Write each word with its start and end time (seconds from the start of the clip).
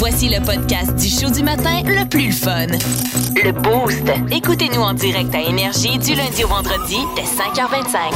Voici 0.00 0.28
le 0.28 0.44
podcast 0.44 0.94
du 0.96 1.08
show 1.08 1.30
du 1.30 1.42
matin 1.42 1.82
le 1.84 2.08
plus 2.08 2.32
fun. 2.32 2.66
Le 3.42 3.52
Boost. 3.52 4.02
Écoutez-nous 4.34 4.80
en 4.80 4.92
direct 4.94 5.34
à 5.34 5.40
Énergie 5.42 5.98
du 5.98 6.14
lundi 6.14 6.44
au 6.44 6.48
vendredi 6.48 6.96
dès 7.16 7.22
5h25. 7.22 8.10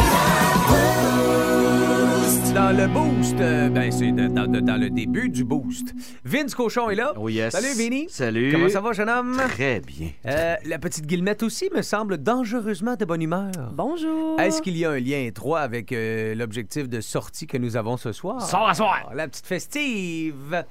Dans 2.55 2.71
le 2.77 2.87
boost, 2.87 3.35
euh, 3.41 3.69
ben 3.69 3.91
c'est 3.91 4.12
de- 4.12 4.29
dans, 4.29 4.47
de- 4.47 4.61
dans 4.61 4.77
le 4.81 4.89
début 4.89 5.29
du 5.29 5.43
boost. 5.45 5.93
Vince 6.25 6.55
Cochon 6.55 6.89
est 6.89 6.94
là. 6.94 7.12
Oh 7.17 7.28
yes. 7.28 7.53
Salut 7.53 7.74
Vinny. 7.76 8.06
Salut. 8.08 8.53
Comment 8.53 8.69
ça 8.69 8.80
va, 8.80 8.92
jeune 8.92 9.08
homme? 9.10 9.37
Très 9.48 9.80
bien. 9.80 10.10
Euh, 10.26 10.54
la 10.64 10.78
petite 10.78 11.04
Guillemette 11.06 11.42
aussi 11.42 11.69
me 11.74 11.82
semble 11.82 12.19
dangereusement 12.19 12.94
de 12.94 13.04
bonne 13.04 13.22
humeur. 13.22 13.51
Bonjour. 13.72 14.40
Est-ce 14.40 14.62
qu'il 14.62 14.76
y 14.76 14.85
a 14.85 14.90
un 14.90 15.01
lien 15.01 15.19
étroit 15.19 15.60
avec 15.60 15.90
euh, 15.92 16.34
l'objectif 16.37 16.88
de 16.88 17.01
sortie 17.01 17.46
que 17.48 17.59
nous 17.59 17.77
avons 17.77 17.96
ce 17.96 18.12
soir? 18.12 18.41
Sors 18.41 18.69
à 18.69 18.74
soir. 18.74 19.10
La 19.14 19.27
petite 19.27 19.46
festive. 19.46 20.64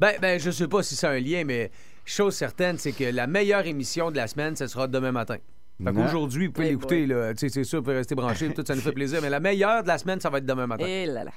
Ben, 0.00 0.14
ben, 0.20 0.40
je 0.40 0.50
sais 0.50 0.66
pas 0.68 0.82
si 0.82 0.96
c'est 0.96 1.06
un 1.06 1.18
lien, 1.20 1.44
mais 1.44 1.70
chose 2.04 2.34
certaine, 2.34 2.78
c'est 2.78 2.92
que 2.92 3.04
la 3.04 3.26
meilleure 3.26 3.66
émission 3.66 4.10
de 4.10 4.16
la 4.16 4.26
semaine, 4.26 4.56
ce 4.56 4.66
sera 4.66 4.86
demain 4.88 5.12
matin. 5.12 5.36
Fait 5.82 5.92
qu'aujourd'hui, 5.92 6.46
vous 6.48 6.52
pouvez 6.52 6.66
Eh 6.68 6.70
l'écouter, 6.70 7.06
là. 7.06 7.32
Tu 7.34 7.40
sais, 7.40 7.48
c'est 7.48 7.64
sûr, 7.64 7.78
vous 7.78 7.84
pouvez 7.84 7.96
rester 7.96 8.14
branché, 8.14 8.52
tout 8.52 8.64
ça 8.66 8.74
nous 8.74 8.80
fait 8.82 8.92
plaisir. 9.00 9.20
Mais 9.22 9.30
la 9.30 9.40
meilleure 9.40 9.82
de 9.82 9.88
la 9.88 9.96
semaine, 9.98 10.20
ça 10.20 10.28
va 10.30 10.38
être 10.38 10.46
demain 10.46 10.66
matin. 10.66 10.84
Et 10.86 11.06
là 11.06 11.24
là. 11.24 11.30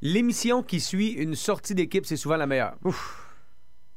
L'émission 0.00 0.62
qui 0.62 0.80
suit 0.80 1.10
une 1.10 1.34
sortie 1.36 1.74
d'équipe, 1.74 2.04
c'est 2.06 2.16
souvent 2.16 2.36
la 2.36 2.46
meilleure. 2.46 2.74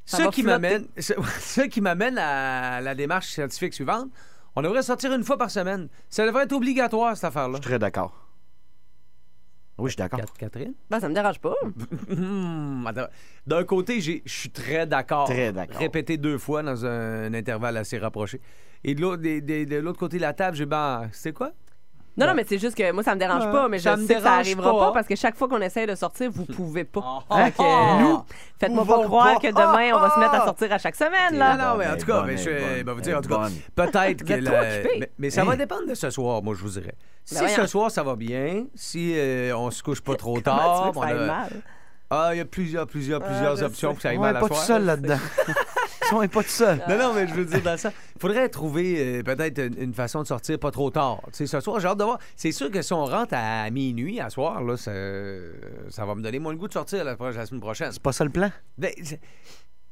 Ça 0.04 0.18
Ce 0.18 0.22
va 0.22 0.28
qui 0.30 0.42
flotter. 0.42 0.60
m'amène, 0.60 0.86
ce, 0.98 1.14
ce 1.40 1.60
qui 1.62 1.80
m'amène 1.80 2.18
à 2.18 2.80
la 2.80 2.94
démarche 2.94 3.28
scientifique 3.28 3.74
suivante. 3.74 4.08
On 4.54 4.62
devrait 4.62 4.82
sortir 4.82 5.12
une 5.12 5.24
fois 5.24 5.36
par 5.36 5.50
semaine. 5.50 5.88
Ça 6.08 6.24
devrait 6.24 6.44
être 6.44 6.52
obligatoire, 6.52 7.14
cette 7.16 7.24
affaire-là. 7.24 7.56
Je 7.58 7.62
suis 7.62 7.70
très 7.70 7.78
d'accord. 7.78 8.25
Oui, 9.78 9.86
je 9.90 9.92
suis 9.92 9.96
d'accord. 9.98 10.20
Cat- 10.20 10.26
Catherine? 10.38 10.72
Ben, 10.88 11.00
ça 11.00 11.08
me 11.08 11.14
dérange 11.14 11.38
pas. 11.38 11.54
Hmm, 12.08 12.86
attends. 12.86 13.08
D'un 13.46 13.64
côté, 13.64 14.00
j'ai- 14.00 14.22
je 14.24 14.32
suis 14.32 14.50
très 14.50 14.86
d'accord. 14.86 15.24
Très 15.28 15.52
d'accord. 15.52 15.78
Répété 15.78 16.16
deux 16.16 16.38
fois 16.38 16.62
dans 16.62 16.86
un, 16.86 17.32
intervalle 17.34 17.76
assez 17.76 17.98
rapproché. 17.98 18.40
Et 18.84 18.94
de 18.94 19.00
l'autre, 19.02 19.22
des- 19.22 19.40
des- 19.40 19.66
de 19.66 19.76
l'autre 19.76 19.98
côté 19.98 20.16
de 20.16 20.22
la 20.22 20.32
table, 20.32 20.56
j'ai 20.56 20.66
ben, 20.66 21.08
c'est 21.12 21.32
quoi? 21.32 21.52
Non, 22.18 22.26
non, 22.26 22.32
mais 22.34 22.44
c'est 22.48 22.58
juste 22.58 22.74
que 22.74 22.92
moi, 22.92 23.02
ça 23.02 23.14
me 23.14 23.20
dérange 23.20 23.44
Ouais, 23.44 23.52
pas, 23.52 23.68
mais 23.68 23.76
je 23.78 23.82
ça 23.84 23.96
me 23.96 24.06
sais 24.06 24.14
que 24.14 24.20
ça 24.20 24.24
dérange 24.30 24.38
arrivera 24.46 24.72
pas. 24.72 24.78
pas. 24.86 24.92
parce 24.92 25.06
que 25.06 25.16
chaque 25.16 25.36
fois 25.36 25.48
qu'on 25.48 25.60
essaye 25.60 25.86
de 25.86 25.94
sortir, 25.94 26.30
vous 26.30 26.46
pouvez 26.46 26.84
pas. 26.84 27.22
Ah, 27.28 27.44
Fait 27.44 27.50
que, 27.50 27.56
ah, 27.60 27.98
nous, 28.00 28.22
faites-moi 28.58 28.84
pas 28.86 28.94
pouvons 28.94 29.04
croire 29.06 29.34
pas. 29.34 29.40
que 29.40 29.48
demain, 29.48 29.94
on 29.94 30.00
va 30.00 30.10
se 30.14 30.18
mettre 30.20 30.34
à 30.34 30.40
Ah, 30.42 30.46
sortir 30.46 30.72
à 30.72 30.78
chaque 30.78 30.96
semaine, 30.96 31.36
là. 31.38 31.50
Ah 31.52 31.56
non, 31.72 31.78
mais 31.78 31.86
en 31.86 31.96
tout 31.98 32.06
cas, 32.06 32.22
mais 32.26 32.38
je 32.38 32.48
vais 32.48 32.84
ben, 32.84 32.92
vous 32.94 33.00
dire, 33.02 33.18
en 33.18 33.20
tout 33.20 33.28
cas, 33.28 33.36
bonne. 33.38 33.52
peut-être 33.74 34.24
que 34.24 34.32
êtes 34.32 34.40
la- 34.40 34.60
mais, 34.98 35.10
mais 35.18 35.28
ça 35.30 35.44
va 35.44 35.52
Hein? 35.52 35.56
dépendre 35.56 35.86
de 35.86 35.94
ce 35.94 36.08
soir, 36.08 36.42
moi, 36.42 36.54
je 36.56 36.62
vous 36.62 36.70
dirais. 36.70 36.94
Si 37.24 37.34
Ben 37.34 37.48
ce 37.48 37.54
voyons. 37.54 37.66
soir, 37.68 37.90
ça 37.90 38.02
va 38.02 38.16
bien, 38.16 38.64
si 38.74 39.12
euh, 39.16 39.54
on 39.56 39.70
se 39.70 39.82
couche 39.82 40.00
pas 40.00 40.14
trop 40.16 40.40
Comment 40.42 40.56
tu 40.56 40.62
tard, 40.62 40.84
veux 40.84 40.90
que 40.92 40.94
ça 40.96 41.00
on 41.00 41.02
aille 41.02 41.18
a- 41.22 41.26
mal? 41.26 41.50
ah, 42.08 42.28
il 42.32 42.38
y 42.38 42.40
a 42.40 42.44
plusieurs, 42.46 42.86
plusieurs, 42.86 43.20
plusieurs 43.20 43.56
je 43.56 43.64
options 43.64 43.88
pour 43.90 43.96
que 43.96 44.02
ça 44.02 44.08
aille 44.10 44.18
mal 44.18 44.36
à 44.36 44.40
pas 44.40 44.48
tout 44.48 44.54
soir. 44.54 44.64
seul 44.66 44.84
là-dedans. 44.86 45.18
On 46.12 46.28
pas 46.28 46.42
tout 46.42 46.48
seul. 46.48 46.82
Non, 46.88 46.98
non, 46.98 47.12
mais 47.14 47.26
je 47.26 47.34
veux 47.34 47.44
dire, 47.44 47.62
dans 47.62 47.76
ça, 47.76 47.92
il 48.14 48.20
faudrait 48.20 48.48
trouver 48.48 49.18
euh, 49.18 49.22
peut-être 49.22 49.58
une, 49.58 49.80
une 49.80 49.94
façon 49.94 50.22
de 50.22 50.26
sortir 50.26 50.58
pas 50.58 50.70
trop 50.70 50.90
tard. 50.90 51.20
Tu 51.26 51.30
sais, 51.32 51.46
ce 51.46 51.60
soir, 51.60 51.80
j'ai 51.80 51.88
hâte 51.88 51.98
de 51.98 52.04
voir. 52.04 52.18
C'est 52.36 52.52
sûr 52.52 52.70
que 52.70 52.82
si 52.82 52.92
on 52.92 53.04
rentre 53.04 53.34
à 53.34 53.68
minuit, 53.70 54.20
à 54.20 54.30
soir, 54.30 54.62
là, 54.62 54.76
ça, 54.76 54.92
ça 55.90 56.04
va 56.04 56.14
me 56.14 56.22
donner 56.22 56.38
moins 56.38 56.52
le 56.52 56.58
goût 56.58 56.68
de 56.68 56.72
sortir 56.72 57.04
la, 57.04 57.16
semaine 57.16 57.60
prochaine. 57.60 57.92
C'est 57.92 58.02
pas 58.02 58.12
ça 58.12 58.24
le 58.24 58.30
plan? 58.30 58.50
Ben, 58.78 58.92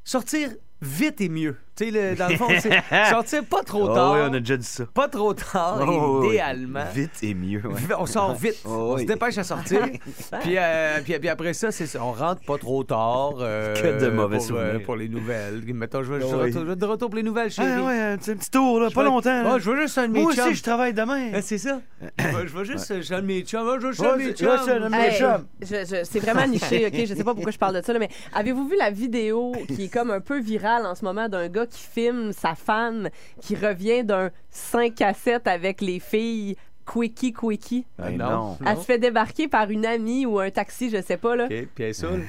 sortir 0.04 0.50
vite 0.80 1.20
et 1.20 1.28
mieux. 1.28 1.56
Tu 1.76 1.86
sais, 1.86 1.90
le- 1.90 2.14
dans 2.14 2.28
le 2.28 2.36
fond, 2.36 2.46
c'est 2.60 2.70
sortir 3.10 3.44
pas 3.44 3.62
trop 3.64 3.88
Oh, 3.90 3.94
tard. 3.94 4.12
oui, 4.12 4.20
on 4.30 4.32
a 4.34 4.38
déjà 4.38 4.56
dit 4.56 4.64
ça. 4.64 4.84
Pas 4.94 5.08
trop 5.08 5.34
tard, 5.34 5.80
Oh, 5.84 6.20
oui. 6.22 6.28
idéalement. 6.28 6.84
Vite 6.94 7.10
et 7.22 7.34
mieux. 7.34 7.60
ouais. 7.66 7.80
On 7.98 8.06
sort 8.06 8.32
vite. 8.34 8.60
Oh, 8.64 8.92
on 8.94 8.98
se 8.98 9.02
dépêche 9.04 9.38
à 9.38 9.42
sortir. 9.44 9.80
puis, 10.42 10.54
euh, 10.56 11.00
puis, 11.04 11.18
puis 11.18 11.28
après 11.28 11.52
ça, 11.52 11.72
c'est 11.72 11.86
ça. 11.86 11.98
on 12.04 12.12
rentre 12.12 12.42
pas 12.42 12.58
trop 12.58 12.84
tard. 12.84 13.34
euh, 13.40 13.74
Que 13.74 14.00
de 14.04 14.08
mauvais 14.10 14.36
pour, 14.36 14.44
euh, 14.44 14.48
souvenirs. 14.66 14.82
pour 14.84 14.94
les 14.94 15.08
nouvelles. 15.08 15.62
Mettons, 15.74 16.04
je 16.04 16.12
vais, 16.12 16.20
je 16.20 16.26
Oh, 16.26 16.38
vais 16.38 16.44
oui. 16.44 16.50
de 16.52 16.58
retour- 16.58 16.60
je 16.64 16.68
vais 16.70 16.76
de 16.76 16.84
retour 16.86 17.08
pour 17.10 17.16
les 17.16 17.22
nouvelles, 17.24 17.50
chérie. 17.50 17.68
Ah 17.76 17.82
ouais, 17.82 18.00
un 18.00 18.16
petit, 18.18 18.50
tour, 18.50 18.78
là, 18.78 18.88
Je 18.90 18.94
pas 18.94 19.02
longtemps. 19.02 19.42
là. 19.42 19.52
Ah, 19.54 19.58
je 19.58 19.68
veux 19.70 19.80
juste 19.80 19.98
un 19.98 20.06
de 20.06 20.12
mes 20.12 20.22
Moi 20.22 20.32
chums. 20.32 20.44
aussi, 20.46 20.54
je 20.54 20.62
travaille 20.62 20.94
demain. 20.94 21.30
Ah, 21.34 21.42
c'est 21.42 21.58
ça. 21.58 21.80
je, 22.20 22.24
vais, 22.24 22.46
je 22.46 22.56
vais 22.56 22.64
juste, 22.66 23.02
j'ai 23.02 23.14
un 23.16 23.20
de 23.22 23.26
mes 23.26 23.40
chums. 23.42 23.66
Ah, 23.68 23.74
Je 23.80 23.86
veux 23.86 23.90
juste 23.92 24.00
Ouais, 24.00 24.08
un 24.10 24.16
de 24.16 24.88
mes 24.88 25.10
c'est- 25.10 25.18
chums. 25.18 26.22
vraiment 26.22 26.46
niché, 26.46 26.86
OK? 26.86 26.94
Je 27.04 27.14
sais 27.14 27.24
pas 27.24 27.34
pourquoi 27.34 27.50
je 27.50 27.58
parle 27.58 27.74
de 27.74 27.82
ça, 27.82 27.92
là, 27.92 27.98
mais 27.98 28.10
avez-vous 28.32 28.68
vu 28.68 28.76
la 28.78 28.90
vidéo 28.90 29.52
qui 29.74 29.86
est 29.86 29.92
comme 29.92 30.12
un 30.12 30.20
peu 30.20 30.38
virale 30.38 30.86
en 30.86 30.94
ce 30.94 31.04
moment 31.04 31.28
d'un 31.28 31.48
gars 31.48 31.63
qui 31.66 31.82
filme 31.82 32.32
sa 32.32 32.54
fan 32.54 33.10
qui 33.40 33.56
revient 33.56 34.04
d'un 34.04 34.30
5 34.50 35.00
à 35.02 35.14
7 35.14 35.46
avec 35.46 35.80
les 35.80 36.00
filles 36.00 36.56
Quickie 36.86 37.32
Quickie? 37.32 37.86
Ben 37.98 38.18
non. 38.18 38.30
non. 38.30 38.58
Elle 38.66 38.76
se 38.76 38.82
fait 38.82 38.98
débarquer 38.98 39.48
par 39.48 39.70
une 39.70 39.86
amie 39.86 40.26
ou 40.26 40.38
un 40.38 40.50
taxi, 40.50 40.90
je 40.90 41.00
sais 41.00 41.16
pas, 41.16 41.34
là. 41.34 41.44
OK, 41.44 41.68
puis 41.74 41.84
elle 41.84 41.94
saoule. 41.94 42.24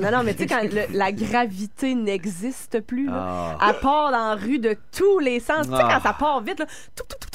Non, 0.00 0.10
non, 0.10 0.22
mais 0.24 0.34
tu 0.34 0.40
sais, 0.40 0.46
quand 0.48 0.62
le- 0.62 0.92
la 0.96 1.12
gravité 1.12 1.94
n'existe 1.94 2.80
plus, 2.80 3.06
là, 3.06 3.56
Ah. 3.60 3.68
elle 3.70 3.78
part 3.80 4.10
dans 4.10 4.30
la 4.30 4.34
rue 4.34 4.58
de 4.58 4.76
tous 4.90 5.20
les 5.20 5.38
sens. 5.38 5.68
Tu 5.68 5.72
sais, 5.76 5.82
Ah. 5.84 5.88
quand 5.94 6.00
ça 6.08 6.12
part 6.14 6.40
vite, 6.42 6.58
là, 6.58 6.66
touc, 6.96 7.06
touc, 7.06 7.20
touc, 7.20 7.29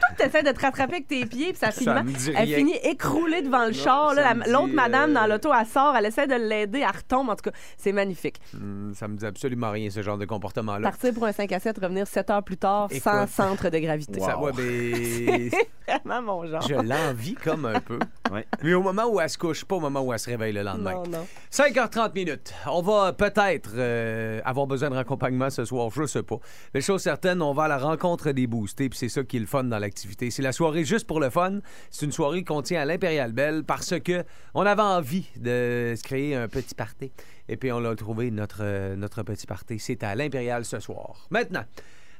touc, 0.00 0.08
touc, 0.08 0.16
touc, 0.16 0.16
t'essaies 0.16 0.42
de 0.42 0.50
te 0.50 0.60
rattraper 0.60 0.94
avec 0.94 1.08
tes 1.08 1.26
pieds, 1.26 1.52
puis 1.52 1.58
ça 1.58 1.70
finit 1.70 2.34
Elle 2.36 2.48
finit 2.48 2.76
écroulée 2.84 3.42
devant 3.42 3.66
le 3.66 3.72
char. 3.72 4.14
L'autre 4.46 4.72
madame 4.72 5.10
euh, 5.10 5.14
dans 5.14 5.26
l'auto, 5.26 5.50
elle 5.58 5.66
sort, 5.66 5.96
elle 5.96 6.06
essaie 6.06 6.26
de 6.26 6.34
l'aider, 6.34 6.80
elle 6.80 6.96
retombe. 6.96 7.28
En 7.28 7.36
tout 7.36 7.50
cas, 7.50 7.56
c'est 7.76 7.92
magnifique. 7.92 8.40
Hum, 8.54 8.92
ça 8.94 9.08
me 9.08 9.16
dit 9.16 9.26
absolument 9.26 9.70
rien, 9.70 9.90
ce 9.90 10.02
genre 10.02 10.18
de 10.18 10.24
comportement-là. 10.24 10.88
Partir 10.88 11.14
pour 11.14 11.24
un 11.24 11.32
5 11.32 11.50
à 11.52 11.60
7, 11.60 11.78
revenir 11.78 12.06
7 12.06 12.30
heures 12.30 12.42
plus 12.42 12.56
tard, 12.56 12.88
sans 13.02 13.26
centre 13.26 13.68
de 13.68 13.78
gravité. 13.78 14.20
Ça, 14.20 14.38
ouais, 14.38 14.52
ben, 14.52 15.50
Vraiment 16.04 16.22
mon 16.22 16.46
genre. 16.46 16.62
je 16.62 16.74
l'envie 16.74 17.34
comme 17.34 17.64
un 17.66 17.80
peu. 17.80 17.98
Ouais. 18.30 18.46
Mais 18.62 18.74
au 18.74 18.82
moment 18.82 19.06
où 19.08 19.20
elle 19.20 19.28
se 19.28 19.36
couche, 19.36 19.64
pas 19.64 19.74
au 19.74 19.80
moment 19.80 20.02
où 20.02 20.12
elle 20.12 20.18
se 20.20 20.30
réveille 20.30 20.52
le 20.52 20.62
lendemain. 20.62 20.92
Non, 20.92 21.02
non. 21.08 21.26
5h30 21.50 22.14
minutes. 22.14 22.54
On 22.68 22.80
va 22.80 23.12
peut-être 23.12 23.72
euh, 23.74 24.40
avoir 24.44 24.68
besoin 24.68 24.88
de 24.88 24.94
raccompagnement 24.94 25.50
ce 25.50 25.64
soir, 25.64 25.90
je 25.90 26.06
sais 26.06 26.22
pas. 26.22 26.36
Mais 26.72 26.80
chose 26.80 27.02
certaine, 27.02 27.42
on 27.42 27.52
va 27.52 27.64
à 27.64 27.68
la 27.68 27.78
rencontre 27.78 28.30
des 28.30 28.46
boostés, 28.46 28.88
puis 28.88 28.96
c'est 28.96 29.08
ça 29.08 29.24
qui 29.24 29.38
est 29.38 29.40
le 29.40 29.46
fun 29.46 29.64
dans 29.64 29.80
l'activité. 29.80 30.30
C'est 30.30 30.42
la 30.42 30.52
soirée 30.52 30.84
juste 30.84 31.08
pour 31.08 31.18
le 31.18 31.28
fun. 31.28 31.58
C'est 31.90 32.06
une 32.06 32.12
soirée 32.12 32.44
qu'on 32.44 32.62
tient 32.62 32.80
à 32.80 32.84
l'Impérial 32.84 33.32
Belle 33.32 33.64
parce 33.64 33.98
que 33.98 34.22
on 34.54 34.64
avait 34.64 34.80
envie 34.80 35.26
de 35.36 35.94
se 35.96 36.02
créer 36.04 36.36
un 36.36 36.46
petit 36.46 36.76
party. 36.76 37.10
Et 37.48 37.56
puis 37.56 37.72
on 37.72 37.80
l'a 37.80 37.96
trouvé, 37.96 38.30
notre, 38.30 38.60
euh, 38.60 38.94
notre 38.94 39.24
petit 39.24 39.46
party. 39.48 39.80
C'est 39.80 40.04
à 40.04 40.14
l'Impérial 40.14 40.64
ce 40.64 40.78
soir. 40.78 41.26
Maintenant, 41.30 41.64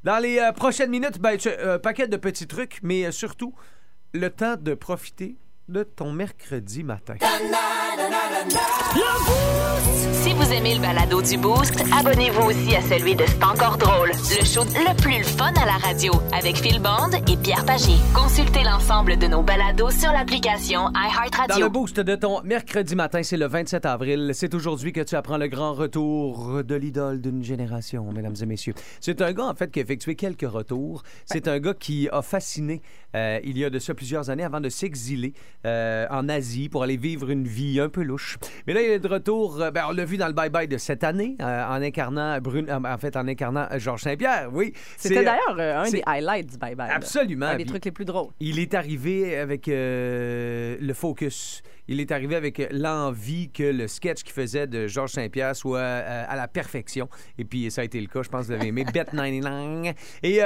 dans 0.04 0.18
les 0.18 0.38
euh, 0.38 0.52
prochaines 0.52 0.90
minutes, 0.90 1.18
ben, 1.18 1.36
tu- 1.36 1.48
un 1.50 1.78
paquet 1.78 2.08
de 2.08 2.16
petits 2.16 2.46
trucs, 2.46 2.78
mais 2.82 3.04
euh, 3.06 3.10
surtout, 3.12 3.54
le 4.12 4.28
temps 4.30 4.56
de 4.56 4.74
profiter 4.74 5.36
de 5.68 5.82
ton 5.82 6.12
mercredi 6.12 6.82
matin. 6.82 7.14
Si 10.22 10.34
vous 10.34 10.52
aimez 10.52 10.74
le 10.74 10.80
balado 10.80 11.22
du 11.22 11.38
Boost, 11.38 11.82
abonnez-vous 11.98 12.48
aussi 12.50 12.76
à 12.76 12.82
celui 12.82 13.14
de 13.14 13.24
C'est 13.26 13.44
encore 13.44 13.78
drôle, 13.78 14.08
le 14.10 14.44
show 14.44 14.64
le 14.64 14.94
plus 15.00 15.24
fun 15.24 15.52
à 15.54 15.64
la 15.64 15.76
radio 15.78 16.12
avec 16.32 16.56
Phil 16.56 16.80
Bond 16.80 17.10
et 17.26 17.36
Pierre 17.36 17.64
Pagé. 17.64 17.92
Consultez 18.14 18.62
l'ensemble 18.62 19.16
de 19.16 19.26
nos 19.26 19.42
balados 19.42 19.90
sur 19.90 20.12
l'application 20.12 20.90
Dans 20.90 21.00
iHeartRadio. 21.00 21.64
le 21.64 21.68
boost 21.70 22.00
de 22.00 22.14
ton 22.16 22.42
mercredi 22.42 22.94
matin, 22.96 23.22
c'est 23.22 23.36
le 23.36 23.46
27 23.46 23.86
avril. 23.86 24.30
C'est 24.34 24.54
aujourd'hui 24.54 24.92
que 24.92 25.00
tu 25.00 25.14
apprends 25.14 25.38
le 25.38 25.48
grand 25.48 25.72
retour 25.72 26.64
de 26.64 26.74
l'idole 26.74 27.20
d'une 27.20 27.42
génération, 27.42 28.10
mesdames 28.12 28.36
et 28.40 28.46
messieurs. 28.46 28.74
C'est 29.00 29.22
un 29.22 29.32
gars, 29.32 29.46
en 29.46 29.54
fait, 29.54 29.70
qui 29.70 29.78
a 29.78 29.82
effectué 29.82 30.16
quelques 30.16 30.50
retours. 30.50 31.02
C'est 31.24 31.48
un 31.48 31.58
gars 31.58 31.74
qui 31.74 32.08
a 32.10 32.22
fasciné, 32.22 32.82
euh, 33.16 33.38
il 33.44 33.56
y 33.56 33.64
a 33.64 33.70
de 33.70 33.78
ça 33.78 33.94
plusieurs 33.94 34.28
années, 34.30 34.44
avant 34.44 34.60
de 34.60 34.68
s'exiler 34.68 35.32
euh, 35.66 36.06
en 36.10 36.28
Asie 36.28 36.68
pour 36.68 36.82
aller 36.82 36.96
vivre 36.96 37.30
une 37.30 37.46
vie 37.46 37.80
un 37.80 37.88
peu 37.88 38.02
louche. 38.02 38.38
Mais 38.66 38.72
là, 38.72 38.82
il 38.82 38.90
est 38.90 38.98
de 38.98 39.08
retour, 39.08 39.60
euh, 39.60 39.70
ben, 39.70 39.84
on 39.88 39.92
l'a 39.92 40.04
vu 40.04 40.16
dans 40.16 40.26
le 40.26 40.32
bye-bye 40.32 40.68
de 40.68 40.78
cette 40.78 41.04
année, 41.04 41.36
euh, 41.40 41.64
en 41.66 41.82
incarnant, 41.82 42.38
Brune, 42.40 42.68
euh, 42.68 42.78
en 42.82 42.98
fait, 42.98 43.16
en 43.16 43.26
incarnant 43.28 43.66
Georges 43.76 44.02
Saint-Pierre, 44.02 44.48
oui. 44.52 44.72
C'était 44.96 45.24
d'ailleurs 45.24 45.58
un 45.58 45.90
des 45.90 46.02
highlights 46.06 46.50
du 46.50 46.58
Bye 46.58 46.74
Bye. 46.74 46.88
là. 46.88 46.94
Absolument. 46.96 47.46
Un 47.46 47.56
des 47.56 47.66
trucs 47.66 47.84
les 47.84 47.92
plus 47.92 48.04
drôles. 48.04 48.30
il 48.40 48.58
est 48.58 48.74
arrivé 48.74 49.36
avec 49.36 49.64
le 49.68 50.92
focus. 50.94 51.62
Il 51.88 51.98
est 51.98 52.12
arrivé 52.12 52.36
avec 52.36 52.68
l'envie 52.70 53.50
que 53.50 53.64
le 53.64 53.88
sketch 53.88 54.22
qu'il 54.22 54.32
faisait 54.32 54.68
de 54.68 54.86
Georges 54.86 55.10
Saint-Pierre 55.10 55.56
soit 55.56 55.80
à 55.80 56.36
la 56.36 56.46
perfection. 56.46 57.08
Et 57.36 57.44
puis, 57.44 57.68
ça 57.70 57.80
a 57.80 57.84
été 57.84 58.00
le 58.00 58.06
cas. 58.06 58.22
Je 58.22 58.28
pense 58.28 58.42
que 58.42 58.46
vous 58.46 58.52
l'avez 58.52 58.68
aimé. 58.68 58.84
Bet 58.94 59.04
99. 59.04 59.94
Et 60.22 60.38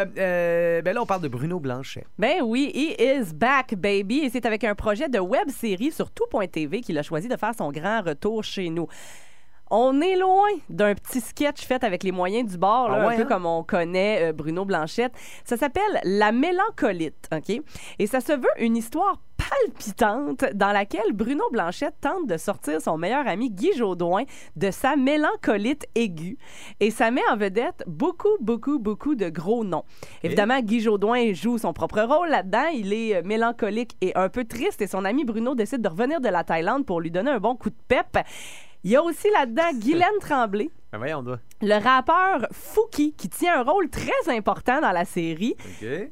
ben 0.83 0.95
là, 0.95 1.03
on 1.03 1.07
parle 1.07 1.21
de 1.21 1.29
Bruno 1.29 1.61
Blanchet. 1.61 2.07
Ben 2.19 2.41
oui, 2.43 2.73
he 2.75 2.97
is 2.99 3.35
back, 3.35 3.75
baby. 3.75 4.21
Et 4.21 4.31
c'est 4.31 4.47
avec 4.47 4.65
un 4.65 4.75
projet 5.05 5.09
de 5.09 5.19
web 5.19 5.51
série 5.51 5.93
sur 5.93 6.11
tout.tv 6.11 6.81
qu'il 6.81 6.99
a 6.99 7.03
choisi 7.03 7.29
de 7.29 7.37
faire 7.37 7.53
son 7.57 7.71
grand 7.71 8.03
retour 8.03 8.43
chez 8.43 8.71
nous. 8.71 8.87
On 9.71 10.01
est 10.01 10.17
loin 10.17 10.49
d'un 10.69 10.95
petit 10.95 11.21
sketch 11.21 11.67
fait 11.67 11.83
avec 11.85 12.03
les 12.03 12.13
moyens 12.13 12.51
du 12.51 12.59
bord, 12.59 12.89
là, 12.89 12.99
Ah 13.01 13.07
ouais, 13.07 13.15
un 13.15 13.17
peu 13.17 13.23
hein? 13.23 13.27
comme 13.27 13.47
on 13.47 13.63
connaît 13.63 14.29
euh, 14.29 14.33
Bruno 14.33 14.65
Blanchette. 14.65 15.13
Ça 15.45 15.57
s'appelle 15.57 16.01
La 16.05 16.33
mélancolite, 16.33 17.29
OK? 17.33 17.61
Et 17.99 18.07
ça 18.07 18.21
se 18.21 18.33
veut 18.33 18.47
une 18.59 18.77
histoire 18.77 19.21
palpitante 19.55 20.45
dans 20.55 20.73
laquelle 20.73 21.13
Bruno 21.13 21.45
Blanchette 21.51 21.97
tente 22.01 22.27
de 22.27 22.37
sortir 22.37 22.81
son 22.81 22.97
meilleur 22.97 23.27
ami 23.27 23.51
Guy 23.51 23.73
Jodoin 23.77 24.25
de 24.57 24.71
sa 24.71 24.97
mélancolite 24.97 25.87
aiguë. 25.95 26.39
Et 26.81 26.91
ça 26.91 27.11
met 27.11 27.23
en 27.31 27.37
vedette 27.37 27.85
beaucoup, 27.87 28.37
beaucoup, 28.41 28.79
beaucoup 28.79 29.15
de 29.15 29.29
gros 29.29 29.65
noms. 29.65 29.85
Évidemment, 30.23 30.61
Guy 30.61 30.81
Jodoin 30.81 31.33
joue 31.33 31.59
son 31.59 31.73
propre 31.73 32.03
rôle 32.03 32.29
là-dedans. 32.29 32.67
Il 32.73 32.93
est 32.93 33.17
euh, 33.17 33.23
mélancolique 33.25 33.97
et 34.01 34.13
un 34.17 34.29
peu 34.29 34.45
triste. 34.45 34.81
Et 34.83 34.87
son 34.87 35.05
ami 35.05 35.25
Bruno 35.25 35.55
décide 35.55 35.83
de 35.83 35.89
revenir 35.89 36.21
de 36.21 36.29
la 36.29 36.45
Thaïlande 36.45 36.87
pour 36.87 37.01
lui 37.01 37.11
donner 37.11 37.31
un 37.31 37.41
bon 37.41 37.57
coup 37.57 37.71
de 37.71 37.77
pep. 37.89 38.19
Il 38.85 38.91
y 38.91 38.97
a 38.97 39.03
aussi 39.03 39.29
là-dedans 39.31 39.73
Guylaine 39.79 40.19
Tremblay, 40.21 40.71
Ben 40.93 40.99
voyons, 40.99 41.19
on 41.19 41.23
doit. 41.25 41.41
le 41.61 41.75
rappeur 41.83 42.47
Fouki, 42.53 43.15
qui 43.15 43.29
tient 43.29 43.59
un 43.59 43.63
rôle 43.65 43.89
très 43.91 44.29
important 44.29 44.81
dans 44.81 44.93
la 44.93 45.05
série. 45.05 45.57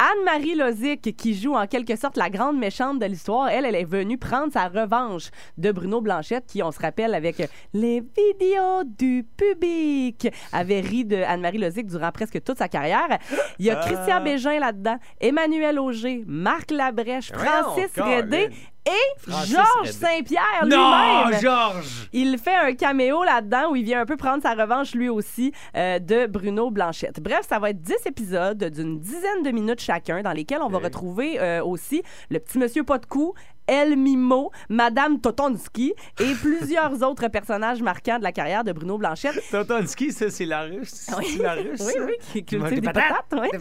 Anne-Marie 0.00 0.56
Lozic, 0.56 1.14
qui 1.16 1.34
joue 1.34 1.54
en 1.54 1.68
quelque 1.68 1.94
sorte 1.94 2.16
la 2.16 2.30
grande 2.30 2.58
méchante 2.58 2.98
de 2.98 3.06
l'histoire, 3.06 3.48
elle, 3.48 3.64
elle 3.64 3.76
est 3.76 3.84
venue 3.84 4.18
prendre 4.18 4.52
sa 4.52 4.66
revanche 4.66 5.30
de 5.56 5.70
Bruno 5.70 6.00
Blanchette, 6.00 6.46
qui, 6.48 6.64
on 6.64 6.72
se 6.72 6.80
rappelle, 6.80 7.14
avec 7.14 7.48
les 7.74 8.00
vidéos 8.00 8.82
du 8.84 9.24
public, 9.36 10.26
avait 10.52 10.80
ri 10.80 11.04
de 11.04 11.16
Anne-Marie 11.16 11.58
Lozic 11.58 11.86
durant 11.86 12.10
presque 12.10 12.42
toute 12.42 12.58
sa 12.58 12.68
carrière. 12.68 13.18
Il 13.60 13.66
y 13.66 13.70
a 13.70 13.76
Christian 13.76 14.20
Bégin 14.24 14.58
là-dedans, 14.58 14.96
Emmanuel 15.20 15.78
Auger, 15.78 16.24
Marc 16.26 16.72
Labrèche, 16.72 17.30
Ben 17.30 17.38
Francis 17.38 17.92
Colin. 17.94 18.48
Et 18.84 19.20
Francis 19.30 19.52
Georges. 19.54 19.90
Saint-Pierre 19.92 20.66
Non, 20.66 21.26
lui-même. 21.26 21.40
Georges! 21.40 22.08
Il 22.12 22.36
fait 22.38 22.54
un 22.56 22.74
caméo 22.74 23.22
là-dedans 23.22 23.70
où 23.70 23.76
il 23.76 23.84
vient 23.84 24.00
un 24.00 24.06
peu 24.06 24.16
prendre 24.16 24.42
sa 24.42 24.54
revanche 24.54 24.94
lui 24.94 25.08
aussi 25.08 25.52
euh, 25.76 26.00
de 26.00 26.26
Bruno 26.26 26.70
Blanchette. 26.70 27.20
Bref, 27.20 27.42
ça 27.48 27.60
va 27.60 27.70
être 27.70 27.80
10 27.80 27.94
épisodes 28.06 28.64
d'une 28.64 28.98
dizaine 28.98 29.42
de 29.44 29.50
minutes 29.52 29.80
chacun 29.80 30.22
dans 30.22 30.32
lesquels 30.32 30.62
on 30.62 30.68
va 30.68 30.78
retrouver 30.78 31.38
euh, 31.40 31.62
aussi 31.64 32.02
le 32.28 32.40
petit 32.40 32.58
monsieur 32.58 32.82
pas 32.82 32.98
de 32.98 33.06
cou, 33.06 33.34
El 33.68 33.96
Mimo, 33.96 34.50
Madame 34.68 35.20
Totonski 35.20 35.94
et 36.18 36.32
plusieurs 36.42 37.04
autres 37.04 37.28
personnages 37.28 37.80
marquants 37.82 38.18
de 38.18 38.24
la 38.24 38.32
carrière 38.32 38.64
de 38.64 38.72
Bruno 38.72 38.98
Blanchette. 38.98 39.40
Totonski, 39.52 40.10
ça, 40.10 40.28
c'est 40.28 40.44
la 40.44 40.62
russe. 40.62 40.90
C'est 40.92 41.14
Oui, 41.16 41.38
la 41.40 41.52
russe. 41.54 41.80
oui, 41.86 41.92
ça? 41.92 42.00
oui, 42.04 42.14
qui 42.32 42.44
cultive 42.44 42.68
Des 42.68 42.80
des 42.80 42.86
patates. 42.88 43.28
patates. 43.30 43.48
oui. 43.52 43.58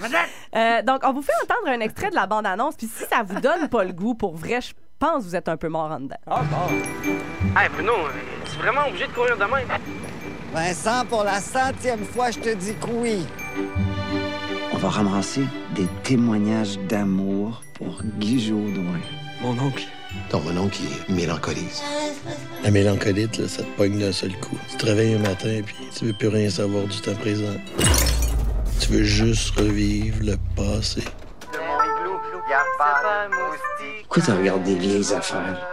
Euh, 0.56 0.82
donc, 0.82 1.02
on 1.04 1.14
vous 1.14 1.22
fait 1.22 1.32
entendre 1.44 1.68
un 1.68 1.80
extrait 1.82 2.10
de 2.10 2.16
la 2.16 2.26
bande-annonce, 2.26 2.76
puis 2.76 2.88
si 2.88 3.04
ça 3.06 3.22
vous 3.24 3.40
donne 3.40 3.70
pas 3.70 3.84
le 3.84 3.94
goût, 3.94 4.16
pour 4.16 4.36
vrai, 4.36 4.60
je 4.62 4.72
pense 5.02 5.24
que 5.24 5.30
vous 5.30 5.36
êtes 5.36 5.50
un 5.50 5.58
peu 5.58 5.68
mort 5.68 5.92
en 5.92 6.00
dedans. 6.00 6.16
Ah, 6.28 6.44
bon. 6.44 7.60
Hey 7.60 7.68
Bruno, 7.70 7.94
tu 8.46 8.58
vraiment 8.60 8.88
obligé 8.88 9.08
de 9.08 9.12
courir 9.12 9.36
demain? 9.36 9.62
Vincent, 10.54 11.06
pour 11.10 11.24
la 11.24 11.42
centième 11.42 12.06
fois, 12.06 12.30
je 12.30 12.40
te 12.40 12.54
dis 12.54 12.76
que 12.76 12.88
oui. 12.92 13.26
On 14.72 14.78
va 14.78 14.90
ramasser 14.90 15.44
des 15.76 15.88
témoignages 16.04 16.78
d'amour 16.88 17.64
pour 17.74 18.02
Guy 18.20 18.48
Jodoin. 18.48 19.00
Mon 19.42 19.58
oncle. 19.60 19.84
Ton 20.30 20.40
mon 20.42 20.66
oncle, 20.66 20.78
il 21.10 21.16
mélancolise. 21.16 21.82
La 22.64 22.70
mélancolite, 22.70 23.38
là, 23.38 23.48
ça 23.48 23.64
te 23.64 23.70
pogne 23.78 23.98
d'un 23.98 24.12
seul 24.12 24.34
coup. 24.40 24.58
Tu 24.70 24.78
te 24.78 24.86
réveilles 24.86 25.16
un 25.16 25.20
matin 25.20 25.62
puis 25.66 25.76
tu 25.98 26.06
veux 26.06 26.14
plus 26.14 26.28
rien 26.28 26.50
savoir 26.50 26.86
du 26.86 27.02
temps 27.02 27.16
présent. 27.16 27.56
Tu 28.80 28.92
veux 28.92 29.04
juste 29.04 29.58
revivre 29.58 30.18
le 30.22 30.36
passé. 30.56 31.04
Pourquoi 34.02 34.24
tu 34.24 34.32
regardes 34.32 34.64
des 34.64 34.76
vieilles 34.76 35.14
affaires? 35.14 35.68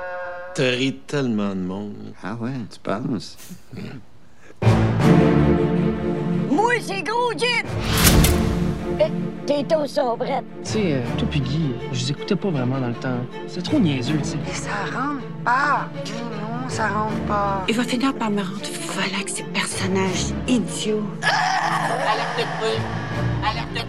T'as 0.54 0.70
ri 0.70 0.94
tellement 1.06 1.50
de 1.50 1.60
monde. 1.60 2.14
Ah 2.22 2.34
ouais, 2.40 2.52
tu 2.70 2.78
penses? 2.80 3.36
Moi, 6.50 6.72
c'est 6.80 7.02
gros 7.02 7.32
Jit! 7.32 7.64
T'es 9.46 9.74
au 9.74 9.86
saubrette. 9.86 10.44
Tu 10.62 10.70
sais, 10.70 10.92
euh, 10.92 11.02
toi 11.16 11.26
puis 11.30 11.40
Guy, 11.40 11.74
je 11.92 11.98
vous 11.98 12.10
écoutais 12.10 12.36
pas 12.36 12.50
vraiment 12.50 12.78
dans 12.78 12.88
le 12.88 12.94
temps. 12.94 13.20
C'est 13.46 13.62
trop 13.62 13.78
niaiseux, 13.78 14.18
tu 14.18 14.24
sais. 14.24 14.38
Et 14.50 14.54
ça 14.54 14.70
rentre 14.94 15.26
pas. 15.42 15.88
Non, 16.04 16.68
ça 16.68 16.88
rentre 16.88 17.18
pas. 17.26 17.64
Il 17.66 17.74
va 17.74 17.82
finir 17.84 18.14
par 18.14 18.30
me 18.30 18.42
rendre 18.42 18.64
folle 18.64 19.04
avec 19.14 19.28
ces 19.28 19.44
personnages 19.44 20.34
idiots. 20.46 21.02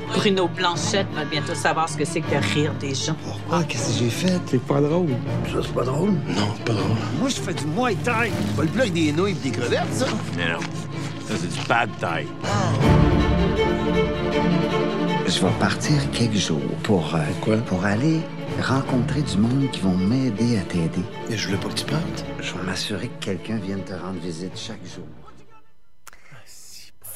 Bruno 0.10 0.48
Blanchette 0.48 1.08
va 1.14 1.24
bientôt 1.26 1.56
savoir 1.56 1.88
ce 1.88 1.98
que 1.98 2.06
c'est 2.06 2.22
que 2.22 2.32
de 2.32 2.54
rire 2.54 2.74
des 2.80 2.94
gens. 2.94 3.16
Pourquoi? 3.24 3.64
Qu'est-ce 3.64 3.94
que 3.94 4.04
j'ai 4.06 4.10
fait? 4.10 4.40
C'est 4.48 4.62
pas 4.62 4.82
drôle. 4.82 5.10
Ça, 5.52 5.60
c'est 5.62 5.74
pas 5.74 5.84
drôle? 5.84 6.12
Non, 6.12 6.52
pas 6.66 6.74
drôle. 6.74 6.98
Moi, 7.20 7.30
je 7.30 7.36
fais 7.36 7.54
du 7.54 7.66
Muay 7.68 7.96
Thai. 7.96 8.32
Pas 8.56 8.64
le 8.64 8.68
plat 8.68 8.82
avec 8.82 8.94
des 8.94 9.12
nouilles 9.12 9.32
et 9.32 9.34
des 9.36 9.52
crevettes, 9.52 9.94
ça? 9.94 10.06
Non, 10.08 10.54
non. 10.54 10.60
Ça, 11.28 11.36
c'est 11.40 11.54
du 11.60 11.68
pad 11.68 11.90
thai. 12.00 12.28
Je 15.28 15.40
vais 15.46 15.52
partir 15.60 15.94
quelques 16.12 16.38
jours 16.38 16.60
pour... 16.84 17.14
euh, 17.16 17.20
Quoi? 17.42 17.58
Pour 17.58 17.86
aller 17.86 18.20
rencontrer 18.62 19.22
du 19.22 19.38
monde 19.38 19.70
qui 19.72 19.80
vont 19.82 19.96
m'aider 19.96 20.58
à 20.58 20.62
t'aider. 20.62 21.04
Mais 21.30 21.38
je 21.38 21.46
voulais 21.48 21.60
pas 21.60 21.70
que 21.70 21.76
tu 21.76 21.86
partes. 21.86 22.26
Je 22.42 22.54
vais 22.54 22.64
m'assurer 22.66 23.08
que 23.08 23.26
quelqu'un 23.26 23.58
vienne 23.58 23.84
te 23.84 23.94
rendre 23.94 24.20
visite 24.22 24.52
chaque 24.56 24.84
jour. 24.86 25.06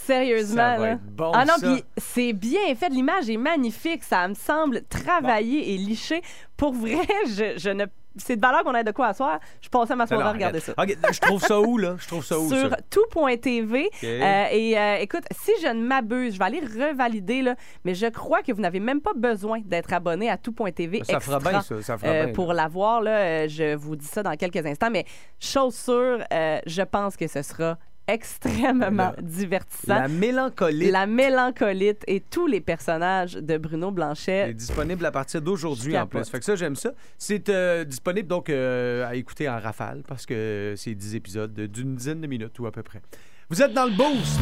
Sérieusement, 0.05 0.55
Ça 0.55 0.77
va 0.77 0.85
là. 0.85 0.91
être 0.93 1.01
bon, 1.03 1.31
ah 1.33 1.45
non, 1.45 1.53
puis 1.61 1.83
c'est 1.97 2.33
bien 2.33 2.75
fait. 2.75 2.89
L'image 2.89 3.29
est 3.29 3.37
magnifique. 3.37 4.03
Ça 4.03 4.27
me 4.27 4.33
semble 4.33 4.83
travaillé 4.83 5.73
et 5.73 5.77
liché. 5.77 6.21
Pour 6.57 6.73
vrai, 6.73 7.07
je, 7.27 7.57
je 7.57 7.69
ne. 7.69 7.85
C'est 8.15 8.35
de 8.35 8.41
valeur 8.41 8.63
qu'on 8.63 8.75
ait 8.75 8.83
de 8.83 8.91
quoi 8.91 9.07
asseoir. 9.07 9.39
Je 9.59 9.69
passais 9.69 9.95
ma 9.95 10.05
soirée 10.05 10.23
à 10.23 10.31
regarder 10.31 10.59
ça. 10.59 10.73
Je 10.77 11.19
trouve 11.19 11.41
ça 11.41 11.59
où, 11.59 11.79
là? 11.79 11.95
Je 11.97 12.07
trouve 12.07 12.23
ça 12.23 12.37
où, 12.37 12.47
Sur 12.47 12.69
tout.tv. 12.91 13.89
Euh, 14.03 14.45
et 14.51 14.77
euh, 14.77 14.97
écoute, 14.97 15.23
si 15.31 15.51
je 15.63 15.67
ne 15.69 15.81
m'abuse, 15.81 16.33
je 16.35 16.37
vais 16.37 16.45
aller 16.45 16.59
revalider, 16.59 17.41
là, 17.41 17.55
mais 17.83 17.95
je 17.95 18.05
crois 18.05 18.43
que 18.43 18.51
vous 18.51 18.61
n'avez 18.61 18.79
même 18.79 19.01
pas 19.01 19.13
besoin 19.15 19.61
d'être 19.65 19.91
abonné 19.93 20.29
à 20.29 20.37
tout.tv. 20.37 21.01
Ça 21.05 21.19
fera 21.19 21.37
extra, 21.37 21.51
bien, 21.51 21.61
ça. 21.61 21.81
Ça 21.81 21.97
fera 21.97 22.11
euh, 22.11 22.25
bien. 22.25 22.33
pour 22.35 22.53
l'avoir, 22.53 23.01
là, 23.01 23.47
je 23.47 23.73
vous 23.73 23.95
dis 23.95 24.05
ça 24.05 24.21
dans 24.21 24.35
quelques 24.35 24.63
instants. 24.63 24.91
Mais 24.91 25.05
chose 25.39 25.73
sûre, 25.73 26.19
je 26.29 26.83
pense 26.83 27.17
que 27.17 27.25
ce 27.25 27.41
sera 27.41 27.79
extrêmement 28.07 29.13
divertissant. 29.21 29.93
La 29.95 30.07
mélancolie 30.07 30.91
La 30.91 31.05
mélancolite 31.07 32.03
et 32.07 32.19
tous 32.19 32.47
les 32.47 32.61
personnages 32.61 33.33
de 33.33 33.57
Bruno 33.57 33.89
est 33.89 33.91
Blanchet. 33.91 34.53
disponible 34.53 35.05
à 35.05 35.11
partir 35.11 35.41
d'aujourd'hui 35.41 35.97
en 35.97 36.07
plus. 36.07 36.29
Fait 36.29 36.39
que 36.39 36.45
ça, 36.45 36.55
j'aime 36.55 36.75
ça. 36.75 36.91
C'est 37.17 37.49
euh, 37.49 37.83
disponible 37.83 38.27
donc 38.27 38.49
euh, 38.49 39.07
à 39.07 39.15
écouter 39.15 39.47
en 39.49 39.59
rafale 39.59 40.03
parce 40.07 40.25
que 40.25 40.73
c'est 40.77 40.95
10 40.95 41.15
épisodes 41.15 41.53
de- 41.53 41.65
d'une 41.67 41.95
dizaine 41.95 42.21
de 42.21 42.27
minutes 42.27 42.57
ou 42.59 42.65
à 42.65 42.71
peu 42.71 42.83
près. 42.83 43.01
Vous 43.49 43.61
êtes 43.61 43.73
dans 43.73 43.85
le 43.85 43.91
boost. 43.91 44.39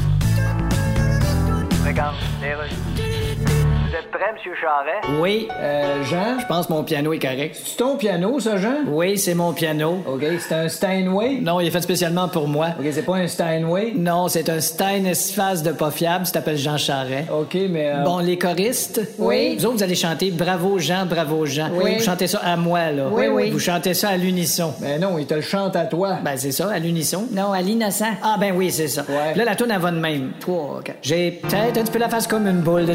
Regarde, 1.85 2.15
Vous 3.91 3.97
êtes 3.97 4.09
prêt, 4.09 4.23
M. 4.29 4.53
Charret? 4.61 5.19
Oui, 5.19 5.49
euh, 5.59 6.01
Jean, 6.05 6.39
je 6.39 6.45
pense 6.45 6.67
que 6.67 6.71
mon 6.71 6.81
piano 6.81 7.11
est 7.11 7.19
correct. 7.19 7.59
C'est 7.61 7.75
ton 7.75 7.97
piano, 7.97 8.39
ça, 8.39 8.55
Jean? 8.55 8.85
Oui, 8.87 9.17
c'est 9.17 9.33
mon 9.33 9.51
piano. 9.51 10.01
OK, 10.07 10.23
c'est 10.39 10.55
un 10.55 10.69
Steinway? 10.69 11.39
Non, 11.41 11.59
il 11.59 11.67
est 11.67 11.71
fait 11.71 11.81
spécialement 11.81 12.29
pour 12.29 12.47
moi. 12.47 12.67
OK, 12.79 12.85
c'est 12.89 13.01
pas 13.01 13.17
un 13.17 13.27
Steinway? 13.27 13.91
Non, 13.93 14.29
c'est 14.29 14.47
un 14.47 14.61
Stein 14.61 15.03
Espace 15.03 15.61
de 15.61 15.73
pas 15.73 15.91
fiable, 15.91 16.25
ça 16.25 16.35
s'appelle 16.35 16.55
Jean 16.57 16.77
Charret. 16.77 17.25
OK, 17.37 17.57
mais... 17.69 17.91
Bon, 18.05 18.19
les 18.19 18.37
choristes? 18.37 19.01
Oui. 19.19 19.57
Vous 19.57 19.65
autres, 19.65 19.75
vous 19.75 19.83
allez 19.83 19.95
chanter 19.95 20.31
Bravo 20.31 20.79
Jean, 20.79 21.05
bravo 21.05 21.45
Jean. 21.45 21.67
Oui. 21.73 21.97
Vous 21.97 22.03
chantez 22.05 22.27
ça 22.27 22.39
à 22.45 22.55
moi, 22.55 22.91
là. 22.91 23.09
Oui, 23.11 23.27
oui. 23.27 23.49
Vous 23.49 23.59
chantez 23.59 23.93
ça 23.93 24.11
à 24.11 24.15
l'unisson. 24.15 24.73
Ben 24.79 25.01
non, 25.01 25.17
il 25.17 25.25
te 25.25 25.33
le 25.33 25.41
chante 25.41 25.75
à 25.75 25.83
toi. 25.83 26.19
Ben 26.23 26.37
c'est 26.37 26.53
ça, 26.53 26.71
à 26.71 26.79
l'unisson. 26.79 27.25
Non, 27.33 27.51
à 27.51 27.61
l'innocent. 27.61 28.05
Ah 28.23 28.37
ben 28.39 28.53
oui, 28.55 28.71
c'est 28.71 28.87
ça. 28.87 29.03
Là, 29.35 29.43
la 29.43 29.55
tourne, 29.57 29.71
elle 29.71 29.81
va 29.81 29.91
de 29.91 29.99
même. 29.99 30.31
Trois, 30.39 30.79
quatre. 30.81 30.99
J'ai 31.01 31.31
peut-être 31.31 31.77
un 31.77 31.81
petit 31.83 31.91
peu 31.91 31.99
la 31.99 32.07
face 32.07 32.25
comme 32.25 32.47
une 32.47 32.61
boule 32.61 32.85
de 32.85 32.93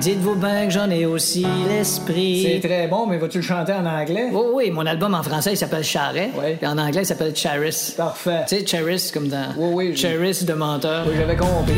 dites-vous 0.00 0.34
bien 0.36 0.66
que 0.66 0.70
j'en 0.72 0.90
ai 0.90 1.06
aussi 1.06 1.46
l'esprit. 1.68 2.60
C'est 2.60 2.66
très 2.68 2.86
bon, 2.88 3.06
mais 3.06 3.18
vas-tu 3.18 3.38
le 3.38 3.44
chanter 3.44 3.72
en 3.72 3.86
anglais? 3.86 4.28
Oui, 4.32 4.44
oui, 4.52 4.70
mon 4.70 4.84
album 4.86 5.14
en 5.14 5.22
français, 5.22 5.52
il 5.52 5.56
s'appelle 5.56 5.84
Charret. 5.84 6.30
Oui. 6.34 6.54
Puis 6.56 6.66
en 6.66 6.78
anglais, 6.78 7.02
il 7.02 7.06
s'appelle 7.06 7.34
Charis. 7.36 7.94
Parfait. 7.96 8.42
Tu 8.48 8.58
sais, 8.58 8.66
Charis, 8.66 9.10
comme 9.12 9.28
dans... 9.28 9.52
Oui, 9.56 9.70
oui, 9.74 9.92
je- 9.96 10.02
Charis 10.08 10.44
de 10.44 10.52
menteur. 10.54 11.04
Oui, 11.06 11.14
j'avais 11.18 11.36
compris. 11.36 11.72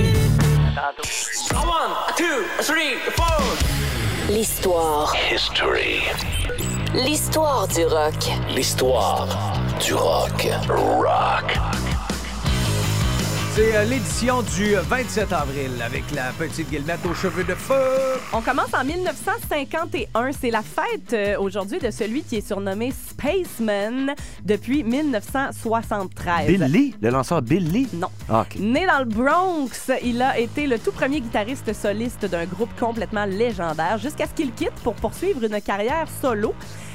One, 1.52 1.92
two, 2.16 2.24
three, 2.62 2.94
four! 3.12 3.42
L'histoire. 4.30 5.14
History. 5.32 6.00
L'histoire 6.94 7.68
du 7.68 7.84
rock. 7.84 8.14
L'histoire 8.54 9.28
du 9.84 9.92
rock. 9.94 10.48
Rock. 10.68 11.58
C'est 13.54 13.76
euh, 13.76 13.84
l'édition 13.84 14.42
du 14.42 14.74
27 14.74 15.32
avril 15.32 15.70
avec 15.80 16.02
la 16.10 16.32
petite 16.32 16.68
guillemette 16.70 17.06
aux 17.08 17.14
cheveux 17.14 17.44
de 17.44 17.54
feu. 17.54 18.18
On 18.32 18.40
commence 18.40 18.74
en 18.74 18.82
1951. 18.82 20.32
C'est 20.32 20.50
la 20.50 20.62
fête 20.62 21.12
euh, 21.12 21.38
aujourd'hui 21.38 21.78
de 21.78 21.92
celui 21.92 22.22
qui 22.22 22.38
est 22.38 22.46
surnommé 22.48 22.90
Spaceman 22.90 24.16
depuis 24.44 24.82
1973. 24.82 26.48
Bill 26.48 26.64
Lee, 26.64 26.96
le 27.00 27.10
lanceur 27.10 27.42
Bill 27.42 27.70
Lee? 27.70 27.86
Non. 27.92 28.08
Ah, 28.28 28.40
OK. 28.40 28.58
Né 28.58 28.86
dans 28.88 28.98
le 28.98 29.04
Bronx, 29.04 29.92
il 30.02 30.20
a 30.20 30.36
été 30.36 30.66
le 30.66 30.80
tout 30.80 30.90
premier 30.90 31.20
guitariste 31.20 31.72
soliste 31.74 32.26
d'un 32.26 32.46
groupe 32.46 32.70
complètement 32.80 33.24
légendaire 33.24 33.98
jusqu'à 33.98 34.26
ce 34.26 34.34
qu'il 34.34 34.52
quitte 34.52 34.74
pour 34.82 34.94
poursuivre 34.94 35.44
une 35.44 35.60
carrière 35.60 36.08
solo. 36.20 36.54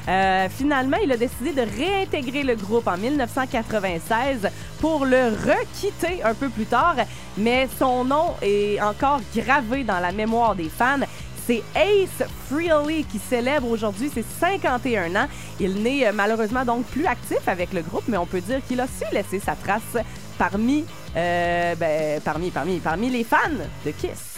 Euh, 0.09 0.47
finalement, 0.49 0.97
il 1.03 1.11
a 1.11 1.17
décidé 1.17 1.53
de 1.53 1.61
réintégrer 1.61 2.43
le 2.43 2.55
groupe 2.55 2.87
en 2.87 2.97
1996 2.97 4.49
pour 4.79 5.05
le 5.05 5.27
requitter 5.27 6.23
un 6.23 6.33
peu 6.33 6.49
plus 6.49 6.65
tard, 6.65 6.95
mais 7.37 7.67
son 7.77 8.05
nom 8.05 8.33
est 8.41 8.81
encore 8.81 9.21
gravé 9.35 9.83
dans 9.83 9.99
la 9.99 10.11
mémoire 10.11 10.55
des 10.55 10.69
fans. 10.69 11.05
C'est 11.45 11.63
Ace 11.75 12.27
Frehley 12.47 13.03
qui 13.03 13.19
célèbre 13.19 13.69
aujourd'hui 13.69 14.09
ses 14.13 14.25
51 14.39 15.15
ans. 15.15 15.27
Il 15.59 15.81
n'est 15.81 16.07
euh, 16.07 16.11
malheureusement 16.13 16.65
donc 16.65 16.85
plus 16.85 17.05
actif 17.05 17.47
avec 17.47 17.73
le 17.73 17.81
groupe, 17.81 18.03
mais 18.07 18.17
on 18.17 18.25
peut 18.25 18.41
dire 18.41 18.61
qu'il 18.67 18.79
a 18.81 18.87
su 18.87 19.03
laisser 19.13 19.39
sa 19.39 19.55
trace 19.55 20.03
parmi, 20.37 20.85
euh, 21.15 21.75
ben, 21.75 22.21
parmi, 22.21 22.49
parmi, 22.49 22.79
parmi 22.79 23.09
les 23.09 23.23
fans 23.23 23.37
de 23.85 23.91
Kiss. 23.91 24.37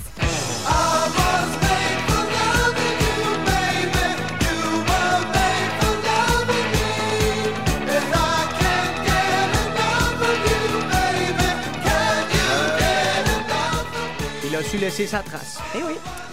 Su 14.71 14.77
laisser 14.77 15.05
sa 15.05 15.21
trace. 15.21 15.59
Eh 15.75 15.83
oui. 15.85 16.30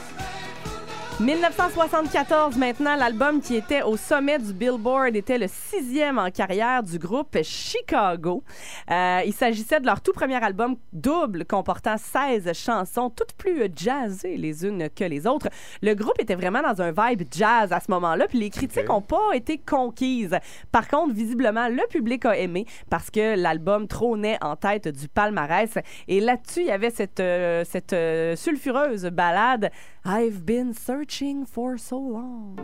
1974 1.21 2.57
maintenant, 2.57 2.95
l'album 2.95 3.41
qui 3.41 3.57
était 3.57 3.83
au 3.83 3.97
sommet 3.97 4.39
du 4.39 4.53
Billboard 4.53 5.17
était 5.17 5.37
le 5.37 5.49
sixième 5.49 6.17
en 6.17 6.31
carrière 6.31 6.81
du 6.85 6.97
groupe 6.97 7.37
Chicago. 7.43 8.45
Euh, 8.89 9.23
il 9.27 9.33
s'agissait 9.33 9.81
de 9.81 9.87
leur 9.87 10.01
tout 10.01 10.13
premier 10.13 10.37
album 10.37 10.77
double 10.93 11.45
comportant 11.45 11.97
16 11.99 12.53
chansons, 12.53 13.11
toutes 13.11 13.33
plus 13.33 13.65
jazzées 13.75 14.37
les 14.37 14.65
unes 14.65 14.89
que 14.95 15.03
les 15.03 15.27
autres. 15.27 15.49
Le 15.83 15.95
groupe 15.95 16.21
était 16.21 16.37
vraiment 16.37 16.63
dans 16.63 16.81
un 16.81 16.93
vibe 16.93 17.27
jazz 17.33 17.73
à 17.73 17.81
ce 17.81 17.91
moment-là, 17.91 18.29
puis 18.29 18.39
les 18.39 18.51
critiques 18.51 18.89
n'ont 18.89 19.03
pas 19.03 19.33
été 19.35 19.59
conquises. 19.59 20.39
Par 20.71 20.87
contre, 20.87 21.15
visiblement, 21.15 21.69
le 21.69 21.83
public 21.91 22.27
a 22.27 22.37
aimé 22.37 22.65
parce 22.91 23.11
que 23.11 23.35
l'album 23.35 23.89
trônait 23.89 24.39
en 24.41 24.55
tête 24.55 24.87
du 24.87 25.09
palmarès. 25.09 25.79
Et 26.07 26.21
là-dessus, 26.21 26.61
il 26.61 26.67
y 26.67 26.71
avait 26.71 26.91
cette, 26.91 27.19
euh, 27.19 27.65
cette 27.69 27.93
euh, 27.93 28.37
sulfureuse 28.37 29.07
ballade 29.07 29.73
I've 30.09 30.47
been 30.47 30.73
searching 30.73 31.45
for 31.45 31.77
so 31.77 31.99
long. 31.99 32.57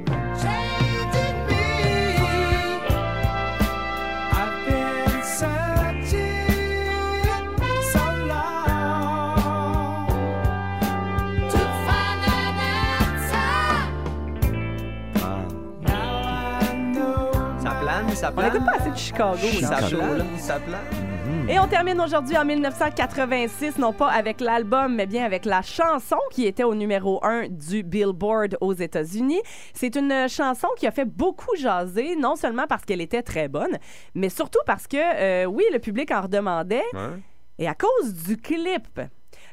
Ça 18.25 18.33
On 18.37 18.43
n'écoute 18.43 18.65
pas 18.65 18.77
assez 18.77 18.91
de 18.91 18.97
Chicago. 18.97 19.37
Ça 19.61 19.77
plane, 19.77 20.39
ça 20.39 20.61
plane. 20.61 21.49
Et 21.49 21.59
on 21.59 21.67
termine 21.67 22.01
aujourd'hui 22.01 22.39
en 22.39 22.45
1986, 22.45 23.77
non 23.79 23.93
pas 23.93 24.09
avec 24.11 24.41
l'album, 24.41 24.95
mais 24.95 25.07
bien 25.07 25.25
avec 25.25 25.45
la 25.45 25.61
chanson 25.61 26.17
qui 26.31 26.47
était 26.47 26.65
au 26.65 26.75
numéro 26.75 27.23
1 27.23 27.49
du 27.49 27.83
Billboard 27.83 28.57
aux 28.63 28.73
États-Unis. 28.73 29.43
C'est 29.75 29.95
une 29.97 30.27
chanson 30.29 30.69
qui 30.79 30.87
a 30.87 30.91
fait 30.91 31.05
beaucoup 31.05 31.55
jaser, 31.57 32.17
non 32.17 32.37
seulement 32.37 32.67
parce 32.67 32.87
qu'elle 32.87 33.03
était 33.03 33.23
très 33.23 33.49
bonne, 33.49 33.79
mais 34.15 34.31
surtout 34.31 34.61
parce 34.65 34.87
que, 34.87 34.97
euh, 34.97 35.45
oui, 35.45 35.65
le 35.71 35.79
public 35.79 36.11
en 36.11 36.23
redemandait, 36.23 36.85
et 37.59 37.69
à 37.69 37.75
cause 37.75 38.15
du 38.15 38.39
clip. 38.39 39.01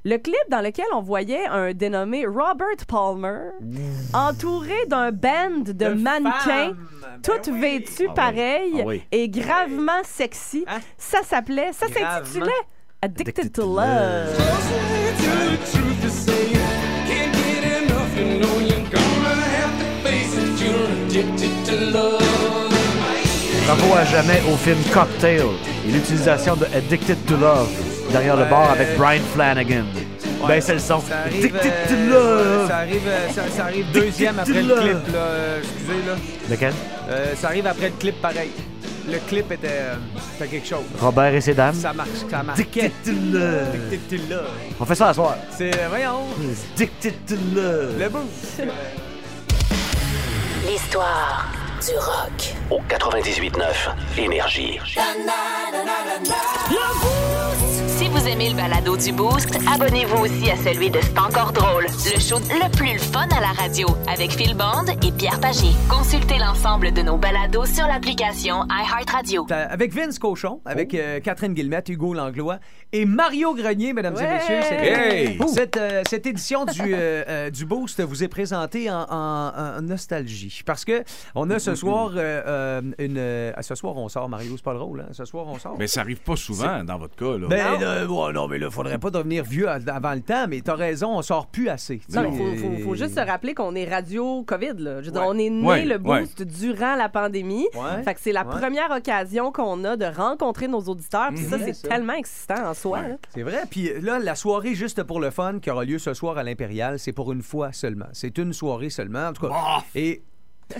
Le 0.03 0.17
clip 0.17 0.35
dans 0.49 0.61
lequel 0.61 0.85
on 0.95 1.01
voyait 1.01 1.45
un 1.45 1.73
dénommé 1.73 2.25
Robert 2.25 2.85
Palmer 2.87 3.51
entouré 4.13 4.85
d'un 4.87 5.11
band 5.11 5.59
de, 5.67 5.89
mannequins, 5.89 6.75
toutes 7.23 7.49
vêtues 7.49 8.07
Ah 8.07 8.09
oui. 8.09 8.15
pareilles 8.15 8.81
Ah 8.81 8.87
oui. 8.87 9.03
et 9.11 9.29
gravement 9.29 10.01
sexy. 10.03 10.65
Ça 10.97 11.19
s'appelait, 11.23 11.71
ça 11.73 11.85
s'intitulait 11.87 12.51
Addicted, 13.03 13.51
to 13.51 13.61
Love. 13.61 14.37
Bravo 23.65 23.93
à 23.95 24.03
jamais 24.05 24.41
au 24.51 24.57
film 24.57 24.77
Cocktail 24.93 25.45
et 25.87 25.91
l'utilisation 25.91 26.55
de 26.55 26.65
Addicted 26.75 27.17
to 27.25 27.37
Love 27.37 27.69
derrière 28.11 28.35
le 28.35 28.45
bar 28.45 28.71
avec 28.71 28.97
Brian 28.97 29.21
Flanagan. 29.33 29.85
Ben, 30.47 30.59
c'est 30.59 30.73
le 30.73 30.79
son. 30.79 30.99
Ça 31.01 31.19
arrive, 31.25 31.55
euh. 32.13 32.67
Ça 32.67 32.77
arrive, 32.77 33.07
euh, 33.07 33.29
ça, 33.33 33.41
ça 33.55 33.63
arrive 33.65 33.85
deuxième 33.91 34.39
après 34.39 34.61
le 34.61 34.75
clip, 34.75 35.13
là. 35.13 35.19
euh, 35.19 35.59
excusez, 35.61 36.07
là. 36.07 36.15
Lequel? 36.49 36.73
Ça 37.35 37.47
arrive 37.47 37.67
après 37.67 37.89
le 37.89 37.95
clip 37.99 38.21
pareil. 38.21 38.49
Le 39.07 39.17
clip 39.27 39.51
était, 39.51 39.81
quelque 40.39 40.67
chose. 40.67 40.85
Robert 40.99 41.33
et 41.33 41.41
ses 41.41 41.53
dames. 41.53 41.73
Ça 41.75 41.93
marche, 41.93 42.09
ça 42.29 42.43
to 43.03 43.11
love. 44.29 44.45
On 44.79 44.85
fait 44.85 44.95
ça 44.95 45.09
à 45.09 45.13
soir. 45.13 45.35
C'est, 45.57 45.71
voyons, 45.89 46.25
Love. 47.55 47.99
le 47.99 48.09
boost. 48.09 48.61
L'histoire 50.67 51.60
du 51.85 51.95
rock. 51.97 52.53
Au 52.69 52.79
98.9 52.89 54.19
Énergie. 54.19 54.79
Si 57.87 58.07
vous 58.07 58.27
aimez 58.27 58.49
le 58.49 58.55
balado 58.55 58.97
du 58.97 59.11
Boost, 59.11 59.57
abonnez-vous 59.71 60.23
aussi 60.23 60.49
à 60.49 60.55
celui 60.57 60.89
de 60.89 60.99
C'est 61.01 61.17
encore 61.19 61.51
drôle, 61.51 61.83
le 61.85 62.19
show 62.19 62.39
le 62.39 62.69
plus 62.75 62.97
fun 62.99 63.27
à 63.37 63.39
la 63.41 63.49
radio 63.49 63.87
avec 64.11 64.31
Phil 64.31 64.55
Bond 64.55 64.85
et 65.05 65.11
Pierre 65.11 65.39
Pagé. 65.39 65.67
Consultez 65.87 66.37
l'ensemble 66.39 66.91
de 66.93 67.01
nos 67.03 67.17
balados 67.17 67.65
sur 67.65 67.85
l'application 67.85 68.65
iHeartRadio. 68.69 69.45
Euh, 69.51 69.65
Avec 69.69 69.93
Vince 69.93 70.17
Cochon, 70.17 70.61
avec 70.65 70.93
euh, 70.95 71.19
Catherine 71.19 71.53
Guillemette, 71.53 71.89
Hugo 71.89 72.13
Langlois 72.15 72.57
et 72.91 73.05
Mario 73.05 73.53
Grenier, 73.53 73.93
mesdames 73.93 74.15
et 74.19 74.23
messieurs. 74.27 74.61
Cette, 74.67 74.81
Hey! 74.81 75.39
cette, 75.53 75.77
euh, 75.77 76.01
cette 76.09 76.25
édition 76.25 76.65
du, 76.65 76.81
euh, 76.93 77.23
euh, 77.27 77.49
du 77.51 77.65
Boost 77.65 78.01
vous 78.01 78.23
est 78.23 78.27
présentée 78.27 78.89
en, 78.89 79.05
en- 79.09 79.51
en 79.77 79.81
nostalgie. 79.81 80.61
Parce 80.65 80.85
que 80.85 81.03
on 81.35 81.49
a 81.51 81.59
ce 81.59 81.70
soir 81.75 82.11
euh, 82.15 82.41
euh, 82.45 82.81
une. 82.99 83.17
euh, 83.17 83.51
ce 83.61 83.75
soir, 83.75 83.95
on 83.97 84.07
sort, 84.09 84.27
Mario, 84.29 84.51
c'est 84.55 84.63
pas 84.63 84.73
drôle, 84.73 85.01
hein? 85.01 85.09
Ce 85.11 85.25
soir, 85.25 85.45
on 85.47 85.57
sort. 85.59 85.75
Mais 85.77 85.87
ça 85.87 86.01
arrive 86.01 86.21
pas 86.21 86.35
souvent 86.35 86.83
dans 86.83 86.97
votre 86.97 87.15
cas. 87.15 87.37
Là. 87.37 87.47
Ben, 87.47 87.81
euh, 87.81 88.07
ouais, 88.07 88.33
non, 88.33 88.47
mais 88.47 88.57
là, 88.57 88.69
faudrait 88.69 88.97
pas 88.97 89.09
devenir 89.11 89.43
vieux 89.43 89.67
avant 89.69 90.13
le 90.13 90.21
temps, 90.21 90.45
mais 90.49 90.61
t'as 90.61 90.75
raison, 90.75 91.17
on 91.17 91.21
sort 91.21 91.47
plus 91.47 91.69
assez. 91.69 92.01
Non, 92.13 92.23
mais 92.23 92.37
faut, 92.37 92.55
faut, 92.67 92.77
faut 92.89 92.95
juste 92.95 93.15
se 93.15 93.19
rappeler 93.25 93.53
qu'on 93.53 93.75
est 93.75 93.85
radio 93.89 94.43
COVID. 94.43 94.73
Là. 94.77 95.01
Je 95.01 95.05
veux 95.07 95.11
dire, 95.11 95.21
Ouais. 95.21 95.27
on 95.29 95.37
est 95.37 95.49
né 95.49 95.65
Ouais, 95.65 95.85
le 95.85 95.97
boost 95.97 96.41
durant 96.43 96.95
la 96.95 97.09
pandémie. 97.09 97.67
Ouais. 97.75 98.03
Fait 98.03 98.13
que 98.13 98.19
c'est 98.21 98.31
la 98.31 98.41
Ouais. 98.45 98.57
première 98.59 98.89
occasion 98.91 99.51
qu'on 99.51 99.83
a 99.83 99.95
de 99.97 100.05
rencontrer 100.05 100.67
nos 100.67 100.81
auditeurs. 100.81 101.29
Puis 101.35 101.43
ça, 101.45 101.57
c'est 101.59 101.87
tellement 101.87 102.13
excitant 102.13 102.65
en 102.69 102.73
soi. 102.73 103.01
là. 103.01 103.15
C'est 103.33 103.43
vrai. 103.43 103.61
Puis 103.69 103.89
là, 104.01 104.19
la 104.19 104.35
soirée 104.35 104.73
juste 104.75 105.03
pour 105.03 105.19
le 105.19 105.29
fun 105.31 105.59
qui 105.61 105.69
aura 105.69 105.85
lieu 105.85 105.99
ce 105.99 106.13
soir 106.13 106.37
à 106.37 106.43
l'Impérial, 106.43 106.99
c'est 106.99 107.11
pour 107.13 107.31
une 107.31 107.41
fois 107.43 107.71
seulement. 107.71 108.07
C'est 108.13 108.37
une 108.37 108.53
soirée 108.53 108.89
seulement. 108.89 109.27
En 109.27 109.33
tout 109.33 109.47
cas. 109.47 109.53
Et. 109.95 110.21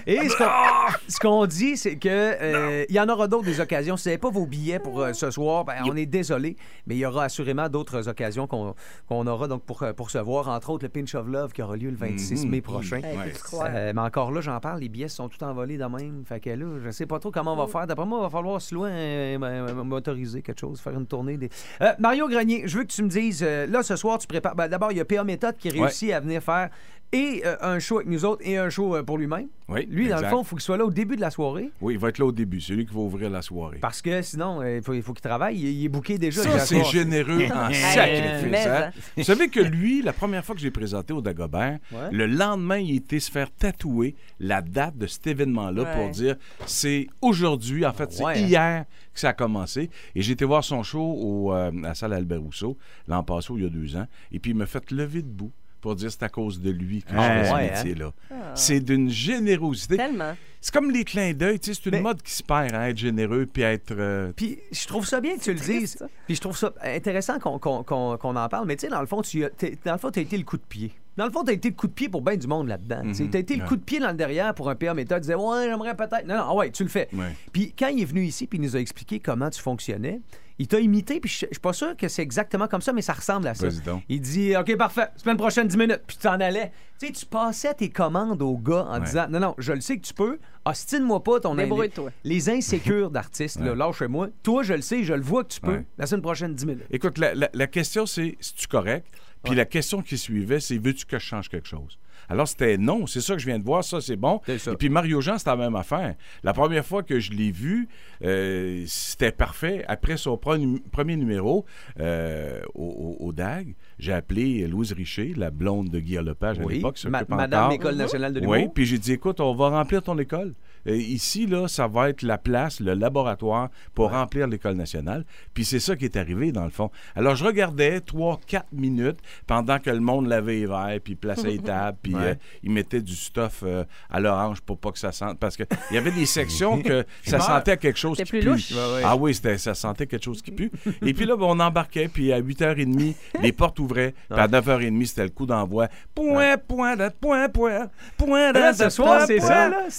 Et 0.07 0.29
ce 0.29 0.38
qu'on, 0.38 0.93
ce 1.07 1.19
qu'on 1.19 1.45
dit, 1.45 1.77
c'est 1.77 1.95
que 1.98 2.10
euh, 2.10 2.86
il 2.89 2.95
y 2.95 3.00
en 3.00 3.10
aura 3.10 3.27
d'autres 3.27 3.45
des 3.45 3.60
occasions. 3.60 3.98
Si 3.98 4.03
vous 4.03 4.10
n'avez 4.10 4.17
pas 4.17 4.29
vos 4.29 4.45
billets 4.45 4.79
pour 4.79 5.01
euh, 5.01 5.13
ce 5.13 5.31
soir, 5.31 5.65
ben, 5.65 5.75
on 5.86 5.95
est 5.95 6.05
désolé, 6.05 6.55
mais 6.88 6.95
il 6.95 7.00
y 7.00 7.05
aura 7.05 7.25
assurément 7.25 7.69
d'autres 7.69 8.07
occasions 8.07 8.48
qu'on, 8.48 8.75
qu'on 9.07 9.27
aura 9.27 9.48
donc 9.48 9.63
pour, 9.63 9.83
euh, 9.83 9.93
pour 9.93 10.10
se 10.12 10.17
voir, 10.17 10.48
entre 10.50 10.69
autres 10.71 10.86
le 10.86 10.89
Pinch 10.89 11.13
of 11.15 11.27
Love 11.27 11.51
qui 11.53 11.62
aura 11.62 11.75
lieu 11.77 11.89
le 11.89 11.95
26 11.98 12.45
Mhm. 12.45 12.51
mai 12.51 12.62
prochain. 12.62 13.01
Euh, 13.03 13.91
mais 13.95 14.01
encore 14.01 14.31
là, 14.31 14.41
j'en 14.41 14.60
parle, 14.60 14.79
les 14.79 14.89
billets 14.89 15.07
sont 15.07 15.29
tout 15.29 15.43
envolés 15.43 15.77
de 15.77 15.86
même. 15.86 16.24
Fait 16.25 16.39
que 16.39 16.50
là, 16.50 16.65
je 16.83 16.91
sais 16.91 17.05
pas 17.05 17.19
trop 17.19 17.31
comment 17.31 17.53
on 17.53 17.57
va 17.57 17.67
faire. 17.67 17.88
D'après 17.88 18.05
moi, 18.05 18.19
il 18.19 18.24
va 18.24 18.29
falloir 18.29 18.62
se 18.62 18.75
un 18.75 19.83
motorisé, 19.83 20.41
quelque 20.41 20.60
chose, 20.60 20.79
faire 20.79 20.93
une 20.93 21.05
tournée. 21.07 21.38
Des... 21.38 21.50
Euh, 21.81 21.91
Mario 22.00 22.27
Grenier, 22.27 22.63
je 22.65 22.77
veux 22.77 22.83
que 22.83 22.91
tu 22.91 23.03
me 23.03 23.10
dises, 23.10 23.43
euh, 23.45 23.67
là, 23.67 23.83
ce 23.83 23.95
soir, 23.95 24.17
tu 24.17 24.27
prépares. 24.27 24.55
ben, 24.55 24.67
D'abord, 24.67 24.91
il 24.91 24.98
y 24.98 25.01
a 25.01 25.05
PA 25.05 25.24
Méthode 25.24 25.57
qui 25.57 25.69
réussit 25.69 26.12
à 26.12 26.19
venir 26.19 26.41
faire 26.41 26.69
et 27.13 27.41
euh, 27.46 27.56
un 27.62 27.80
show 27.80 27.98
avec 27.98 28.08
nous 28.08 28.24
autres 28.25 28.41
et 28.46 28.58
un 28.58 28.70
show 28.70 28.96
euh, 28.96 29.03
pour 29.03 29.18
lui-même. 29.18 29.48
Oui, 29.68 29.86
Lui, 29.89 30.10
dans 30.10 30.20
le 30.20 30.27
fond, 30.27 30.41
il 30.41 30.46
faut 30.46 30.56
qu'il 30.58 30.63
soit 30.63 30.75
là 30.75 30.84
au 30.86 30.91
début 30.91 31.15
de 31.15 31.22
la 31.22 31.32
soirée. 31.32 31.72
Oui, 31.80 31.94
il 31.94 32.00
va 32.00 32.10
être 32.10 32.18
là 32.20 32.25
au 32.25 32.32
début. 32.34 32.60
C'est 32.60 32.74
lui 32.74 32.86
qui 32.86 32.94
va 32.94 33.00
ouvrir 33.00 33.30
la 33.30 33.41
soirée. 33.41 33.77
Parce 33.80 34.01
que 34.01 34.22
sinon, 34.22 34.62
euh, 34.62 34.77
il 34.77 34.84
faut, 34.84 34.94
il 34.94 35.01
faut 35.01 35.13
qu'il 35.13 35.22
travaille. 35.22 35.58
Il, 35.58 35.65
il 35.65 35.86
est 35.86 35.89
booké 35.89 36.18
déjà. 36.18 36.44
Ça, 36.44 36.60
c'est 36.60 36.84
généreux 36.86 37.46
en 37.46 37.72
sacrifice. 37.74 38.65
hein? 38.68 38.91
Vous 39.15 39.24
savez 39.24 39.48
que 39.48 39.62
lui, 39.62 40.01
la 40.01 40.12
première 40.13 40.44
fois 40.44 40.56
que 40.56 40.62
j'ai 40.62 40.72
présenté 40.72 41.13
au 41.13 41.22
Dagobert, 41.22 41.80
Ouais. 41.94 42.10
le 42.12 42.25
lendemain, 42.27 42.77
il 42.80 42.96
était 42.98 43.20
se 43.22 43.32
faire 43.32 43.50
tatouer 43.51 44.15
la 44.39 44.62
date 44.62 44.98
de 44.98 45.08
cet 45.08 45.27
événement-là 45.27 45.84
Ouais. 45.84 45.96
pour 45.96 46.10
dire 46.10 46.36
c'est 46.65 47.08
aujourd'hui, 47.22 47.86
en 47.86 47.94
fait, 47.94 48.12
c'est 48.12 48.24
Ouais, 48.25 48.41
hier 48.41 48.86
que 49.13 49.20
ça 49.20 49.30
a 49.30 49.34
commencé. 49.34 49.89
Et 50.15 50.22
j'ai 50.22 50.34
été 50.34 50.44
voir 50.46 50.63
son 50.65 50.84
show 50.84 51.00
au, 51.01 51.53
euh, 51.53 51.70
à 51.70 51.88
la 51.89 51.96
salle 51.96 52.13
Albert 52.13 52.41
Rousseau 52.41 52.77
l'an 53.08 53.24
passé, 53.24 53.53
il 53.56 53.63
y 53.63 53.65
a 53.65 53.70
deux 53.70 53.96
ans. 53.96 54.08
Et 54.34 54.39
puis, 54.39 54.51
il 54.51 54.58
m'a 54.58 54.65
fait 54.65 54.91
lever 54.91 55.22
debout 55.22 55.51
pour 55.81 55.95
dire 55.95 56.11
c'est 56.11 56.23
à 56.23 56.29
cause 56.29 56.61
de 56.61 56.69
lui 56.71 57.01
que 57.03 57.09
Ah, 57.15 57.39
je 57.39 57.41
fais 57.43 57.50
ce 57.50 57.53
ouais, 57.55 57.59
hein? 57.73 57.83
métier-là. 57.83 58.13
C'est 58.55 58.79
d'une 58.79 59.09
générosité. 59.09 59.97
Tellement. 59.97 60.35
C'est 60.63 60.71
comme 60.73 60.91
les 60.91 61.03
clins 61.03 61.33
d'œil, 61.33 61.59
tu 61.59 61.73
sais, 61.73 61.79
c'est 61.83 61.89
une 61.89 61.95
Mais- 61.97 62.01
mode 62.03 62.21
qui 62.21 62.31
se 62.33 62.43
perd, 62.43 62.75
hein, 62.75 62.85
être 62.85 62.97
généreux 62.97 63.47
puis 63.51 63.63
être. 63.63 63.93
euh, 63.97 64.31
Puis 64.35 64.59
je 64.71 64.85
trouve 64.85 65.07
ça 65.07 65.19
bien 65.19 65.35
que 65.35 65.41
tu 65.41 65.53
le 65.53 65.59
dises. 65.59 65.95
ça. 65.97 66.07
Puis 66.27 66.35
je 66.35 66.41
trouve 66.41 66.55
ça 66.55 66.71
intéressant 66.83 67.39
qu'on 67.39 67.57
qu'on- 67.57 67.83
qu'on- 67.83 68.15
qu'on 68.17 68.35
en 68.35 68.47
parle. 68.47 68.67
Mais 68.67 68.75
tu 68.75 68.81
sais, 68.81 68.89
dans 68.91 69.01
le 69.01 69.07
fond, 69.07 69.23
tu 69.23 69.43
as, 69.43 69.50
dans 69.83 69.93
le 69.93 69.97
fond, 69.97 70.11
t'as 70.11 70.21
été 70.21 70.38
le 70.38 70.43
coup 70.43 70.57
de 70.57 70.63
pied. 70.63 70.91
Dans 71.17 71.25
le 71.25 71.31
fond, 71.31 71.43
t'as 71.43 71.53
été 71.53 71.69
le 71.69 71.75
coup 71.75 71.88
de 71.88 71.93
pied 71.93 72.09
pour 72.09 72.21
bien 72.21 72.38
du 72.38 72.45
monde 72.47 72.67
là-dedans. 72.67 73.01
Tu 73.05 73.15
sais, 73.15 73.27
T'as 73.27 73.39
été 73.39 73.55
le 73.55 73.65
coup 73.65 73.75
de 73.75 73.81
pied 73.81 74.00
dans 74.00 74.09
le 74.11 74.13
derrière 74.15 74.53
pour 74.53 74.69
un 74.69 74.75
PA 74.75 74.93
méthode. 74.93 75.17
Tu 75.17 75.21
disais, 75.23 75.35
ouais, 75.35 75.65
j'aimerais 75.67 75.95
peut-être. 75.95 76.25
Non, 76.27 76.35
non, 76.38 76.43
ah 76.50 76.53
ouais, 76.53 76.69
tu 76.71 76.83
le 76.83 76.89
fais. 76.89 77.09
Ouais. 77.13 77.35
Puis 77.51 77.73
quand 77.77 77.88
il 77.88 78.01
est 78.03 78.05
venu 78.05 78.23
ici, 78.23 78.45
puis 78.47 78.59
il 78.59 78.61
nous 78.61 78.75
a 78.75 78.79
expliqué 78.79 79.19
comment 79.19 79.50
tu 79.50 79.59
fonctionnais, 79.61 80.21
il 80.62 80.68
t'a 80.68 80.80
imité, 80.80 81.20
puis 81.20 81.30
je 81.30 81.39
je 81.48 81.53
suis 81.56 81.60
pas 81.60 81.74
sûr 81.74 81.98
que 81.98 82.08
c'est 82.08 82.22
exactement 82.22 82.68
comme 82.68 82.82
ça, 82.82 82.94
mais 82.94 83.01
ça 83.01 83.13
ressemble 83.13 83.48
à 83.48 83.53
ça. 83.56 83.68
Vas-y 83.68 83.82
donc. 83.82 84.03
Il 84.10 84.22
dit, 84.22 84.56
OK, 84.56 84.77
parfait, 84.77 85.08
semaine 85.18 85.38
prochaine, 85.38 85.68
10 85.68 85.75
minutes, 85.77 86.01
puis 86.06 86.18
tu 86.18 86.24
t'en 86.24 86.39
allais. 86.39 86.72
Tu 87.00 87.08
sais, 87.08 87.12
tu 87.13 87.25
passais 87.25 87.74
tes 87.74 87.89
commandes 87.89 88.41
au 88.44 88.58
gars 88.58 88.86
en 88.88 89.00
Ouais. 89.00 89.06
disant, 89.06 89.27
non, 89.30 89.39
non, 89.39 89.56
je 89.58 89.74
le 89.74 89.82
sais 89.82 89.98
que 89.98 90.06
tu 90.06 90.13
peux, 90.13 90.38
ostine-moi 90.65 91.24
pas 91.24 91.39
ton 91.39 91.56
Débrouille-toi. 91.56 92.12
Les 92.24 92.50
insécures 92.50 93.10
d'artistes, 93.10 93.60
là, 93.60 93.74
lâche-moi. 93.74 94.27
Toi, 94.44 94.62
je 94.63 94.74
le 94.75 94.82
sais, 94.82 95.03
je 95.03 95.13
le 95.13 95.22
vois 95.22 95.44
que 95.44 95.50
tu 95.53 95.62
peux. 95.62 95.72
Ouais. 95.77 95.86
La 95.98 96.06
semaine 96.06 96.22
prochaine, 96.22 96.53
10 96.53 96.65
minutes. 96.68 96.86
Écoute, 96.91 97.18
la, 97.18 97.34
la- 97.34 97.50
la 97.53 97.68
question, 97.68 98.06
c'est 98.06 98.38
si 98.39 98.53
tu 98.53 98.68
correct? 98.68 99.08
Puis 99.44 99.56
la 99.56 99.65
question 99.65 100.03
qui 100.03 100.20
suivait, 100.20 100.60
c'est 100.60 100.77
veux-tu 100.77 101.06
que 101.08 101.18
je 101.18 101.25
change 101.25 101.50
quelque 101.50 101.68
chose? 101.68 101.98
Alors, 102.31 102.47
c'était 102.47 102.77
non, 102.77 103.07
c'est 103.07 103.21
ça 103.21 103.33
que 103.33 103.39
je 103.39 103.45
viens 103.45 103.59
de 103.59 103.63
voir, 103.63 103.83
ça, 103.83 104.00
c'est 104.01 104.15
bon. 104.15 104.39
Ça. 104.57 104.71
Et 104.71 104.75
puis, 104.75 104.89
Mario 104.89 105.19
Jean, 105.21 105.38
c'était 105.38 105.50
la 105.51 105.57
même 105.57 105.75
affaire. 105.75 106.15
La 106.43 106.53
première 106.53 106.85
fois 106.85 107.03
que 107.03 107.19
je 107.19 107.31
l'ai 107.31 107.51
vu, 107.51 107.88
euh, 108.23 108.83
c'était 108.88 109.31
parfait. 109.31 109.83
Après 109.88 110.17
son 110.17 110.35
pre- 110.35 110.79
premier 110.91 111.17
numéro 111.17 111.65
euh, 112.00 112.61
au, 112.73 113.17
au- 113.19 113.25
au 113.27 113.31
DAG, 113.33 113.75
j'ai 114.00 114.13
appelé 114.13 114.67
Louise 114.67 114.93
Richer, 114.93 115.33
la 115.35 115.51
blonde 115.51 115.89
de 115.89 116.00
Guy 116.00 116.15
Lepage 116.15 116.59
à 116.59 116.63
Oui. 116.63 116.75
l'époque. 116.75 116.97
Ma- 117.09 117.23
Madame. 117.27 117.71
École 117.71 117.95
nationale 117.95 118.33
de 118.33 118.39
l'humour. 118.39 118.55
Oui, 118.55 118.67
puis 118.73 118.85
j'ai 118.85 118.97
dit, 118.97 119.11
écoute, 119.13 119.39
on 119.39 119.53
va 119.53 119.69
remplir 119.69 120.01
ton 120.01 120.17
école. 120.17 120.53
Euh, 120.88 120.95
ici, 120.95 121.45
là, 121.47 121.67
ça 121.67 121.88
va 121.88 122.09
être 122.09 122.21
la 122.23 122.38
place, 122.38 122.79
le 122.79 122.93
laboratoire 122.93 123.69
pour 123.93 124.11
remplir 124.11 124.47
l'école 124.47 124.75
nationale. 124.75 125.25
Puis 125.53 125.65
c'est 125.65 125.79
ça 125.79 125.95
qui 125.95 126.05
est 126.05 126.17
arrivé, 126.17 126.51
dans 126.51 126.63
le 126.65 126.71
fond. 126.71 126.89
Alors, 127.15 127.35
je 127.35 127.43
regardais 127.45 128.00
trois, 128.01 128.39
quatre 128.47 128.71
minutes 128.71 129.19
pendant 129.47 129.79
que 129.79 129.89
le 129.89 130.00
monde 130.00 130.27
lavait 130.27 130.53
les 130.59 130.65
verres, 130.65 131.00
puis 131.03 131.15
plaçait 131.15 131.47
les 131.50 131.59
tables, 131.63 131.97
puis 132.01 132.15
Ouais. 132.15 132.21
euh, 132.21 132.35
ils 132.63 132.71
mettaient 132.71 133.01
du 133.01 133.15
stuff 133.15 133.63
euh, 133.63 133.83
à 134.09 134.19
l'orange 134.19 134.61
pour 134.61 134.77
pas 134.77 134.91
que 134.91 135.00
ça 135.00 135.11
sente. 135.11 135.38
Parce 135.39 135.55
qu'il 135.55 135.67
y 135.91 135.97
avait 135.97 136.11
des 136.11 136.25
sections 136.25 136.81
que 136.83 137.05
ça 137.25 137.39
sentait 137.39 137.77
quelque 137.77 138.00
chose 138.00 138.17
qui 138.17 138.25
plus 138.25 138.39
pue. 138.39 138.45
louche. 138.45 138.73
Ah 139.03 139.15
oui, 139.15 139.33
c'était, 139.33 139.57
ça 139.57 139.73
sentait 139.73 140.07
quelque 140.07 140.23
chose 140.23 140.41
qui 140.41 140.51
pue. 140.51 140.71
Et 141.05 141.13
puis 141.13 141.25
là, 141.25 141.35
ben, 141.38 141.45
on 141.45 141.59
embarquait, 141.59 142.07
puis 142.07 142.31
à 142.33 142.41
8h30, 142.41 143.15
les 143.41 143.51
portes 143.51 143.79
ouvraient. 143.79 144.13
Puis 144.29 144.39
à 144.39 144.47
9h30, 144.47 145.05
c'était 145.05 145.23
le 145.23 145.29
coup 145.29 145.45
d'envoi. 145.45 145.88
Point, 146.15 146.57
point, 146.57 146.97
point, 147.19 147.50
point, 147.50 147.89
point, 148.17 148.73
ce 148.73 148.89
soir, 148.89 149.17
point, 149.17 149.25
c'est 149.27 149.38
point. 149.38 149.47
ça, 149.47 149.69
là? 149.69 149.89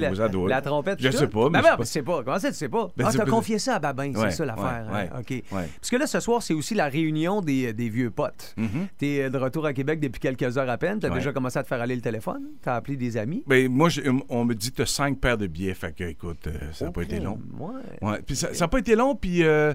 La- 0.00 0.60
trompette, 0.62 1.00
Je 1.00 1.08
tout 1.08 1.16
sais 1.16 1.26
pas, 1.28 1.48
mais 1.50 1.60
Ben 1.60 1.62
je 1.62 1.64
sais 1.64 1.70
ben, 1.70 1.76
pas. 1.76 1.84
tu 1.84 1.90
sais 1.90 2.02
pas. 2.02 2.22
Comment 2.24 2.38
ça, 2.38 2.48
tu 2.48 2.54
sais 2.56 2.68
pas? 2.68 2.88
Ben, 2.96 3.04
ah, 3.06 3.12
t'as 3.12 3.24
confié 3.26 3.58
ça 3.58 3.76
à 3.76 3.78
Babin, 3.78 4.12
Ouais, 4.14 4.30
c'est 4.30 4.36
ça 4.36 4.44
l'affaire. 4.46 4.88
ouais, 4.92 5.10
hein? 5.12 5.20
OK. 5.20 5.42
Parce 5.50 5.90
que 5.90 5.96
là, 5.96 6.06
ce 6.06 6.20
soir, 6.20 6.42
c'est 6.42 6.54
aussi 6.54 6.74
la 6.74 6.86
réunion 6.88 7.40
des, 7.40 7.72
des 7.72 7.88
vieux 7.88 8.10
potes. 8.10 8.54
Mhm. 8.56 8.88
T'es 8.98 9.22
euh, 9.22 9.30
de 9.30 9.38
retour 9.38 9.66
à 9.66 9.72
Québec 9.72 10.00
depuis 10.00 10.20
quelques 10.20 10.56
heures 10.58 10.68
à 10.70 10.78
peine. 10.78 10.98
T'as 11.00 11.10
déjà 11.10 11.32
commencé 11.32 11.58
à 11.58 11.62
te 11.62 11.68
faire 11.68 11.80
aller 11.80 11.94
le 11.96 12.02
téléphone? 12.02 12.42
T'as 12.62 12.76
appelé 12.76 12.96
des 12.96 13.16
amis? 13.16 13.42
Ben, 13.46 13.68
moi, 13.70 13.88
on 14.28 14.44
me 14.44 14.54
dit 14.54 14.70
que 14.70 14.76
tu 14.76 14.82
as 14.82 14.86
cinq 14.86 15.18
paires 15.20 15.38
de 15.38 15.46
billets. 15.46 15.74
Fait 15.74 15.94
que, 15.94 16.04
écoute, 16.04 16.46
euh, 16.46 16.52
ça 16.72 16.86
n'a 16.86 16.90
pas 16.92 17.02
été 17.02 17.20
long. 17.20 17.38
Ouais. 18.02 18.20
Puis 18.26 18.36
ça 18.36 18.50
n'a 18.52 18.68
pas 18.68 18.78
été 18.78 18.94
long, 18.96 19.14
puis 19.14 19.44
euh, 19.44 19.72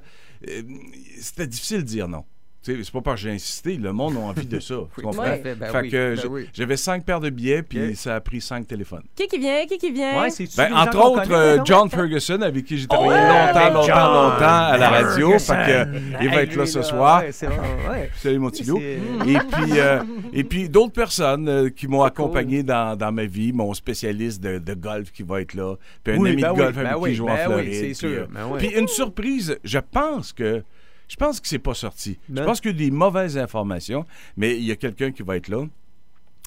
c'était 1.19 1.47
difficile 1.47 1.79
de 1.79 1.83
dire 1.87 2.07
non. 2.07 2.23
C'est 2.63 2.91
pas 2.91 3.01
parce 3.01 3.21
que 3.21 3.27
j'ai 3.27 3.33
insisté, 3.33 3.75
le 3.77 3.91
monde 3.91 4.15
a 4.17 4.19
envie 4.19 4.45
de 4.45 4.59
ça. 4.59 4.75
tu 4.95 5.01
comprends? 5.01 5.23
tout 5.23 5.29
à 5.29 5.35
fait. 5.37 5.55
Ben 5.55 5.71
fait 5.71 5.81
oui, 5.81 5.89
que 5.89 6.15
ben 6.15 6.27
oui. 6.29 6.49
j'avais 6.53 6.77
cinq 6.77 7.03
paires 7.05 7.19
de 7.19 7.31
billets, 7.31 7.63
puis 7.63 7.95
ça 7.95 8.15
a 8.15 8.19
pris 8.21 8.39
cinq 8.39 8.67
téléphones. 8.67 9.01
Qui 9.15 9.27
qui 9.27 9.39
vient? 9.39 9.65
Qui 9.65 9.79
qui 9.79 9.91
vient? 9.91 10.21
Ouais, 10.21 10.29
Ben, 10.55 10.71
entre 10.75 10.97
autres, 11.03 11.23
connaît, 11.23 11.35
euh? 11.35 11.61
John 11.65 11.89
Ferguson, 11.89 12.41
avec 12.41 12.65
qui 12.65 12.77
j'ai 12.77 12.85
travaillé 12.87 13.13
Ouais, 13.13 13.47
longtemps, 13.47 13.73
longtemps, 13.73 13.87
John 13.87 14.13
longtemps 14.13 14.45
à 14.45 14.77
la 14.77 14.89
radio. 14.89 15.39
Fait 15.39 15.53
que, 15.53 16.23
il 16.23 16.29
va 16.29 16.43
être 16.43 16.55
là 16.55 16.65
ce 16.67 16.77
là, 16.79 16.83
soir. 16.83 17.21
ouais, 17.21 17.31
vrai. 17.31 18.11
Salut 18.17 18.37
mon 18.39 18.49
petit 18.51 18.63
loup. 18.63 18.77
Et 18.79 19.37
puis, 19.51 19.79
euh, 19.79 20.03
et 20.31 20.43
puis 20.43 20.69
d'autres 20.69 20.93
personnes 20.93 21.49
euh, 21.49 21.69
qui 21.69 21.87
m'ont 21.87 22.03
accompagné 22.03 22.61
dans, 22.61 22.95
dans 22.95 23.11
ma 23.11 23.25
vie, 23.25 23.53
mon 23.53 23.73
spécialiste 23.73 24.41
de, 24.41 24.59
de 24.59 24.73
golf 24.75 25.11
qui 25.11 25.23
va 25.23 25.41
être 25.41 25.55
là, 25.55 25.75
puis 26.03 26.13
un 26.13 26.17
Oui, 26.17 26.29
ami 26.31 26.41
ben 26.43 26.53
de 26.53 26.57
golf 26.57 26.77
avec 26.77 26.95
qui 27.03 27.09
je 27.11 27.15
joue 27.15 27.27
en 27.27 27.33
oui, 27.55 27.93
Floride. 27.95 28.27
puis 28.59 28.67
une 28.79 28.87
surprise, 28.87 29.57
je 29.63 29.79
pense 29.79 30.31
que 30.31 30.63
je 31.11 31.17
pense 31.17 31.41
que 31.41 31.47
c'est 31.49 31.59
pas 31.59 31.73
sorti. 31.73 32.17
Je 32.33 32.41
pense 32.41 32.61
qu'il 32.61 32.71
y 32.71 32.73
a 32.73 32.77
des 32.77 32.89
mauvaises 32.89 33.37
informations, 33.37 34.05
mais 34.37 34.57
il 34.57 34.63
y 34.63 34.71
a 34.71 34.77
quelqu'un 34.77 35.11
qui 35.11 35.23
va 35.23 35.35
être 35.35 35.49
là. 35.49 35.65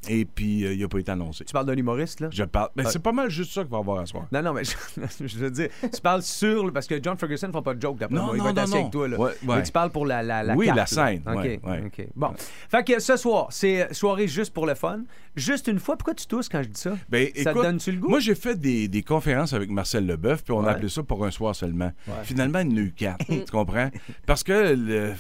Et 0.08 0.24
puis, 0.24 0.64
euh, 0.64 0.72
il 0.74 0.80
n'a 0.80 0.88
pas 0.88 0.98
été 0.98 1.10
annoncé. 1.12 1.44
Tu 1.44 1.52
parles 1.52 1.66
d'un 1.66 1.74
humoriste, 1.76 2.20
là? 2.20 2.28
Je 2.32 2.44
parle. 2.44 2.68
Ben, 2.76 2.84
Ah. 2.86 2.90
c'est 2.90 2.98
pas 3.02 3.12
mal 3.12 3.30
juste 3.30 3.52
ça 3.52 3.62
qu'il 3.62 3.70
va 3.70 3.78
y 3.78 3.80
avoir 3.80 4.00
à 4.00 4.06
soir. 4.06 4.26
Non, 4.32 4.42
non, 4.42 4.52
mais 4.52 4.62
je, 4.64 4.72
je 5.26 5.38
veux 5.38 5.50
dire, 5.50 5.68
tu 5.82 6.00
parles 6.00 6.22
sur. 6.22 6.72
Parce 6.72 6.86
que 6.86 7.02
John 7.02 7.16
Ferguson 7.16 7.46
ne 7.48 7.52
fera 7.52 7.62
pas 7.62 7.74
de 7.74 7.80
joke 7.82 7.98
d'après 7.98 8.14
Non, 8.16 8.26
moi. 8.26 8.34
Il 8.34 8.38
non, 8.38 8.44
va 8.44 8.50
être 8.50 8.58
assis 8.58 8.74
avec 8.76 8.90
toi. 8.90 9.08
Là. 9.08 9.18
Ouais, 9.18 9.30
ouais. 9.46 9.56
Mais 9.56 9.62
tu 9.62 9.72
parles 9.72 9.90
pour 9.90 10.06
la, 10.06 10.22
la, 10.22 10.42
la 10.42 10.54
Oui, 10.54 10.66
carte, 10.66 10.76
la 10.76 10.82
là. 10.82 10.86
scène, 10.86 11.22
OK. 11.26 11.86
OK. 11.86 12.06
Bon. 12.14 12.32
Fait 12.68 12.84
que 12.84 12.98
ce 13.00 13.16
soir, 13.16 13.48
c'est 13.50 13.92
soirée 13.94 14.28
juste 14.28 14.52
pour 14.52 14.66
le 14.66 14.74
fun. 14.74 15.00
Juste 15.36 15.66
une 15.68 15.78
fois. 15.80 15.96
Pourquoi 15.96 16.14
tu 16.14 16.26
tousses 16.26 16.48
quand 16.48 16.62
je 16.62 16.68
dis 16.68 16.80
ça? 16.80 16.96
Ben, 17.08 17.26
ça 17.34 17.44
te 17.44 17.48
écoute, 17.50 17.62
donne-tu 17.62 17.92
le 17.92 17.98
goût? 17.98 18.08
Moi, 18.08 18.20
j'ai 18.20 18.34
fait 18.36 18.54
des, 18.58 18.86
des 18.88 19.02
conférences 19.02 19.52
avec 19.52 19.68
Marcel 19.70 20.06
Leboeuf, 20.06 20.44
puis 20.44 20.52
on 20.52 20.64
a 20.64 20.70
appelé 20.72 20.88
ça 20.88 21.02
pour 21.02 21.24
un 21.24 21.30
soir 21.30 21.54
seulement. 21.56 21.92
Finalement, 22.22 22.60
il 22.60 22.70
y 22.70 22.74
en 22.74 22.76
a 22.76 22.80
eu 22.80 22.92
quatre. 22.92 23.24
tu 23.28 23.44
comprends? 23.50 23.90
Parce 24.26 24.42
que 24.44 24.74
le- 24.74 25.12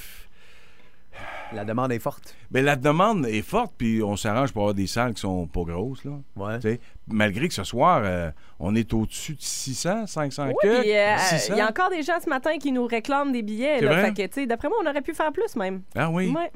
La 1.52 1.64
demande 1.64 1.92
est 1.92 1.98
forte. 2.00 2.34
ben, 2.50 2.64
la 2.64 2.74
demande 2.74 3.26
est 3.26 3.42
forte, 3.42 3.74
puis 3.78 4.02
on 4.02 4.16
s'arrange 4.16 4.52
pour 4.52 4.62
avoir 4.62 4.74
des 4.74 4.86
salles 4.88 5.14
qui 5.14 5.20
sont 5.20 5.46
pas 5.46 5.62
grosses. 5.62 6.04
Là. 6.04 6.12
Ouais. 6.36 6.56
Tu 6.58 6.62
sais, 6.70 6.80
Malgré 7.06 7.46
que 7.48 7.54
ce 7.54 7.62
soir, 7.64 8.00
euh, 8.04 8.30
on 8.58 8.74
est 8.74 8.92
au-dessus 8.92 9.34
de 9.34 9.40
600, 9.42 10.06
500 10.06 10.46
Oui, 10.48 10.54
euh, 10.66 11.16
600. 11.18 11.54
il 11.54 11.58
y 11.58 11.60
a 11.60 11.68
encore 11.68 11.90
des 11.90 12.02
gens 12.02 12.18
ce 12.22 12.28
matin 12.28 12.56
qui 12.58 12.72
nous 12.72 12.86
réclament 12.86 13.30
des 13.30 13.42
billets. 13.42 13.78
C'est 13.78 13.84
Là, 13.84 13.92
vrai? 13.92 14.12
fait 14.14 14.28
que, 14.28 14.46
d'après 14.46 14.68
moi, 14.68 14.78
on 14.84 14.88
aurait 14.90 15.02
pu 15.02 15.14
faire 15.14 15.30
plus 15.32 15.54
même. 15.54 15.82
Ah 15.94 16.10
oui? 16.10 16.32
Ouais. 16.34 16.50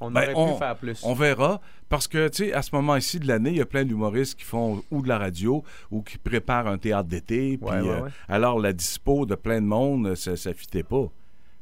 On 0.00 0.10
Ben, 0.10 0.22
aurait 0.22 0.32
on, 0.34 0.52
pu 0.54 0.58
faire 0.58 0.76
plus. 0.76 1.02
on 1.04 1.12
verra. 1.14 1.60
Parce 1.90 2.08
que, 2.08 2.28
tu 2.28 2.46
sais, 2.46 2.52
à 2.54 2.62
ce 2.62 2.74
moment-ci 2.74 3.20
de 3.20 3.28
l'année, 3.28 3.50
il 3.50 3.56
y 3.56 3.60
a 3.60 3.66
plein 3.66 3.84
d'humoristes 3.84 4.38
qui 4.38 4.44
font 4.44 4.82
ou 4.90 5.02
de 5.02 5.08
la 5.08 5.18
radio 5.18 5.62
ou 5.90 6.00
qui 6.02 6.16
préparent 6.18 6.68
un 6.68 6.78
théâtre 6.78 7.08
d'été. 7.08 7.58
puis, 7.58 7.68
Ouais, 7.68 7.80
ouais, 7.80 7.88
euh, 7.88 8.00
ouais. 8.04 8.10
alors, 8.28 8.58
la 8.58 8.72
dispo 8.72 9.26
de 9.26 9.34
plein 9.34 9.60
de 9.60 9.66
monde, 9.66 10.14
ça 10.14 10.30
ne 10.32 10.54
fitait 10.54 10.82
pas. 10.84 11.04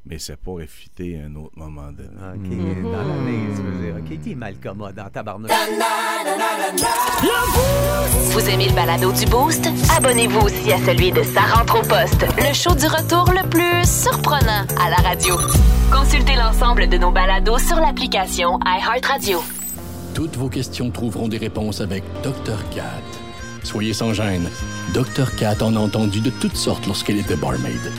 Mais 0.08 0.18
ça 0.18 0.38
pourrait 0.38 0.66
fitter 0.66 1.20
à 1.20 1.26
un 1.26 1.34
autre 1.34 1.52
moment 1.56 1.92
donné. 1.92 2.08
OK, 2.08 2.82
dans 2.82 2.92
l'année, 2.92 3.40
tu 3.54 3.62
veux 3.62 3.84
dire. 3.84 3.94
OK, 3.98 4.18
t'es 4.24 4.34
mal 4.34 4.56
commode 4.56 4.94
dans 4.94 5.10
tabarnak. 5.10 5.50
Vous 8.30 8.48
aimez 8.48 8.68
le 8.68 8.74
balado 8.74 9.12
du 9.12 9.26
Boost? 9.26 9.68
Abonnez-vous 9.96 10.40
aussi 10.40 10.72
à 10.72 10.78
celui 10.78 11.12
de 11.12 11.22
Sa 11.22 11.42
rentre 11.42 11.80
au 11.80 11.82
poste, 11.82 12.24
le 12.38 12.54
show 12.54 12.74
du 12.74 12.86
retour 12.86 13.30
le 13.32 13.46
plus 13.50 13.86
surprenant 13.86 14.64
à 14.80 14.88
la 14.88 14.96
radio. 14.96 15.36
Consultez 15.92 16.36
l'ensemble 16.36 16.88
de 16.88 16.96
nos 16.96 17.10
balados 17.10 17.58
sur 17.58 17.76
l'application 17.76 18.58
iHeartRadio. 18.64 19.40
Toutes 20.14 20.36
vos 20.36 20.48
questions 20.48 20.90
trouveront 20.90 21.28
des 21.28 21.38
réponses 21.38 21.82
avec 21.82 22.02
Dr. 22.22 22.58
Cat. 22.74 23.02
Soyez 23.62 23.92
sans 23.92 24.14
gêne. 24.14 24.48
Dr. 24.94 25.36
Cat 25.36 25.56
en 25.60 25.76
a 25.76 25.78
entendu 25.78 26.20
de 26.20 26.30
toutes 26.30 26.56
sortes 26.56 26.86
lorsqu'elle 26.86 27.18
était 27.18 27.36
barmaid. 27.36 27.92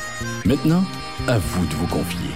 Maintenant, 0.43 0.83
à 1.27 1.37
vous 1.37 1.65
de 1.65 1.73
vous 1.75 1.87
confier. 1.87 2.29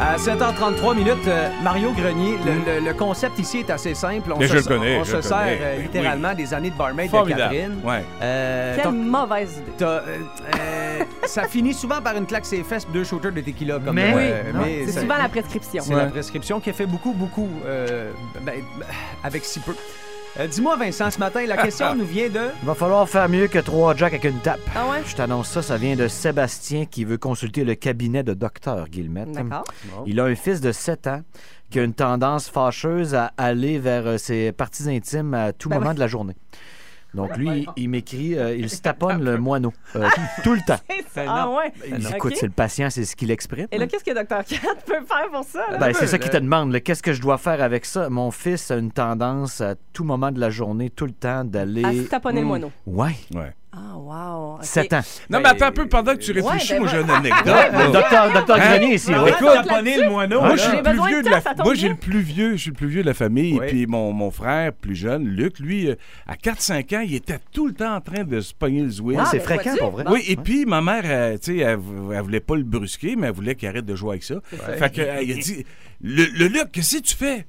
À 0.00 0.16
7h33 0.16 0.96
minutes, 0.96 1.28
euh, 1.28 1.48
Mario 1.62 1.92
Grenier, 1.92 2.36
le, 2.44 2.80
le- 2.80 2.84
le 2.86 2.94
concept 2.94 3.38
ici 3.38 3.58
est 3.58 3.70
assez 3.70 3.94
simple. 3.94 4.32
On 4.32 4.38
Mais 4.38 4.48
se, 4.48 4.52
je 4.54 4.58
le 4.58 4.62
connais, 4.64 4.96
On 4.98 5.04
je 5.04 5.10
se 5.12 5.16
le 5.16 5.22
sert 5.22 5.38
connais. 5.38 5.58
euh, 5.60 5.74
Oui, 5.76 5.82
littéralement 5.84 6.34
des 6.34 6.52
années 6.54 6.70
de 6.70 6.76
barmaid 6.76 7.06
de 7.06 7.10
Formidable. 7.16 7.42
Catherine. 7.54 7.78
Ouais. 7.84 8.04
Euh, 8.20 8.76
Quelle 8.82 8.92
mauvaise 8.92 9.58
idée. 9.58 9.72
t'as, 9.78 9.86
euh, 9.86 10.00
euh, 10.56 11.04
ça 11.26 11.44
finit 11.44 11.72
souvent 11.72 12.00
par 12.02 12.16
une 12.16 12.26
claque 12.26 12.46
ses 12.46 12.64
fesses, 12.64 12.86
deux 12.92 13.04
shooters 13.04 13.30
de 13.32 13.40
tequila. 13.42 13.78
Comme 13.78 13.94
Mais- 13.94 14.12
euh, 14.12 14.42
Oui, 14.46 14.52
non. 14.54 14.60
mais 14.64 14.86
C'est 14.86 14.92
ça- 14.92 15.00
souvent 15.02 15.18
la 15.18 15.28
prescription. 15.28 15.82
C'est 15.86 15.94
la 15.94 16.06
prescription 16.06 16.58
qui 16.58 16.70
a 16.70 16.72
fait 16.72 16.86
beaucoup, 16.86 17.12
beaucoup 17.12 17.48
euh, 17.64 18.10
ben, 18.40 18.54
avec 19.22 19.44
si 19.44 19.60
peu. 19.60 19.72
Euh, 20.40 20.46
Dis-moi, 20.46 20.76
Vincent, 20.76 21.10
ce 21.10 21.18
matin, 21.18 21.44
la 21.46 21.58
question 21.58 21.94
nous 21.96 22.06
vient 22.06 22.28
de? 22.30 22.40
Il 22.62 22.66
va 22.66 22.74
falloir 22.74 23.06
faire 23.08 23.28
mieux 23.28 23.48
que 23.48 23.58
trois 23.58 23.94
jacks 23.94 24.14
avec 24.14 24.24
une 24.24 24.38
tape. 24.40 24.60
Ah 24.74 24.88
ouais? 24.90 25.02
Je 25.06 25.14
t'annonce 25.14 25.48
ça, 25.50 25.60
ça 25.60 25.76
vient 25.76 25.94
de 25.94 26.08
Sébastien 26.08 26.86
qui 26.86 27.04
veut 27.04 27.18
consulter 27.18 27.64
le 27.64 27.74
cabinet 27.74 28.22
de 28.22 28.32
docteur 28.32 28.88
Guillemette. 28.88 29.32
D'accord. 29.32 29.64
Il 30.06 30.18
a 30.20 30.24
un 30.24 30.34
fils 30.34 30.60
de 30.62 30.72
7 30.72 31.06
ans 31.06 31.20
qui 31.70 31.80
a 31.80 31.82
une 31.82 31.94
tendance 31.94 32.48
fâcheuse 32.48 33.14
à 33.14 33.32
aller 33.36 33.78
vers 33.78 34.06
euh, 34.06 34.16
ses 34.18 34.52
parties 34.52 34.88
intimes 34.88 35.34
à 35.34 35.52
tout 35.52 35.68
Ben 35.68 35.78
moment 35.78 35.92
de 35.94 36.00
la 36.00 36.06
journée. 36.06 36.34
Donc 37.14 37.36
lui, 37.36 37.66
il, 37.76 37.88
m'écrit, 37.88 38.38
euh, 38.38 38.56
il 38.56 38.70
se 38.70 38.80
taponne 38.82 39.22
le 39.22 39.36
moineau 39.36 39.72
euh, 39.96 40.08
tout 40.44 40.54
le 40.54 40.60
temps. 40.66 40.78
Ah 41.26 41.50
ouais? 41.50 41.72
Il 41.88 41.98
dit, 41.98 42.12
écoute, 42.14 42.34
c'est 42.36 42.46
le 42.46 42.52
patient, 42.52 42.88
c'est 42.90 43.04
ce 43.04 43.14
qu'il 43.14 43.30
exprime. 43.30 43.66
Et 43.70 43.78
là, 43.78 43.86
qu'est-ce 43.86 44.04
que 44.04 44.12
Dr. 44.12 44.44
Cat 44.44 44.74
peut 44.86 45.04
faire 45.06 45.28
pour 45.30 45.44
ça? 45.44 45.64
là? 45.70 45.78
Ben, 45.78 45.92
c'est 45.92 46.06
ça 46.06 46.18
qu'il 46.18 46.30
te 46.30 46.36
demande. 46.38 46.72
là. 46.72 46.80
Qu'est-ce 46.80 47.02
que 47.02 47.12
je 47.12 47.20
dois 47.20 47.38
faire 47.38 47.62
avec 47.62 47.84
ça? 47.84 48.08
Mon 48.08 48.30
fils 48.30 48.70
a 48.70 48.76
une 48.76 48.90
tendance 48.92 49.60
à 49.60 49.74
tout 49.92 50.04
moment 50.04 50.32
de 50.32 50.40
la 50.40 50.50
journée, 50.50 50.90
tout 50.90 51.06
le 51.06 51.12
temps, 51.12 51.44
d'aller. 51.44 51.84
À 51.84 51.92
se 51.92 52.08
taponner 52.08 52.40
le 52.40 52.46
moineau. 52.46 52.72
Ouais. 52.86 53.14
Ouais. 53.34 53.52
Ah, 53.74 53.96
wow. 53.96 54.56
ok. 54.56 54.64
7 54.64 54.92
ans. 54.92 55.00
Non, 55.30 55.40
mais 55.40 55.48
attends 55.48 55.66
un 55.66 55.72
peu, 55.72 55.88
pendant 55.88 56.12
que 56.14 56.20
tu 56.20 56.32
réfléchis, 56.32 56.74
ben 56.74 56.80
moi, 56.80 56.88
j'ai 56.88 57.00
une 57.00 57.10
anecdote. 57.10 57.46
Ouais, 57.46 57.70
là. 57.72 57.90
Docteur, 57.90 58.32
docteur 58.34 58.56
Hein? 58.60 58.76
Grenier 58.78 58.94
ici. 58.96 59.10
Ben, 59.10 59.22
oui. 59.24 59.30
Écoute, 59.30 59.48
le 59.70 60.08
moineau. 60.10 60.40
Moi, 60.42 60.56
je 60.56 60.60
suis 60.60 60.70
J'ai 60.70 60.76
le 60.76 60.82
plus 60.82 60.98
de 60.98 61.06
vieux 61.06 61.22
de 61.22 61.28
la 61.30 61.64
Moi, 61.64 61.74
j'ai 61.74 61.88
le 61.88 61.96
plus 61.96 62.20
vieux, 62.20 62.52
je 62.52 62.56
suis 62.60 62.70
le 62.70 62.76
plus 62.76 62.88
vieux 62.88 63.00
de 63.02 63.06
la 63.06 63.14
famille. 63.14 63.58
Oui. 63.58 63.64
Et 63.64 63.68
puis 63.68 63.86
mon, 63.86 64.12
mon 64.12 64.30
frère 64.30 64.74
plus 64.74 64.94
jeune, 64.94 65.26
Luc, 65.26 65.58
lui, 65.58 65.88
euh, 65.88 65.94
à 66.26 66.34
4-5 66.34 66.96
ans, 66.96 67.00
il 67.00 67.14
était 67.14 67.38
tout 67.50 67.66
le 67.66 67.72
temps 67.72 67.94
en 67.94 68.00
train 68.02 68.24
de 68.24 68.40
se 68.40 68.52
pogner 68.52 68.82
le 68.82 68.90
zouille. 68.90 69.16
Ah, 69.18 69.24
c'est 69.24 69.38
ben, 69.38 69.44
fréquent, 69.44 69.62
vois-tu? 69.70 69.78
pour 69.78 69.90
vrai. 69.92 70.04
Oui, 70.08 70.22
et 70.28 70.36
puis 70.36 70.66
ma 70.66 70.82
mère, 70.82 71.04
euh, 71.06 71.38
tu 71.38 71.56
sais, 71.56 71.62
elle, 71.62 71.78
elle 72.12 72.20
voulait 72.20 72.40
pas 72.40 72.56
le 72.56 72.64
brusquer, 72.64 73.16
mais 73.16 73.28
elle 73.28 73.32
voulait 73.32 73.54
qu'il 73.54 73.68
arrête 73.68 73.86
de 73.86 73.96
jouer 73.96 74.10
avec 74.10 74.22
ça. 74.24 74.34
Fait 74.76 74.92
que, 74.92 75.22
il 75.24 75.32
a 75.32 75.34
dit 75.36 75.64
Le, 76.02 76.26
le 76.26 76.48
Luc, 76.48 76.72
qu'est-ce 76.72 76.98
que 76.98 77.02
tu 77.02 77.16
fais? 77.16 77.46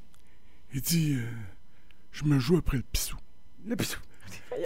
Il 0.73 0.79
dit 0.79 1.15
euh, 1.17 1.25
Je 2.13 2.23
me 2.23 2.39
joue 2.39 2.55
après 2.57 2.77
le 2.77 2.83
pissou. 2.91 3.17
Le 3.67 3.75
pissou. 3.75 3.99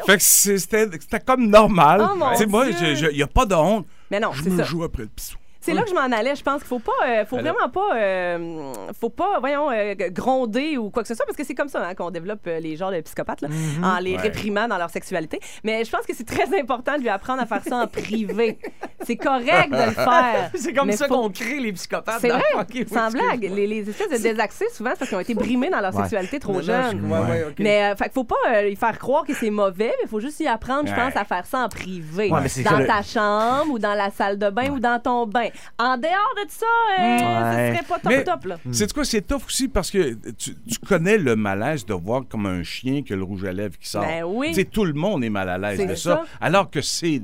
Fait 0.06 0.17
que 0.17 0.23
c'était 0.23 1.19
comme 1.26 1.47
normal. 1.47 2.08
Oh, 2.12 2.15
mon 2.15 2.32
tu 2.32 2.38
sais, 2.38 2.45
moi, 2.45 2.69
Dieu. 2.71 3.10
il 3.12 3.17
n'y 3.17 3.23
a 3.23 3.28
pas 3.28 3.45
de 3.45 3.56
honte. 3.56 3.86
Mais 4.12 4.19
non, 4.19 4.32
Je 4.34 4.43
me 4.50 4.58
ça. 4.58 4.63
joue 4.63 4.84
après 4.84 5.04
le 5.04 5.10
pissou. 5.10 5.38
C'est 5.67 5.73
là 5.73 5.84
que 5.84 5.89
je 5.89 5.93
m'en 5.95 6.01
allais. 6.17 6.36
Je 6.36 6.43
pense 6.43 6.60
qu'il 6.60 6.67
faut 6.67 6.80
pas, 6.80 6.91
euh, 7.08 7.25
faut 7.25 7.38
Alors- 7.38 7.53
vraiment 7.56 7.69
pas, 7.69 7.95
euh, 7.95 8.73
faut 8.99 9.10
pas, 9.10 9.39
voyons, 9.39 9.69
euh, 9.71 9.93
gronder 10.10 10.77
ou 10.77 10.89
quoi 10.89 11.03
que 11.03 11.08
ce 11.08 11.15
soit, 11.15 11.25
parce 11.25 11.38
que 11.38 11.43
c'est 11.43 11.56
comme 11.56 11.69
ça 11.69 11.86
hein, 11.86 11.95
qu'on 11.95 12.10
développe 12.12 12.45
euh, 12.47 12.60
les 12.60 12.75
genres 12.75 12.91
de 12.91 13.01
psychopathes, 13.01 13.41
là, 13.41 13.49
en 13.84 13.99
les 13.99 14.15
Ouais. 14.15 14.21
réprimant 14.21 14.67
dans 14.67 14.77
leur 14.77 14.89
sexualité. 14.89 15.39
Mais 15.63 15.84
je 15.86 15.91
pense 15.91 16.06
que 16.06 16.15
c'est 16.15 16.25
très 16.27 16.58
important 16.60 16.95
de 16.95 17.01
lui 17.01 17.10
apprendre 17.10 17.41
à 17.41 17.45
faire 17.45 17.62
ça 17.63 17.77
en 17.77 17.88
privé. 17.88 18.58
C'est 19.03 19.15
correct 19.17 19.69
de 19.71 19.86
le 19.86 19.91
faire. 19.91 20.49
C'est 20.56 20.73
comme 20.73 20.91
ça 20.91 21.08
faut- 21.08 21.15
qu'on 21.15 21.30
crée 21.30 21.60
les 21.60 21.71
psychopathes. 21.73 22.19
C'est 22.19 22.30
vrai, 22.30 22.41
Ok, 22.60 22.67
oui, 22.73 22.86
sans 22.91 23.10
blague. 23.12 23.41
Les, 23.53 23.67
les 23.67 23.89
espèces 23.89 24.10
de 24.10 24.17
désaxés, 24.17 24.65
souvent, 24.73 24.89
c'est 24.91 24.99
parce 24.99 25.10
qu'ils 25.10 25.17
ont 25.17 25.21
été 25.21 25.34
brimés 25.36 25.69
dans 25.69 25.80
leur 25.80 25.93
Ouais. 25.93 26.01
sexualité 26.01 26.39
trop 26.39 26.62
jeunes. 26.62 27.10
ouais. 27.12 27.45
Mais 27.60 27.84
euh, 27.91 27.95
fait 27.95 28.12
faut 28.13 28.23
pas 28.23 28.36
euh, 28.49 28.62
lui 28.63 28.75
faire 28.75 28.97
croire 28.97 29.23
que 29.25 29.34
c'est 29.34 29.49
mauvais, 29.49 29.88
mais 29.89 30.03
il 30.06 30.10
faut 30.10 30.19
juste 30.19 30.39
y 30.39 30.47
apprendre, 30.47 30.88
je 30.89 30.93
pense, 30.95 31.15
à 31.15 31.23
faire 31.25 31.45
ça 31.45 31.60
en 31.60 31.69
privé. 31.69 32.30
Dans 32.30 32.39
le- 32.80 32.88
ta 32.88 33.01
chambre 33.03 33.71
ou 33.71 33.80
dans 33.80 33.93
la 33.93 34.10
salle 34.12 34.38
de 34.38 34.49
bain 34.49 34.69
ou 34.71 34.80
dans 34.80 34.99
ton 34.99 35.25
bain. 35.27 35.47
En 35.80 35.98
dehors 35.98 36.34
de 36.36 36.50
ça, 36.50 36.65
euh, 37.00 37.17
Ouais. 37.17 37.70
ce 37.72 37.76
serait 37.76 37.88
pas 37.88 38.00
top 38.00 38.12
Mais 38.12 38.24
top, 38.24 38.46
là. 38.46 38.58
C'est 38.72 38.93
quoi, 38.93 39.06
c'est 39.06 39.22
tough 39.22 39.41
aussi 39.48 39.67
parce 39.67 39.91
que 39.91 40.13
tu, 40.38 40.56
tu 40.56 40.80
connais 40.88 41.17
le 41.17 41.36
malaise 41.36 41.86
de 41.86 41.93
voir 41.93 42.24
comme 42.28 42.46
un 42.46 42.63
chien 42.63 43.04
que 43.04 43.13
le 43.13 43.24
rouge 43.24 43.43
à 43.46 43.52
lèvres 43.54 43.78
qui 43.78 43.89
sort. 43.89 44.04
Ben 44.04 44.24
oui. 44.24 44.50
Tu 44.50 44.54
sais, 44.56 44.65
tout 44.65 44.86
le 44.86 44.93
monde 44.93 45.24
est 45.24 45.30
mal 45.30 45.50
à 45.50 45.58
l'aise 45.58 45.78
C'est 45.80 45.86
de 45.88 45.96
ça. 45.96 46.15
ça, 46.17 46.24
alors 46.41 46.70
que 46.70 46.82
c'est 46.82 47.22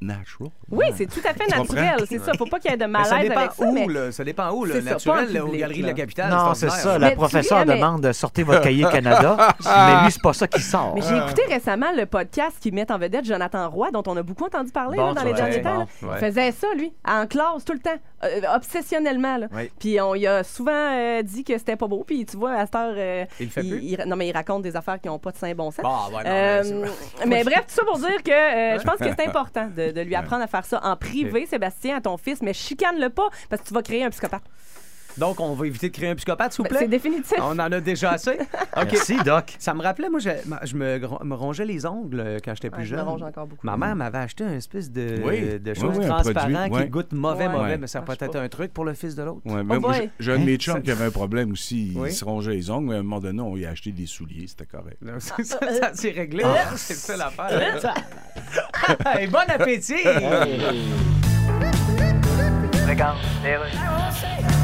natural. 0.00 0.50
Oui, 0.70 0.86
c'est 0.96 1.06
tout 1.06 1.20
à 1.24 1.32
fait 1.34 1.44
Tu 1.48 1.58
naturel, 1.58 1.94
c'est 2.08 2.18
ça. 2.18 2.32
Faut 2.38 2.46
pas 2.46 2.58
qu'il 2.60 2.70
y 2.70 2.74
ait 2.74 2.76
de 2.76 2.84
Mais 2.86 3.02
ça 3.04 3.10
malaise 3.16 3.28
dépend 3.28 3.40
avec 3.40 3.52
ça. 3.52 3.64
où, 3.66 3.72
mais... 3.72 3.86
là. 3.86 4.12
Ça 4.12 4.24
dépend 4.24 4.50
où, 4.52 4.64
le 4.64 4.80
naturel, 4.80 5.32
là, 5.32 5.44
aux 5.44 5.48
Galeries 5.52 5.82
de 5.82 5.86
la 5.88 5.92
Capitale. 5.94 6.30
Non, 6.30 6.54
c'est 6.54 6.70
ça. 6.70 6.98
La 6.98 7.10
professeure 7.12 7.64
mais- 7.66 7.74
demande 7.76 8.02
de 8.02 8.12
sortir 8.12 8.46
votre 8.46 8.60
cahier 8.62 8.84
Canada, 8.92 9.36
mais 9.64 10.02
lui, 10.04 10.12
c'est 10.12 10.22
pas 10.22 10.32
ça 10.32 10.46
qui 10.46 10.60
sort. 10.60 10.92
Mais 10.94 11.02
j'ai 11.02 11.16
écouté 11.16 11.42
récemment 11.48 11.92
le 11.96 12.06
podcast 12.06 12.56
qui 12.60 12.70
met 12.72 12.90
en 12.92 12.98
vedette 12.98 13.24
Jonathan 13.24 13.68
Roy, 13.70 13.90
dont 13.92 14.02
on 14.06 14.16
a 14.16 14.22
beaucoup 14.22 14.44
entendu 14.44 14.70
parler 14.72 14.96
Bon, 14.98 15.08
là, 15.08 15.14
dans 15.14 15.24
les 15.24 15.32
derniers 15.34 15.62
temps. 15.62 15.86
bon, 16.00 16.06
là. 16.06 16.12
ouais. 16.14 16.18
Il 16.20 16.26
faisait 16.26 16.52
ça, 16.52 16.66
lui, 16.76 16.92
en 17.06 17.26
classe, 17.26 17.64
tout 17.64 17.72
le 17.72 17.78
temps, 17.80 17.96
euh, 18.24 18.40
obsessionnellement. 18.54 19.36
là. 19.38 19.46
Puis 19.78 20.00
on 20.00 20.14
y 20.14 20.26
a 20.26 20.44
souvent 20.44 20.70
euh, 20.72 21.22
dit 21.22 21.44
que 21.44 21.56
c'était 21.58 21.76
pas 21.76 21.86
beau. 21.86 22.04
Puis 22.06 22.24
tu 22.26 22.36
vois, 22.36 22.52
à 22.52 22.66
cette 22.66 22.74
heure. 22.74 22.94
euh, 22.96 23.24
Il 23.40 23.48
plus? 23.48 23.96
non, 24.06 24.16
mais 24.16 24.28
il 24.28 24.32
raconte 24.32 24.62
des 24.62 24.76
affaires 24.76 25.00
qui 25.00 25.08
n'ont 25.08 25.18
pas 25.18 25.30
de 25.32 25.36
saint 25.38 25.54
bon 25.54 25.70
sens. 25.70 25.84
Ah, 25.84 26.06
ouais, 26.14 26.24
non, 26.24 26.30
Euh, 26.30 26.86
mais 27.26 27.44
bref, 27.44 27.66
tout 27.68 27.74
ça 27.74 27.82
pour 27.84 27.98
dire 27.98 28.22
que 28.22 28.30
euh, 28.30 28.78
je 28.78 28.84
pense 28.84 28.96
que 28.96 29.04
c'est 29.04 29.26
important 29.26 29.68
de, 29.74 29.87
de 29.92 30.00
lui 30.00 30.14
apprendre 30.14 30.42
à 30.42 30.46
faire 30.46 30.64
ça 30.64 30.80
en 30.84 30.96
privé, 30.96 31.46
Sébastien, 31.46 31.96
à 31.96 32.00
ton 32.00 32.16
fils, 32.16 32.42
mais 32.42 32.52
chicane-le 32.52 33.10
pas 33.10 33.28
parce 33.48 33.62
que 33.62 33.68
tu 33.68 33.74
vas 33.74 33.82
créer 33.82 34.04
un 34.04 34.10
psychopathe. 34.10 34.44
Donc, 35.18 35.40
on 35.40 35.52
va 35.54 35.66
éviter 35.66 35.88
de 35.88 35.94
créer 35.96 36.10
un 36.10 36.14
psychopathe, 36.14 36.52
s'il 36.52 36.58
vous 36.58 36.62
Ben, 36.64 36.68
plaît? 36.70 36.78
c'est 36.82 36.88
définitif. 36.88 37.38
On 37.40 37.50
en 37.58 37.58
a 37.72 37.80
déjà 37.80 38.12
assez? 38.12 38.32
OK. 38.76 38.88
Merci, 38.92 39.16
Doc. 39.24 39.54
Ça 39.58 39.74
me 39.74 39.82
rappelait, 39.82 40.08
moi, 40.08 40.20
je, 40.20 40.76
me, 40.76 41.34
rongeais 41.34 41.64
les 41.64 41.84
ongles 41.86 42.20
euh, 42.20 42.38
quand 42.44 42.54
j'étais 42.54 42.70
plus 42.70 42.80
Ouais, 42.82 42.86
je 42.86 42.94
me 42.94 43.00
jeune. 43.00 43.08
ronge 43.08 43.22
encore 43.22 43.46
beaucoup. 43.46 43.66
Ma 43.66 43.76
mère 43.76 43.96
m'avait 43.96 44.18
acheté 44.18 44.44
une 44.44 44.52
espèce 44.54 44.90
de, 44.92 45.20
Oui. 45.24 45.58
de 45.58 45.74
chose 45.74 45.96
oui, 45.98 46.04
un 46.04 46.08
transparent 46.08 46.48
produit, 46.52 46.70
qui 46.70 46.76
ouais. 46.76 46.88
goûte 46.88 47.12
mauvais, 47.12 47.46
Ouais. 47.46 47.52
mauvais, 47.52 47.78
mais 47.78 47.86
ça 47.88 48.00
Marche 48.00 48.18
peut 48.18 48.24
être 48.24 48.32
pas. 48.32 48.40
un 48.42 48.48
truc 48.48 48.72
pour 48.72 48.84
le 48.84 48.94
fils 48.94 49.14
de 49.16 49.22
l'autre. 49.24 49.40
Ouais, 49.44 49.62
mais 49.64 49.76
Oh 49.76 49.80
moi, 49.80 49.90
boy. 49.90 49.96
j'ai- 49.98 50.10
j'ai 50.20 50.32
un 50.32 50.38
de 50.38 50.44
mes 50.44 50.56
chums 50.56 50.74
Ça- 50.76 50.80
qui 50.80 50.90
avait 50.90 51.06
un 51.06 51.10
problème 51.10 51.52
aussi. 51.52 51.88
Il 51.92 51.98
Oui. 51.98 52.12
se 52.12 52.24
rongeait 52.24 52.52
les 52.52 52.70
ongles, 52.70 52.88
mais 52.88 52.94
à 52.94 52.98
un 52.98 53.02
moment 53.02 53.20
donné, 53.20 53.40
on 53.42 53.54
lui 53.54 53.66
a 53.66 53.70
acheté 53.70 53.90
des 53.92 54.06
souliers. 54.06 54.46
C'était 54.46 54.66
correct. 54.66 54.98
C'est 55.18 55.42
ça, 55.44 55.58
ça 55.80 55.94
s'est 55.94 56.10
réglé. 56.10 56.44
Ah. 56.46 56.70
C'est 56.76 56.94
ça 56.94 57.16
l'affaire. 57.16 57.94
hey, 59.06 59.26
bon 59.26 59.38
appétit! 59.48 59.94
Regarde, 62.88 63.18
les 63.44 63.56
rues. 63.56 64.57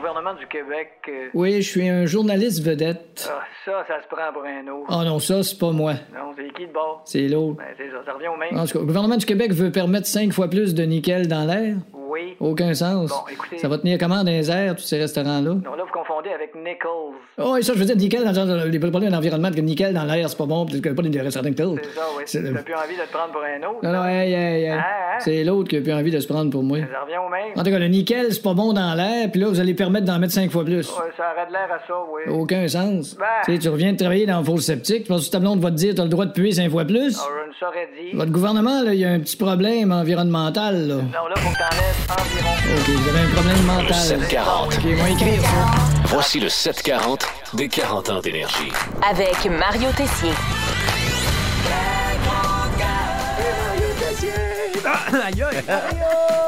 Gouvernement 0.00 0.34
du 0.34 0.46
Québec. 0.46 0.88
euh, 1.08 1.28
Oui, 1.34 1.60
je 1.62 1.68
suis 1.70 1.88
un 1.88 2.06
journaliste 2.06 2.62
vedette. 2.64 3.30
ah, 3.30 3.42
ça, 3.64 3.84
ça 3.86 4.02
se 4.02 4.08
prend 4.08 4.32
pour 4.32 4.44
un 4.44 4.66
autre. 4.68 4.86
Oh 4.88 5.04
non, 5.04 5.18
ça, 5.18 5.42
c'est 5.42 5.58
pas 5.58 5.72
moi. 5.72 5.92
Non, 6.14 6.32
c'est 6.36 6.52
qui 6.54 6.66
de 6.66 6.72
bord? 6.72 7.02
C'est 7.04 7.28
l'autre. 7.28 7.58
Ben, 7.58 7.64
c'est 7.76 7.90
ça, 7.90 7.98
ça 8.06 8.12
revient 8.14 8.28
au 8.28 8.36
même. 8.38 8.58
En 8.58 8.64
tout 8.66 8.72
cas, 8.72 8.78
le 8.80 8.86
gouvernement 8.86 9.16
du 9.18 9.26
Québec 9.26 9.52
veut 9.52 9.70
permettre 9.70 10.06
cinq 10.06 10.32
fois 10.32 10.48
plus 10.48 10.74
de 10.74 10.82
nickel 10.84 11.28
dans 11.28 11.44
l'air? 11.44 11.76
Oui. 11.92 12.34
Aucun 12.40 12.74
sens. 12.74 13.10
Bon, 13.10 13.16
écoutez- 13.30 13.58
Ça 13.58 13.68
va 13.68 13.78
tenir 13.78 13.96
comment 13.98 14.24
dans 14.24 14.30
les 14.30 14.50
airs, 14.50 14.74
tous 14.74 14.82
ces 14.82 14.98
restaurants-là? 14.98 15.54
Non, 15.64 15.74
là, 15.76 15.84
vous 15.84 15.92
confondez 15.92 16.30
avec 16.30 16.54
Nichols. 16.56 17.14
Oh, 17.38 17.56
et 17.56 17.62
ça, 17.62 17.72
je 17.74 17.78
veux 17.78 17.84
dire, 17.84 17.96
nickel 17.96 18.24
dans 18.24 18.32
le 18.44 18.68
les 18.68 18.78
problèmes 18.80 19.10
d'environnement, 19.12 19.50
que 19.52 19.60
nickel 19.60 19.94
dans 19.94 20.04
l'air, 20.04 20.28
c'est 20.28 20.36
pas 20.36 20.46
bon, 20.46 20.66
parce 20.66 20.80
que 20.80 20.88
pas 20.88 21.02
des 21.02 21.20
restaurants 21.20 21.48
Nichols. 21.48 21.80
C'est 21.84 21.90
ça, 21.90 22.02
oui. 22.16 22.22
C'est 22.26 22.42
T'as 22.52 22.62
plus 22.62 22.74
envie 22.74 22.96
de 22.96 23.02
te 23.02 23.12
prendre 23.12 23.32
pour 23.32 23.42
un 23.42 23.58
autre? 23.68 23.78
Non, 23.84 23.92
non, 23.92 24.04
hey, 24.06 24.32
hey, 24.32 24.62
hey. 24.64 24.68
Hein, 24.70 24.78
hein? 24.80 25.16
C'est 25.20 25.44
l'autre 25.44 25.68
qui 25.68 25.76
a 25.76 25.80
plus 25.82 25.92
envie 25.92 26.10
de 26.10 26.18
se 26.18 26.26
prendre 26.26 26.50
pour 26.50 26.64
moi. 26.64 26.78
Ça 26.92 27.02
revient 27.02 27.18
au 27.24 27.28
même. 27.28 27.52
En 27.56 27.62
tout 27.62 27.70
cas, 27.70 27.78
le 27.78 27.86
nickel, 27.88 28.32
c'est 28.32 28.42
pas 28.42 28.54
bon 28.54 28.72
dans 28.72 28.94
l'air, 28.94 29.30
puis 29.30 29.40
là, 29.40 29.46
vous 29.48 29.60
allez 29.60 29.74
permettre 29.90 30.06
d'en 30.06 30.18
mettre 30.18 30.32
cinq 30.32 30.50
fois 30.50 30.64
plus. 30.64 30.88
Ouais, 30.88 31.10
ça 31.16 31.32
aurait 31.34 31.46
de 31.46 31.52
l'air 31.52 31.68
à 31.72 31.78
ça, 31.86 31.94
oui. 32.12 32.32
Aucun 32.32 32.68
sens. 32.68 33.16
Ben. 33.18 33.26
Tu 33.44 33.52
sais, 33.52 33.58
tu 33.58 33.68
reviens 33.68 33.92
de 33.92 33.98
travailler 33.98 34.26
dans 34.26 34.38
le 34.38 34.44
four 34.44 34.60
septique, 34.60 35.02
tu 35.04 35.08
penses 35.08 35.22
que 35.22 35.26
le 35.26 35.30
tablon 35.32 35.56
va 35.56 35.70
te 35.70 35.76
dire 35.76 35.94
t'as 35.94 36.04
le 36.04 36.08
droit 36.08 36.26
de 36.26 36.32
puer 36.32 36.52
cinq 36.52 36.70
fois 36.70 36.84
plus? 36.84 37.18
Alors, 37.18 37.30
je 37.44 37.48
ne 37.48 37.54
saurais 37.54 37.88
dire. 38.00 38.16
Votre 38.16 38.30
gouvernement, 38.30 38.82
là, 38.82 38.94
il 38.94 39.00
y 39.00 39.04
a 39.04 39.10
un 39.10 39.18
petit 39.18 39.36
problème 39.36 39.90
environnemental, 39.90 40.86
là. 40.86 40.94
Non, 40.94 41.26
là, 41.28 41.36
faut 41.36 41.50
que 41.50 41.58
t'enlèves 41.58 42.06
environ. 42.08 42.50
OK, 42.78 42.88
vous 42.88 43.08
avez 43.08 43.18
un 43.18 43.34
problème 43.34 43.62
mental. 43.64 43.94
740. 43.94 44.66
OK, 44.66 44.84
moi, 44.96 45.10
écrire 45.10 45.42
ça. 45.42 45.48
Voici 46.06 46.40
le 46.40 46.48
740 46.48 47.26
des 47.54 47.68
40 47.68 48.10
ans 48.10 48.20
d'énergie. 48.20 48.72
Avec 49.08 49.50
Mario 49.50 49.88
Tessier. 49.96 50.30
Aïe, 55.12 55.42
aïe. 55.42 56.36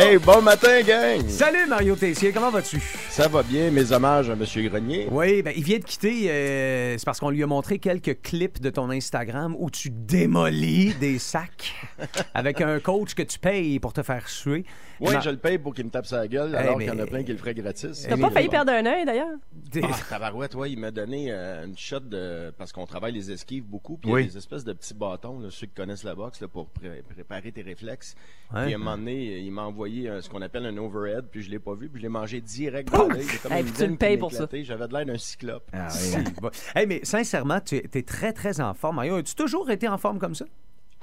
Hey, 0.00 0.16
bon 0.16 0.40
matin, 0.42 0.80
gang! 0.82 1.28
Salut 1.28 1.66
Mario 1.66 1.96
Tessier, 1.96 2.30
comment 2.30 2.52
vas-tu? 2.52 2.80
Ça 3.10 3.26
va 3.26 3.42
bien, 3.42 3.72
mes 3.72 3.90
hommages 3.90 4.30
à 4.30 4.34
M. 4.34 4.44
Grenier. 4.68 5.08
Oui, 5.10 5.42
ben, 5.42 5.52
il 5.56 5.64
vient 5.64 5.80
de 5.80 5.82
quitter. 5.84 6.30
euh, 6.30 6.96
c'est 6.96 7.04
parce 7.04 7.18
qu'on 7.18 7.30
lui 7.30 7.42
a 7.42 7.48
montré 7.48 7.80
quelques 7.80 8.22
clips 8.22 8.60
de 8.60 8.70
ton 8.70 8.90
Instagram 8.90 9.56
où 9.58 9.70
tu 9.70 9.90
démolis 9.90 10.94
des 11.00 11.18
sacs 11.18 11.74
avec 12.34 12.60
un 12.60 12.78
coach 12.78 13.14
que 13.14 13.24
tu 13.24 13.40
payes 13.40 13.80
pour 13.80 13.92
te 13.92 14.04
faire 14.04 14.28
suer. 14.28 14.64
Oui, 15.00 15.12
Ma- 15.14 15.20
je 15.20 15.30
le 15.30 15.36
paye 15.36 15.58
pour 15.58 15.74
qu'il 15.74 15.84
me 15.84 15.90
tape 15.90 16.06
sa 16.06 16.26
gueule, 16.26 16.50
Hey, 16.54 16.56
alors 16.60 16.78
mais- 16.78 16.86
qu'il 16.86 16.94
y 16.94 16.96
en 16.96 17.02
a 17.02 17.06
plein 17.06 17.22
qui 17.22 17.32
le 17.32 17.38
feraient 17.38 17.54
gratis. 17.54 18.06
T'as 18.08 18.16
pas 18.16 18.30
failli 18.30 18.48
perdre 18.48 18.72
un 18.72 18.84
œil, 18.86 19.04
d'ailleurs? 19.04 19.36
Des- 19.52 19.82
Ah, 19.84 19.96
tabarouette, 20.08 20.54
ouais, 20.54 20.72
il 20.72 20.78
m'a 20.78 20.90
donné 20.90 21.26
euh, 21.30 21.66
une 21.66 21.76
shot 21.76 22.00
de. 22.00 22.52
Parce 22.58 22.72
qu'on 22.72 22.86
travaille 22.86 23.12
les 23.12 23.30
esquives 23.30 23.64
beaucoup, 23.64 23.96
puis 23.96 24.10
Oui. 24.10 24.22
il 24.22 24.26
y 24.26 24.28
a 24.28 24.32
des 24.32 24.38
espèces 24.38 24.64
de 24.64 24.72
petits 24.72 24.94
bâtons, 24.94 25.38
là, 25.40 25.48
ceux 25.50 25.66
qui 25.66 25.74
connaissent 25.74 26.04
la 26.04 26.14
boxe, 26.14 26.40
là, 26.40 26.48
pour 26.48 26.68
pré- 26.70 27.02
préparer 27.08 27.52
tes 27.52 27.62
réflexes. 27.62 28.14
Ouais. 28.54 28.64
Puis 28.64 28.72
à 28.72 28.76
un 28.76 28.78
moment 28.78 28.96
donné, 28.98 29.38
il 29.38 29.52
m'a 29.52 29.62
envoyé 29.62 30.08
euh, 30.08 30.20
ce 30.20 30.28
qu'on 30.28 30.42
appelle 30.42 30.66
un 30.66 30.76
overhead, 30.78 31.26
puis 31.30 31.42
je 31.42 31.50
l'ai 31.50 31.58
pas 31.58 31.74
vu, 31.74 31.88
puis 31.88 32.00
je 32.00 32.02
l'ai 32.06 32.08
mangé 32.10 32.40
direct 32.40 32.90
dans 32.92 33.06
l'œil. 33.08 33.24
Puis 33.26 33.72
tu 33.72 33.86
le 33.86 33.96
payes 33.96 34.16
pour 34.16 34.32
ça. 34.32 34.48
J'avais 34.62 34.88
de 34.88 34.92
l'air 34.94 35.06
d'un 35.06 35.18
cyclope. 35.18 35.68
Ah, 35.72 35.88
oui. 35.92 35.98
C'est 36.00 36.40
bon. 36.40 36.50
Hey, 36.74 36.86
mais 36.86 37.00
sincèrement, 37.04 37.60
tu 37.60 37.76
es 37.76 38.02
très, 38.02 38.32
très 38.32 38.60
en 38.60 38.74
forme. 38.74 38.96
Mario, 38.96 39.16
as-tu 39.16 39.34
toujours 39.34 39.70
été 39.70 39.86
en 39.88 39.98
forme 39.98 40.18
comme 40.18 40.34
ça? 40.34 40.44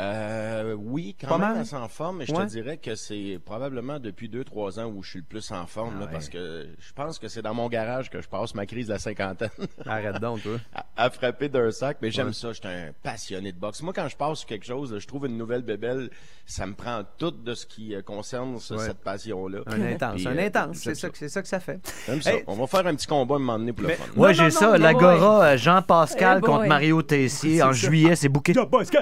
Euh, 0.01 0.75
oui, 0.77 1.15
quand 1.19 1.27
Pas 1.29 1.37
même 1.37 1.49
mal. 1.53 1.61
assez 1.61 1.75
en 1.75 1.87
forme, 1.87 2.17
mais 2.17 2.25
je 2.25 2.33
Ouais. 2.33 2.45
te 2.45 2.49
dirais 2.51 2.77
que 2.77 2.95
c'est 2.95 3.39
probablement 3.45 3.97
depuis 3.97 4.27
2-3 4.27 4.77
ans 4.79 4.87
où 4.93 5.01
je 5.01 5.09
suis 5.11 5.19
le 5.19 5.25
plus 5.25 5.49
en 5.51 5.65
forme, 5.67 5.93
Ah 5.95 5.99
là, 6.01 6.05
ouais. 6.07 6.11
parce 6.11 6.27
que 6.27 6.67
je 6.79 6.93
pense 6.93 7.17
que 7.17 7.29
c'est 7.29 7.41
dans 7.41 7.53
mon 7.53 7.69
garage 7.69 8.09
que 8.09 8.19
je 8.21 8.27
passe 8.27 8.53
ma 8.55 8.65
crise 8.65 8.87
de 8.87 8.93
la 8.93 8.99
cinquantaine 8.99 9.49
Arrête 9.85 10.19
donc, 10.19 10.41
toi. 10.43 10.57
à, 10.73 10.85
à 10.97 11.09
frapper 11.09 11.47
d'un 11.47 11.71
sac, 11.71 11.97
mais 12.01 12.11
j'aime 12.11 12.27
Ouais. 12.27 12.33
ça, 12.33 12.49
je 12.51 12.59
suis 12.59 12.67
un 12.67 12.91
passionné 13.03 13.53
de 13.53 13.57
boxe. 13.57 13.81
Moi, 13.83 13.93
quand 13.93 14.09
je 14.09 14.17
passe 14.17 14.39
sur 14.39 14.47
quelque 14.49 14.65
chose, 14.65 14.91
là, 14.91 14.99
je 14.99 15.07
trouve 15.07 15.27
une 15.27 15.37
nouvelle 15.37 15.61
bébelle, 15.61 16.09
ça 16.45 16.65
me 16.65 16.73
prend 16.73 17.03
tout 17.17 17.31
de 17.31 17.53
ce 17.53 17.65
qui 17.65 17.95
euh, 17.95 18.01
concerne 18.01 18.59
ça, 18.59 18.77
cette 18.77 18.99
passion-là. 18.99 19.59
Un 19.67 19.81
intense, 19.81 20.15
Puis, 20.15 20.27
un 20.27 20.37
euh, 20.37 20.45
intense. 20.47 20.77
C'est 20.77 20.95
ça, 20.95 21.09
que- 21.09 21.27
ça 21.29 21.41
que 21.41 21.47
ça 21.47 21.59
fait. 21.61 21.79
J'aime 22.05 22.21
ça. 22.21 22.31
On 22.47 22.55
va 22.55 22.67
faire 22.67 22.85
un 22.85 22.95
petit 22.95 23.07
combat 23.07 23.35
à 23.35 23.37
un 23.37 23.39
moment 23.39 23.59
donné 23.59 23.71
pour 23.71 23.87
Mais- 23.87 23.97
le 24.15 24.23
fun. 24.23 24.33
J'ai 24.33 24.49
ça, 24.51 24.77
l'Agora 24.77 25.55
Jean-Pascal 25.55 26.39
Eh 26.43 26.45
contre. 26.45 26.65
Mario 26.67 27.01
Tessier 27.01 27.63
en 27.63 27.71
juillet, 27.71 28.15
c'est 28.17 28.27
bouquet. 28.29 28.53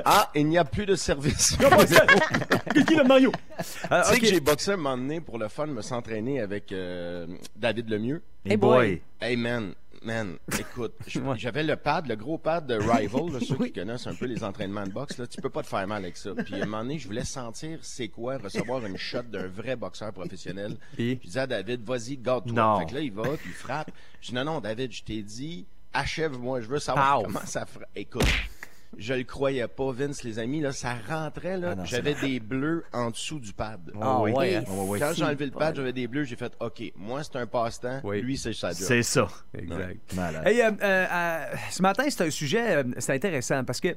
Ah, 0.06 0.30
il 0.36 0.48
n'y 0.48 0.58
a 0.60 0.64
plus 0.66 0.83
de 0.86 0.96
service. 0.96 1.58
qui 2.88 2.96
le 2.96 3.04
Mario? 3.04 3.32
Ah, 3.90 4.04
Tu 4.08 4.14
sais 4.16 4.20
que 4.20 4.26
j'ai 4.28 4.40
boxé 4.40 4.72
un 4.72 4.78
moment 4.78 4.98
donné 4.98 5.22
pour 5.22 5.38
le 5.38 5.48
fun, 5.48 5.68
me 5.68 5.82
s'entraîner 5.82 6.40
avec 6.42 6.72
euh, 6.72 7.28
David 7.56 7.90
Lemieux. 7.90 8.22
Hey 8.46 8.58
boy. 8.58 9.02
Hey 9.22 9.38
man, 9.38 9.74
man, 10.04 10.36
écoute, 10.60 10.94
je- 11.08 11.20
Ouais. 11.24 11.36
j'avais 11.38 11.64
le 11.64 11.76
pad, 11.78 12.08
le 12.08 12.16
gros 12.16 12.38
pad 12.38 12.66
de 12.68 12.74
Rival, 12.76 13.32
là, 13.32 13.40
ceux 13.48 13.56
qui 13.56 13.72
connaissent 13.72 14.08
un 14.08 14.16
peu 14.16 14.26
les 14.26 14.44
entraînements 14.44 14.86
de 14.86 14.92
boxe, 14.92 15.18
là, 15.18 15.28
tu 15.28 15.40
peux 15.42 15.50
pas 15.50 15.62
te 15.64 15.68
faire 15.68 15.88
mal 15.88 16.04
avec 16.04 16.18
ça. 16.18 16.32
Puis 16.36 16.56
à 16.56 16.64
un 16.64 16.66
moment 16.66 16.84
donné, 16.84 17.00
je 17.00 17.08
voulais 17.08 17.24
sentir 17.24 17.80
c'est 17.82 18.10
quoi 18.10 18.38
recevoir 18.38 18.86
une 18.86 18.98
shot 18.98 19.24
d'un 19.24 19.48
vrai 19.48 19.76
boxeur 19.76 20.12
professionnel. 20.12 20.76
Et? 20.98 21.20
Je 21.22 21.28
disais 21.28 21.40
à 21.42 21.48
David, 21.48 21.84
vas-y, 21.86 22.18
garde-toi. 22.18 22.54
Non. 22.54 22.80
Fait 22.80 22.86
que 22.88 22.96
là, 22.96 23.00
il 23.02 23.12
va, 23.14 23.24
puis 23.38 23.48
il 23.50 23.54
frappe. 23.54 23.92
Je 24.22 24.30
dis, 24.30 24.34
non, 24.36 24.44
non, 24.44 24.60
David, 24.60 24.92
je 24.92 25.04
t'ai 25.04 25.22
dit, 25.22 25.66
achève-moi, 25.94 26.60
je 26.62 26.68
veux 26.68 26.80
savoir 26.80 27.20
Pow. 27.20 27.24
comment 27.26 27.46
ça 27.46 27.66
frappe. 27.66 27.88
Écoute. 27.96 28.24
Je 28.98 29.14
le 29.14 29.24
croyais 29.24 29.68
pas, 29.68 29.92
Vince, 29.92 30.24
les 30.24 30.40
amis, 30.40 30.62
là, 30.62 30.72
ça 30.72 30.96
rentrait, 31.08 31.58
là. 31.58 31.76
Ah 31.78 31.84
J'avais 31.86 32.14
des 32.16 32.40
bleus 32.40 32.84
en 32.94 33.10
dessous 33.12 33.40
du 33.40 33.54
pad. 33.54 33.92
Ah 34.02 34.22
oui. 34.22 34.32
ouais, 34.32 34.56
hein? 34.56 34.64
oui. 34.68 35.00
Quand 35.00 35.12
j'ai 35.16 35.24
enlevé 35.24 35.46
le 35.46 35.52
pad, 35.52 35.76
j'avais 35.76 35.94
des 35.94 36.08
bleus, 36.08 36.24
j'ai 36.26 36.36
fait 36.36 36.54
OK, 36.60 36.82
moi 36.96 37.24
c'est 37.24 37.36
un 37.38 37.48
passe-temps, 37.48 38.02
Oui. 38.04 38.22
lui 38.22 38.38
c'est 38.38 38.54
sa 38.54 38.70
job. 38.70 38.78
C'est 38.80 39.04
ça. 39.04 39.28
Exact. 39.58 40.14
Malade. 40.16 40.48
Hey, 40.48 40.62
euh, 40.62 40.72
euh, 40.82 41.06
euh, 41.12 41.46
ce 41.72 41.82
matin, 41.82 42.04
c'est 42.10 42.24
un 42.24 42.30
sujet, 42.30 42.78
euh, 42.78 42.84
c'est 43.00 43.14
intéressant 43.14 43.64
parce 43.64 43.80
que 43.80 43.90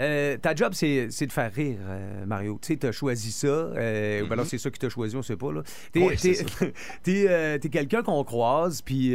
Euh, 0.00 0.36
ta 0.38 0.54
job, 0.54 0.72
c'est 0.72 1.08
c'est 1.10 1.26
de 1.26 1.32
faire 1.32 1.52
rire, 1.52 1.78
euh, 1.86 2.24
Mario. 2.26 2.58
Tu 2.62 2.68
sais, 2.68 2.76
t'as 2.78 2.90
choisi 2.92 3.30
ça. 3.32 3.46
euh, 3.46 4.22
ou 4.22 4.26
ben 4.26 4.32
alors, 4.32 4.46
c'est 4.46 4.56
ça 4.58 4.70
qui 4.70 4.78
t'a 4.78 4.88
choisi, 4.88 5.14
on 5.14 5.22
sait 5.22 5.36
pas. 5.36 5.52
là. 5.52 5.62
T'es 5.92 6.00
t'es, 7.02 7.26
euh, 7.28 7.58
quelqu'un 7.58 8.02
qu'on 8.02 8.24
croise, 8.24 8.80
puis 8.82 9.10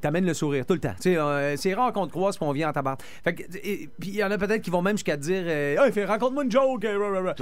t'amènes 0.00 0.24
le 0.26 0.34
sourire 0.34 0.64
tout 0.66 0.74
le 0.74 0.80
temps. 0.80 0.94
C'est 1.00 1.74
rare 1.74 1.92
qu'on 1.92 2.06
te 2.06 2.12
croise, 2.12 2.36
puis 2.36 2.46
on 2.46 2.52
vient 2.52 2.68
en 2.68 2.72
tabac. 2.72 2.98
Fait 3.24 3.34
que, 3.34 3.42
et- 3.62 3.88
puis 3.98 4.10
il 4.10 4.16
y 4.16 4.24
en 4.24 4.30
a 4.30 4.38
peut-être 4.38 4.62
qui 4.62 4.70
vont 4.70 4.82
même 4.82 4.96
jusqu'à 4.96 5.16
te 5.16 5.22
dire 5.22 5.48
Hey, 5.48 6.04
raconte-moi 6.04 6.44
une 6.44 6.50
joke. 6.52 6.80
Tout 6.82 6.86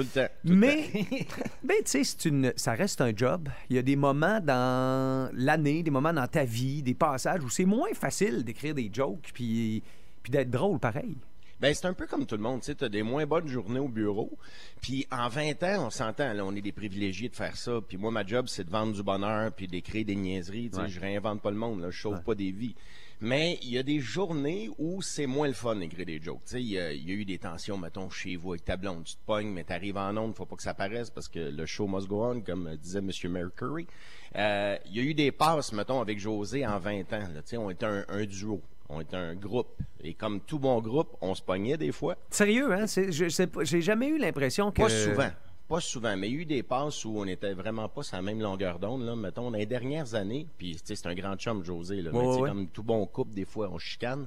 le 0.01 0.07
temps. 0.07 0.27
tout 0.47 0.55
Mais, 0.55 0.85
ben, 1.63 1.77
tu 1.85 2.03
sais, 2.05 2.53
ça 2.57 2.73
reste 2.73 3.01
un 3.01 3.13
job. 3.15 3.49
Il 3.69 3.77
y 3.77 3.79
a 3.79 3.83
des 3.83 3.97
moments 3.97 4.41
dans 4.41 5.31
l'année, 5.35 5.83
des 5.83 5.91
moments 5.91 6.13
dans 6.13 6.27
ta 6.27 6.45
vie, 6.45 6.83
des 6.83 6.95
passages 6.95 7.45
où 7.45 7.51
c'est 7.51 7.65
moins 7.65 7.93
facile 7.93 8.45
d'écrire 8.45 8.75
des 8.75 8.91
jokes 8.93 9.31
puis, 9.35 9.83
puis 10.23 10.31
d'être 10.33 10.51
drôle 10.51 10.79
pareil. 10.79 11.17
Ben, 11.61 11.75
c'est 11.75 11.87
un 11.87 11.93
peu 11.95 12.07
comme 12.07 12.25
tout 12.27 12.37
le 12.37 12.43
monde, 12.43 12.61
tu 12.61 12.67
sais, 12.73 12.85
as 12.85 12.89
des 12.89 13.03
moins 13.03 13.27
bonnes 13.27 13.49
journées 13.49 13.81
au 13.81 13.89
bureau. 13.89 14.39
Puis 14.81 15.07
en 15.11 15.29
20 15.29 15.63
ans, 15.65 15.87
on 15.87 15.91
s'entend, 15.91 16.33
là, 16.33 16.45
on 16.45 16.55
est 16.55 16.61
des 16.61 16.73
privilégiés 16.73 17.29
de 17.29 17.35
faire 17.37 17.57
ça. 17.57 17.81
Puis 17.87 17.97
moi, 17.97 18.11
ma 18.13 18.25
job, 18.25 18.47
c'est 18.49 18.65
de 18.65 18.71
vendre 18.71 18.93
du 18.93 19.03
bonheur 19.03 19.51
puis 19.53 19.67
d'écrire 19.67 20.05
des 20.05 20.15
niaiseries. 20.17 20.71
Tu 20.71 20.77
sais, 20.77 20.83
Ouais. 20.83 20.89
je 20.89 21.01
réinvente 21.01 21.43
pas 21.43 21.51
le 21.51 21.57
monde, 21.57 21.81
là, 21.81 21.91
je 21.91 22.01
sauve 22.01 22.23
pas 22.23 22.35
des 22.37 22.53
vies. 22.53 22.75
Mais 23.21 23.59
il 23.63 23.71
y 23.71 23.79
a 23.79 23.83
des 23.83 23.99
journées 23.99 24.71
où 24.79 25.03
c'est 25.03 25.27
moins 25.27 25.49
le 25.49 25.53
fun 25.53 25.75
d'écrire 25.75 26.07
des 26.07 26.23
jokes. 26.23 26.45
Tu 26.45 26.53
sais, 26.53 26.63
il 26.63 26.69
y, 26.69 26.79
a- 26.79 26.93
il 26.93 27.09
y 27.09 27.11
a 27.11 27.15
eu 27.15 27.25
des 27.25 27.39
tensions, 27.39 27.77
mettons, 27.77 28.09
chez 28.11 28.37
vous 28.37 28.53
avec 28.53 28.65
ta 28.65 28.77
blonde. 28.77 29.03
Tu 29.03 29.15
te 29.17 29.21
pognes, 29.27 29.49
mais 29.53 29.65
t'arrives 29.65 29.97
en 29.97 30.17
onde, 30.17 30.37
faut 30.37 30.47
pas 30.47 30.55
que 30.55 30.63
ça 30.63 30.73
paraisse 30.75 31.11
parce 31.11 31.27
que 31.27 31.41
le 31.41 31.67
show 31.67 31.89
must 31.89 32.07
go 32.07 32.25
on, 32.25 32.41
comme 32.41 32.77
disait 32.77 33.01
M. 33.01 33.11
Mercury. 33.33 33.89
Euh, 34.37 34.77
il 34.87 34.97
y 34.97 35.01
a 35.01 35.03
eu 35.03 35.15
des 35.15 35.33
passes, 35.33 35.73
mettons, 35.73 36.01
avec 36.01 36.21
José 36.21 36.65
en 36.65 36.79
20 36.79 37.13
ans. 37.13 37.19
Là, 37.35 37.43
tu 37.43 37.49
sais, 37.49 37.57
on 37.57 37.71
était 37.71 37.87
un, 37.87 38.05
un 38.09 38.25
duo. 38.25 38.63
On 38.89 39.01
était 39.01 39.17
un 39.17 39.35
groupe. 39.35 39.69
Et 40.03 40.15
comme 40.15 40.41
tout 40.41 40.59
bon 40.59 40.81
groupe, 40.81 41.17
on 41.21 41.35
se 41.35 41.43
pognait 41.43 41.77
des 41.77 41.93
fois. 41.93 42.17
Sérieux, 42.31 42.73
hein? 42.73 42.87
J'ai 42.87 43.81
jamais 43.81 44.09
eu 44.09 44.19
l'impression 44.19 44.71
que. 44.73 44.83
Pas 44.83 44.89
souvent. 44.89 45.31
Pas 45.69 45.81
souvent, 45.81 46.17
mais 46.17 46.29
il 46.31 46.35
y 46.35 46.39
a 46.39 46.41
eu 46.41 46.45
des 46.47 46.63
passes 46.63 47.05
où 47.05 47.19
on 47.19 47.27
était 47.27 47.53
vraiment 47.53 47.91
pas 47.91 48.03
sur 48.03 48.17
la 48.17 48.23
même 48.23 48.41
longueur 48.41 48.79
d'onde. 48.79 49.03
Là. 49.05 49.15
Mettons, 49.15 49.51
dans 49.51 49.59
les 49.59 49.67
dernières 49.67 50.15
années, 50.15 50.47
puis 50.57 50.79
c'est 50.83 51.07
un 51.07 51.15
grand 51.15 51.37
chum, 51.37 51.63
José. 51.63 52.01
Là, 52.01 52.11
Ouais, 52.11 52.23
mais 52.25 52.41
ouais. 52.41 52.49
comme 52.49 52.69
tout 52.69 52.83
bon 52.83 53.05
couple, 53.05 53.35
des 53.35 53.45
fois, 53.45 53.69
on 53.71 53.79
chicane. 53.79 54.27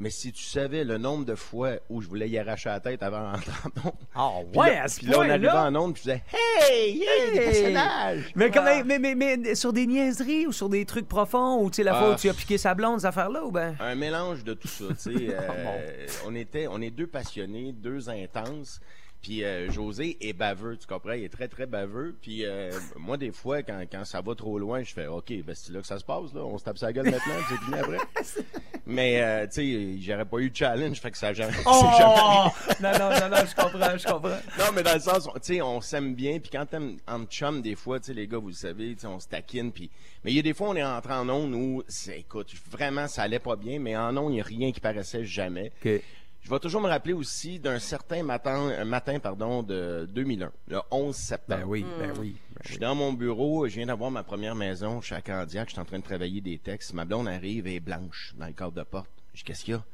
Mais 0.00 0.10
si 0.10 0.30
tu 0.32 0.44
savais 0.44 0.84
le 0.84 0.96
nombre 0.96 1.24
de 1.24 1.34
fois 1.34 1.72
où 1.90 2.00
je 2.00 2.06
voulais 2.08 2.28
y 2.28 2.38
arracher 2.38 2.68
la 2.68 2.78
tête 2.78 3.02
avant 3.02 3.32
d'entrer 3.32 3.50
en 3.84 3.88
onde. 3.88 3.92
Ah 4.14 4.30
ouais, 4.54 4.74
là- 4.74 4.82
à 4.84 4.88
ce 4.88 4.98
Puis 5.00 5.08
là, 5.08 5.18
on 5.18 5.22
arrivait 5.28 5.48
en 5.50 5.74
onde, 5.76 5.94
puis 5.94 6.02
je 6.06 6.10
disais 6.10 6.22
Hey, 6.70 7.02
hey, 7.02 7.32
des 7.32 7.38
personnages! 7.40 8.32
Mais, 8.36 8.50
quand 8.50 8.62
Ah. 8.64 8.82
même, 8.82 8.86
mais, 8.86 8.98
mais, 9.00 9.14
mais 9.36 9.54
sur 9.54 9.72
des 9.72 9.86
niaiseries 9.86 10.46
ou 10.46 10.52
sur 10.52 10.68
des 10.68 10.84
trucs 10.84 11.08
profonds 11.08 11.62
ou 11.62 11.70
tu 11.70 11.76
sais, 11.76 11.82
la 11.82 11.96
Ah. 11.96 12.00
fois 12.00 12.12
où 12.12 12.16
tu 12.16 12.28
as 12.28 12.34
piqué 12.34 12.58
sa 12.58 12.74
blonde, 12.74 13.00
ces 13.00 13.06
affaires-là, 13.06 13.44
ou 13.44 13.50
ben? 13.50 13.74
Un 13.80 13.94
mélange 13.96 14.44
de 14.44 14.54
tout 14.54 14.68
ça, 14.68 14.84
tu 14.88 14.94
sais. 14.96 15.10
euh, 15.34 16.06
on 16.26 16.34
était, 16.34 16.66
on 16.68 16.80
est 16.80 16.90
deux 16.90 17.06
passionnés, 17.08 17.72
deux 17.72 18.08
intenses. 18.08 18.80
Puis 19.20 19.42
euh, 19.42 19.68
José 19.72 20.16
est 20.20 20.32
baveux, 20.32 20.76
tu 20.76 20.86
comprends? 20.86 21.10
Il 21.12 21.24
est 21.24 21.28
très, 21.28 21.48
très 21.48 21.66
baveux. 21.66 22.14
Puis 22.22 22.44
euh, 22.46 22.70
moi, 22.96 23.16
des 23.16 23.32
fois, 23.32 23.64
quand, 23.64 23.80
quand 23.90 24.04
ça 24.04 24.20
va 24.20 24.36
trop 24.36 24.60
loin, 24.60 24.84
je 24.84 24.92
fais 24.94 25.08
OK, 25.08 25.32
ben 25.44 25.56
c'est 25.56 25.72
là 25.72 25.80
que 25.80 25.88
ça 25.88 25.98
se 25.98 26.04
passe, 26.04 26.32
là. 26.34 26.42
On 26.44 26.56
se 26.56 26.62
tape 26.62 26.78
sa 26.78 26.92
gueule 26.92 27.06
maintenant, 27.10 27.34
c'est 27.48 27.56
fini 27.64 27.78
après. 27.80 27.98
Mais, 28.90 29.20
euh, 29.22 29.46
tu 29.46 29.52
sais, 29.52 30.00
j'aurais 30.00 30.24
pas 30.24 30.38
eu 30.38 30.48
de 30.50 30.56
challenge, 30.56 30.98
fait 30.98 31.10
que 31.10 31.18
ça 31.18 31.28
a 31.28 31.32
jamais. 31.34 31.52
Oh! 31.66 31.82
c'est 31.82 31.98
jamais 31.98 32.98
non, 32.98 32.98
non, 32.98 33.20
non, 33.20 33.28
non, 33.36 33.44
je 33.46 33.54
comprends, 33.54 33.98
je 33.98 34.06
comprends. 34.06 34.40
Non, 34.58 34.64
mais 34.74 34.82
dans 34.82 34.94
le 34.94 35.00
sens, 35.00 35.26
on- 35.28 35.38
tu 35.38 35.54
sais, 35.54 35.60
on 35.62 35.80
s'aime 35.82 36.14
bien, 36.14 36.38
puis 36.38 36.48
quand 36.50 36.64
t'aimes 36.64 36.96
en 37.06 37.24
chum, 37.24 37.60
des 37.60 37.74
fois, 37.74 38.00
tu 38.00 38.06
sais, 38.06 38.14
les 38.14 38.26
gars, 38.26 38.38
vous 38.38 38.48
le 38.48 38.54
savez, 38.54 38.94
tu 38.94 39.00
sais, 39.00 39.06
on 39.06 39.20
se 39.20 39.28
taquine, 39.28 39.70
puis... 39.72 39.90
Mais 40.24 40.32
il 40.32 40.36
y 40.36 40.38
a 40.38 40.42
des 40.42 40.54
fois, 40.54 40.70
on 40.70 40.74
est 40.74 40.84
rentré 40.84 41.12
en 41.12 41.28
onde 41.28 41.52
où, 41.54 41.82
écoute, 42.14 42.50
vraiment, 42.70 43.06
ça 43.08 43.22
allait 43.22 43.38
pas 43.38 43.56
bien, 43.56 43.78
mais 43.78 43.94
en 43.96 44.16
onde, 44.16 44.32
il 44.32 44.36
n'y 44.36 44.40
a 44.40 44.44
rien 44.44 44.72
qui 44.72 44.80
paraissait 44.80 45.24
jamais. 45.24 45.70
OK. 45.84 46.00
Je 46.42 46.50
vais 46.50 46.58
toujours 46.60 46.80
me 46.80 46.88
rappeler 46.88 47.12
aussi 47.12 47.58
d'un 47.58 47.78
certain 47.78 48.22
matin, 48.22 48.70
un 48.78 48.84
matin 48.84 49.18
pardon, 49.18 49.62
de 49.62 50.08
2001, 50.12 50.50
le 50.68 50.80
11 50.90 51.14
septembre. 51.14 51.60
Ben 51.60 51.68
oui, 51.68 51.84
ben 51.98 52.12
oui. 52.18 52.36
Je 52.64 52.70
suis 52.70 52.78
dans 52.78 52.94
mon 52.94 53.12
bureau, 53.12 53.68
je 53.68 53.74
viens 53.76 53.86
d'avoir 53.86 54.10
ma 54.10 54.22
première 54.22 54.54
maison, 54.54 55.00
je 55.00 55.06
suis 55.06 55.14
à 55.14 55.20
Candiac, 55.20 55.68
je 55.68 55.72
suis 55.74 55.80
en 55.80 55.84
train 55.84 55.98
de 55.98 56.04
travailler 56.04 56.40
des 56.40 56.58
textes. 56.58 56.94
Ma 56.94 57.04
blonde 57.04 57.28
arrive 57.28 57.66
et 57.66 57.76
est 57.76 57.80
blanche 57.80 58.34
dans 58.38 58.46
le 58.46 58.52
cadre 58.52 58.72
de 58.72 58.82
porte. 58.82 59.10
Je 59.34 59.40
dis, 59.40 59.44
qu'est-ce 59.44 59.64
qu'il 59.64 59.74
y 59.74 59.76
a? 59.76 59.84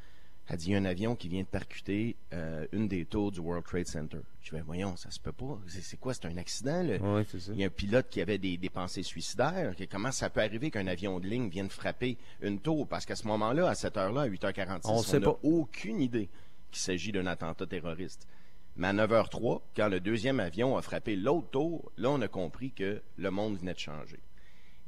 Elle 0.47 0.59
dit, 0.59 0.69
il 0.69 0.73
y 0.73 0.75
a 0.75 0.79
un 0.79 0.85
avion 0.85 1.17
qui 1.17 1.29
vient 1.29 1.41
de 1.41 1.47
percuter 1.47 2.17
euh, 2.35 2.67
une 2.73 2.87
des 2.87 3.07
tours 3.07 3.33
du 3.33 3.41
World 3.41 3.65
Trade 3.65 3.87
Center. 3.87 4.19
Je 4.43 4.51
dis, 4.51 4.57
ben 4.57 4.63
voyons, 4.63 4.95
ça 4.97 5.11
se 5.11 5.19
peut 5.19 5.33
pas. 5.33 5.59
C'est 5.69 5.99
quoi, 5.99 6.13
c'est 6.13 6.27
un 6.27 6.37
accident? 6.37 6.83
là? 6.83 6.99
Ouais, 6.99 7.25
c'est 7.31 7.41
ça. 7.41 7.53
Il 7.55 7.61
y 7.61 7.65
a 7.65 7.67
un 7.67 7.71
pilote 7.71 8.09
qui 8.11 8.21
avait 8.21 8.37
des, 8.37 8.59
des 8.59 8.69
pensées 8.69 9.03
suicidaires. 9.03 9.75
Que- 9.75 9.85
Comment 9.85 10.13
ça 10.13 10.29
peut 10.29 10.41
arriver 10.43 10.71
qu'un 10.71 10.87
avion 10.87 11.19
de 11.19 11.27
ligne 11.27 11.49
vienne 11.49 11.71
frapper 11.71 12.19
une 12.43 12.61
tour? 12.61 12.87
Parce 12.87 13.07
qu'à 13.07 13.17
ce 13.17 13.27
moment-là, 13.27 13.69
à 13.71 13.75
cette 13.75 13.97
heure-là, 13.97 14.23
à 14.23 14.29
8h46, 14.29 14.81
On 14.85 15.03
n'a 15.19 15.37
aucune 15.45 16.01
idée 16.03 16.29
qu'il 16.71 16.81
s'agit 16.83 17.11
d'un 17.13 17.27
attentat 17.27 17.67
terroriste. 17.67 18.27
Mais 18.77 18.89
à 18.89 18.93
9h03, 18.93 19.63
quand 19.75 19.89
le 19.89 20.01
deuxième 20.01 20.41
avion 20.41 20.77
a 20.77 20.83
frappé 20.83 21.17
l'autre 21.17 21.49
tour, 21.53 21.91
là, 21.97 22.11
on 22.11 22.21
a 22.21 22.29
compris 22.29 22.71
que 22.73 23.01
le 23.17 23.31
monde 23.31 23.57
venait 23.57 23.73
de 23.73 23.79
changer. 23.79 24.19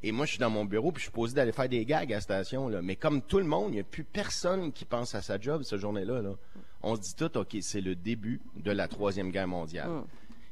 Et 0.06 0.12
moi, 0.12 0.24
je 0.24 0.30
suis 0.32 0.38
dans 0.38 0.50
mon 0.50 0.64
bureau, 0.64 0.92
puis 0.92 1.00
je 1.00 1.06
suis 1.06 1.12
posé 1.12 1.34
d'aller 1.34 1.50
faire 1.52 1.68
des 1.68 1.84
gags 1.84 2.12
à 2.12 2.16
la 2.16 2.20
station. 2.20 2.68
Là. 2.68 2.80
Mais 2.80 2.94
comme 2.96 3.22
tout 3.22 3.38
le 3.38 3.44
monde, 3.44 3.70
il 3.70 3.74
n'y 3.74 3.80
a 3.80 3.84
plus 3.84 4.04
personne 4.04 4.72
qui 4.72 4.84
pense 4.84 5.14
à 5.14 5.20
sa 5.22 5.38
job 5.40 5.62
cette 5.64 5.80
journée-là. 5.80 6.22
Là. 6.22 6.34
On 6.82 6.94
se 6.94 7.00
dit 7.00 7.14
tout, 7.16 7.36
OK, 7.38 7.56
c'est 7.60 7.80
le 7.80 7.94
début 7.96 8.40
de 8.56 8.70
la 8.70 8.86
Troisième 8.86 9.30
Guerre 9.32 9.48
mondiale. 9.48 9.90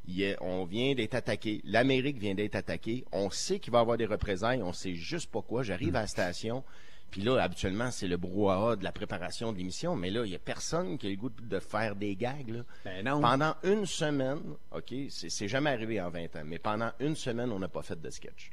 A- 0.08 0.36
on 0.42 0.64
vient 0.64 0.94
d'être 0.94 1.14
attaqué. 1.14 1.60
L'Amérique 1.64 2.18
vient 2.18 2.34
d'être 2.34 2.56
attaquée. 2.56 3.04
On 3.12 3.30
sait 3.30 3.58
qu'il 3.60 3.72
va 3.72 3.78
y 3.78 3.82
avoir 3.82 3.96
des 3.96 4.06
représailles. 4.06 4.62
On 4.62 4.72
sait 4.72 4.94
juste 4.94 5.30
pas 5.30 5.40
quoi. 5.40 5.62
J'arrive 5.62 5.94
à 5.96 6.00
la 6.02 6.06
station. 6.08 6.62
Puis 7.10 7.22
là, 7.22 7.38
habituellement, 7.40 7.92
c'est 7.92 8.08
le 8.08 8.16
brouhaha 8.16 8.74
de 8.74 8.82
la 8.82 8.90
préparation 8.90 9.52
de 9.52 9.58
l'émission. 9.58 9.94
Mais 9.94 10.10
là, 10.10 10.24
il 10.26 10.32
y 10.32 10.34
a 10.34 10.38
personne 10.40 10.98
qui 10.98 11.06
a 11.06 11.10
le 11.10 11.16
goût 11.16 11.30
de 11.30 11.58
faire 11.60 11.94
des 11.94 12.16
gags. 12.16 12.48
Là. 12.48 12.60
Ben 12.84 13.04
non. 13.04 13.20
Pendant 13.20 13.54
une 13.62 13.86
semaine, 13.86 14.40
OK, 14.74 14.92
c'est 15.10 15.30
c'est 15.30 15.46
jamais 15.46 15.70
arrivé 15.70 16.00
en 16.00 16.10
20 16.10 16.24
ans, 16.36 16.42
mais 16.44 16.58
pendant 16.58 16.90
une 16.98 17.14
semaine, 17.14 17.52
on 17.52 17.60
n'a 17.60 17.68
pas 17.68 17.82
fait 17.82 18.00
de 18.00 18.10
sketch. 18.10 18.50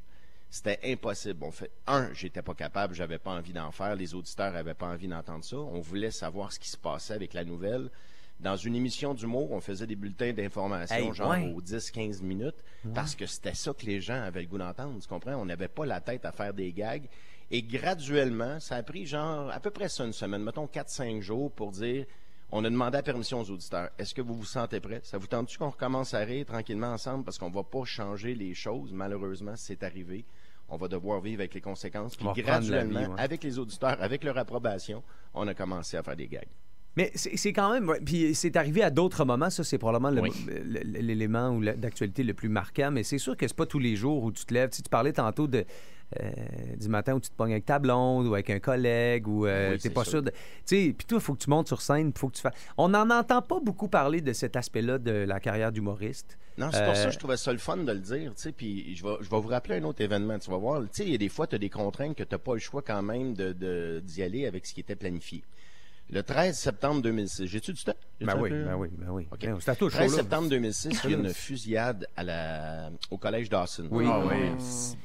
C'était 0.54 0.80
impossible. 0.84 1.44
On 1.46 1.52
fait 1.52 1.72
un, 1.88 2.14
j'étais 2.14 2.42
pas 2.42 2.54
capable, 2.54 2.94
j'avais 2.94 3.18
pas 3.20 3.32
envie 3.32 3.54
d'en 3.54 3.72
faire, 3.72 3.96
les 3.96 4.14
auditeurs 4.14 4.54
avaient 4.54 4.74
pas 4.74 4.88
envie 4.88 5.08
d'entendre 5.08 5.46
ça. 5.46 5.56
On 5.56 5.80
voulait 5.80 6.12
savoir 6.12 6.52
ce 6.52 6.60
qui 6.60 6.70
se 6.70 6.76
passait 6.78 7.14
avec 7.14 7.34
la 7.34 7.46
nouvelle. 7.46 7.90
Dans 8.42 8.58
une 8.58 8.76
émission 8.76 9.14
d'humour, 9.14 9.52
on 9.52 9.62
faisait 9.62 9.88
des 9.88 9.96
bulletins 9.96 10.34
d'information, 10.34 10.96
Hey, 10.96 11.14
genre 11.14 11.30
ouais. 11.30 11.54
aux 11.56 11.62
10-15 11.62 12.22
minutes, 12.22 12.56
parce 12.94 13.16
que 13.16 13.26
c'était 13.28 13.54
ça 13.54 13.72
que 13.74 13.86
les 13.86 14.02
gens 14.02 14.22
avaient 14.22 14.42
le 14.42 14.48
goût 14.48 14.58
d'entendre, 14.58 15.00
tu 15.00 15.08
comprends? 15.08 15.36
On 15.36 15.46
n'avait 15.46 15.68
pas 15.70 15.86
la 15.86 16.02
tête 16.02 16.26
à 16.26 16.32
faire 16.34 16.54
des 16.54 16.74
gags. 16.74 17.08
Et 17.50 17.62
graduellement, 17.62 18.60
ça 18.60 18.76
a 18.78 18.84
pris 18.84 19.06
genre 19.06 19.50
à 19.52 19.60
peu 19.60 19.70
près 19.72 19.88
ça 19.90 20.04
une 20.06 20.14
semaine, 20.14 20.44
mettons 20.44 20.66
4-5 20.66 21.22
jours 21.22 21.52
pour 21.52 21.72
dire 21.72 22.06
on 22.54 22.66
a 22.66 22.70
demandé 22.70 22.98
la 22.98 23.04
permission 23.04 23.40
aux 23.40 23.50
auditeurs. 23.50 23.90
Est-ce 23.98 24.14
que 24.14 24.22
vous 24.22 24.34
vous 24.36 24.44
sentez 24.46 24.82
prêts? 24.82 25.00
Ça 25.04 25.18
vous 25.18 25.28
tente-tu 25.28 25.58
qu'on 25.58 25.70
recommence 25.70 26.14
à 26.14 26.20
rire 26.20 26.46
tranquillement 26.46 26.92
ensemble 26.92 27.24
parce 27.24 27.38
qu'on 27.38 27.50
va 27.50 27.64
pas 27.64 27.86
changer 27.86 28.36
les 28.36 28.54
choses? 28.54 28.92
Malheureusement, 28.92 29.54
c'est 29.56 29.84
arrivé. 29.84 30.26
On 30.74 30.78
va 30.78 30.88
devoir 30.88 31.20
vivre 31.20 31.42
avec 31.42 31.54
les 31.54 31.60
conséquences. 31.60 32.16
Puis 32.16 32.26
graduellement, 32.42 33.02
vie, 33.02 33.06
ouais. 33.06 33.20
avec 33.20 33.44
les 33.44 33.60
auditeurs, 33.60 34.02
avec 34.02 34.24
leur 34.24 34.38
approbation, 34.38 35.04
on 35.34 35.46
a 35.48 35.54
commencé 35.54 35.98
à 35.98 36.04
faire 36.04 36.16
des 36.16 36.30
gags. 36.30 36.48
Mais 36.98 37.12
c'est 37.16 37.54
quand 37.54 37.72
même. 37.72 37.88
ouais, 37.88 38.02
Puis 38.02 38.36
c'est 38.36 38.56
arrivé 38.58 38.84
à 38.84 38.90
d'autres 38.90 39.24
moments. 39.24 39.50
Ça, 39.50 39.64
c'est 39.64 39.78
probablement 39.78 40.22
Oui. 40.22 40.32
l'élément 40.84 41.58
d'actualité 41.78 42.24
le 42.24 42.34
plus 42.34 42.50
marquant. 42.50 42.92
Mais 42.92 43.04
c'est 43.04 43.18
sûr 43.18 43.38
que 43.38 43.48
c'est 43.48 43.56
pas 43.56 43.66
tous 43.66 43.80
les 43.80 43.96
jours 43.96 44.24
où 44.24 44.32
tu 44.32 44.46
te 44.46 44.54
lèves. 44.54 44.70
Tu, 44.70 44.78
sais, 44.78 44.84
tu 44.84 44.90
parlais 44.90 45.14
tantôt 45.14 45.48
de. 45.48 45.64
euh, 46.20 46.30
du 46.78 46.90
matin 46.90 47.14
où 47.14 47.22
tu 47.22 47.30
te 47.30 47.36
pognes 47.36 47.54
avec 47.54 47.66
ta 47.66 47.80
blonde 47.80 48.28
ou 48.28 48.34
avec 48.34 48.50
un 48.50 48.60
collègue 48.60 49.28
ou 49.30 49.46
euh, 49.46 49.70
Oui, 49.72 49.76
t'es 49.78 49.84
c'est 49.84 49.90
pas 49.92 50.04
sûr. 50.04 50.12
sûr 50.12 50.24
de. 50.24 50.32
Tu 50.32 50.38
sais, 50.66 50.94
puis 50.98 51.08
toi, 51.08 51.20
il 51.20 51.22
faut 51.24 51.34
que 51.36 51.42
tu 51.44 51.50
montes 51.50 51.68
sur 51.68 51.82
scène, 51.82 52.12
il 52.14 52.20
faut 52.20 52.28
que 52.28 52.36
tu 52.36 52.42
fasses. 52.42 52.54
On 52.78 52.90
n'en 52.90 53.10
entend 53.10 53.42
pas 53.42 53.62
beaucoup 53.62 53.88
parler 53.88 54.20
de 54.20 54.34
cet 54.34 54.58
aspect-là 54.58 54.98
de 54.98 55.12
la 55.12 55.40
carrière 55.40 55.72
d'humoriste. 55.72 56.38
Non, 56.58 56.68
c'est 56.74 56.84
pour 56.84 56.96
ça 56.98 57.04
Euh, 57.04 57.06
que 57.08 57.14
je 57.14 57.18
trouvais 57.20 57.38
ça 57.38 57.54
le 57.54 57.60
fun 57.60 57.78
de 57.78 57.92
le 57.94 58.00
dire, 58.00 58.34
tu 58.36 58.42
sais, 58.42 58.52
puis 58.52 58.94
je 58.94 59.04
vais, 59.04 59.16
je 59.22 59.30
vais 59.30 59.40
vous 59.40 59.48
rappeler 59.48 59.76
un 59.76 59.84
autre 59.86 60.02
événement, 60.02 60.38
tu 60.38 60.52
vas 60.52 60.58
voir, 60.58 60.82
tu 60.82 60.88
sais, 60.92 61.04
il 61.06 61.12
y 61.12 61.16
a 61.16 61.18
des 61.18 61.30
fois, 61.30 61.48
tu 61.48 61.56
as 61.56 61.60
des 61.60 61.70
contraintes 61.70 62.14
que 62.18 62.24
tu 62.24 62.34
n'as 62.36 62.40
pas 62.40 62.54
le 62.56 62.60
choix 62.60 62.82
quand 62.82 63.02
même 63.02 63.34
de- 63.34 63.54
de- 63.54 64.02
d'y 64.04 64.22
aller 64.22 64.46
avec 64.46 64.66
ce 64.66 64.74
qui 64.74 64.82
était 64.82 64.98
planifié. 64.98 65.44
Le 66.12 66.24
13 66.24 66.58
septembre 66.58 67.02
2006, 67.02 67.46
j'ai-tu 67.48 67.72
du 67.74 67.84
temps? 67.84 67.94
J'ai-tu 68.20 68.34
Ben 68.34 68.42
oui, 68.42 68.50
ben 68.50 68.76
oui, 68.76 68.90
ben 68.98 69.10
oui. 69.10 69.28
OK. 69.32 69.40
Ben, 69.42 69.56
le 69.56 69.62
13 69.62 69.90
show, 69.92 70.00
là. 70.00 70.10
septembre 70.10 70.50
2006, 70.50 71.02
il 71.06 71.10
y 71.10 71.14
a 71.14 71.18
une 71.18 71.34
fusillade 71.34 72.06
à 72.18 72.24
la, 72.24 72.90
au 73.12 73.18
collège 73.18 73.50
Dawson. 73.50 73.88
Oui. 73.90 74.06
Ah 74.08 74.22
oui. 74.26 74.52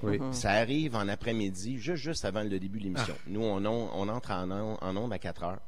Oui. 0.03 0.19
Ça 0.33 0.51
arrive 0.51 0.97
en 0.97 1.07
après-midi, 1.09 1.79
juste, 1.79 2.03
juste 2.03 2.25
avant 2.25 2.43
le 2.43 2.59
début 2.59 2.79
de 2.81 2.85
l'émission. 2.85 3.15
Ah. 3.17 3.23
Nous, 3.29 3.41
on, 3.43 3.65
on, 3.65 3.91
on 3.95 4.09
entre 4.09 4.33
en, 4.33 4.51
on- 4.51 4.79
en 4.83 4.97
onde 4.97 5.13
à 5.13 5.19
4 5.19 5.45
heures. 5.45 5.61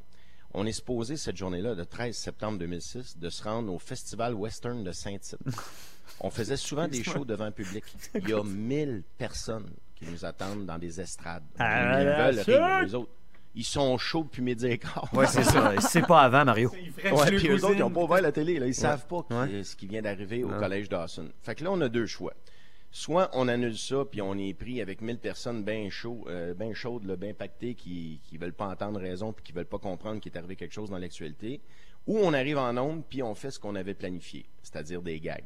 On 0.55 0.66
est 0.66 0.72
supposé, 0.72 1.16
cette 1.16 1.37
journée-là, 1.37 1.74
le 1.74 1.87
13 1.87 2.16
septembre 2.16 2.59
2006, 2.59 3.18
de 3.18 3.29
se 3.31 3.42
rendre 3.44 3.72
au 3.72 3.79
Festival 3.79 4.35
Western 4.35 4.83
de 4.83 4.92
Saint-Tite. 4.92 5.38
On 6.20 6.31
faisait 6.31 6.57
souvent 6.57 6.88
des 6.88 7.05
shows 7.05 7.24
devant 7.27 7.44
le 7.46 7.53
public. 7.53 7.85
Il 8.14 8.29
y 8.29 8.33
a 8.33 8.42
1000 8.42 9.03
personnes 9.18 9.70
qui 9.94 10.07
nous 10.07 10.24
attendent 10.24 10.64
dans 10.66 10.79
des 10.79 11.01
estrades. 11.01 11.44
Ah, 11.59 12.01
Ils 12.03 12.07
veulent 12.09 12.40
rire, 12.40 12.87
eux 12.88 12.94
autres. 12.96 13.11
Ils 13.59 13.64
sont 13.64 13.99
chauds 13.99 14.23
depuis 14.23 14.40
midi 14.40 14.66
et 14.68 14.79
quart. 14.79 15.09
Ouais, 15.12 15.27
c'est 15.27 15.42
ça. 15.42 15.75
C'est 15.81 16.07
pas 16.07 16.21
avant, 16.21 16.44
Mario. 16.44 16.71
Ouais, 16.71 17.37
puis 17.37 17.49
eux 17.49 17.64
autres, 17.64 17.75
ils 17.75 17.81
n'ont 17.81 17.90
pas 17.90 18.03
ouvert 18.03 18.23
la 18.23 18.31
télé. 18.31 18.55
Là. 18.61 18.66
Ils 18.66 18.68
Ouais. 18.68 18.73
savent 18.73 19.07
pas 19.09 19.27
ce 19.64 19.75
qui 19.75 19.88
vient 19.88 20.01
d'arriver 20.01 20.44
au 20.44 20.49
collège 20.49 20.88
Dawson. 20.88 21.29
Fait 21.42 21.57
que 21.57 21.64
là, 21.64 21.73
on 21.73 21.81
a 21.81 21.88
deux 21.88 22.07
choix. 22.07 22.33
Soit 22.92 23.29
on 23.33 23.49
annule 23.49 23.77
ça, 23.77 24.05
puis 24.11 24.23
on 24.23 24.35
est 24.38 24.55
pris 24.55 24.81
avec 24.81 25.01
1000 25.03 25.18
personnes 25.18 25.64
bien 25.64 25.90
chaud, 25.90 26.25
euh, 26.29 26.55
bien 26.55 26.73
chaudes, 26.73 27.05
là, 27.05 27.16
bien 27.16 27.35
pactées, 27.35 27.75
qui 27.75 28.21
qui 28.23 28.38
veulent 28.38 28.55
pas 28.55 28.68
entendre 28.68 29.01
raison, 29.01 29.33
puis 29.33 29.42
qui 29.44 29.53
veulent 29.53 29.66
pas 29.66 29.79
comprendre 29.79 30.21
qu'il 30.21 30.33
est 30.33 30.38
arrivé 30.38 30.55
quelque 30.57 30.73
chose 30.73 30.88
dans 30.90 30.99
l'actualité. 30.99 31.61
ou 32.07 32.16
on 32.21 32.33
arrive 32.33 32.57
en 32.57 32.75
onde 32.79 33.03
puis 33.07 33.23
on 33.23 33.35
fait 33.35 33.51
ce 33.51 33.59
qu'on 33.59 33.75
avait 33.75 33.92
planifié, 33.92 34.47
c'est-à-dire 34.62 35.03
des 35.03 35.21
gags. 35.21 35.44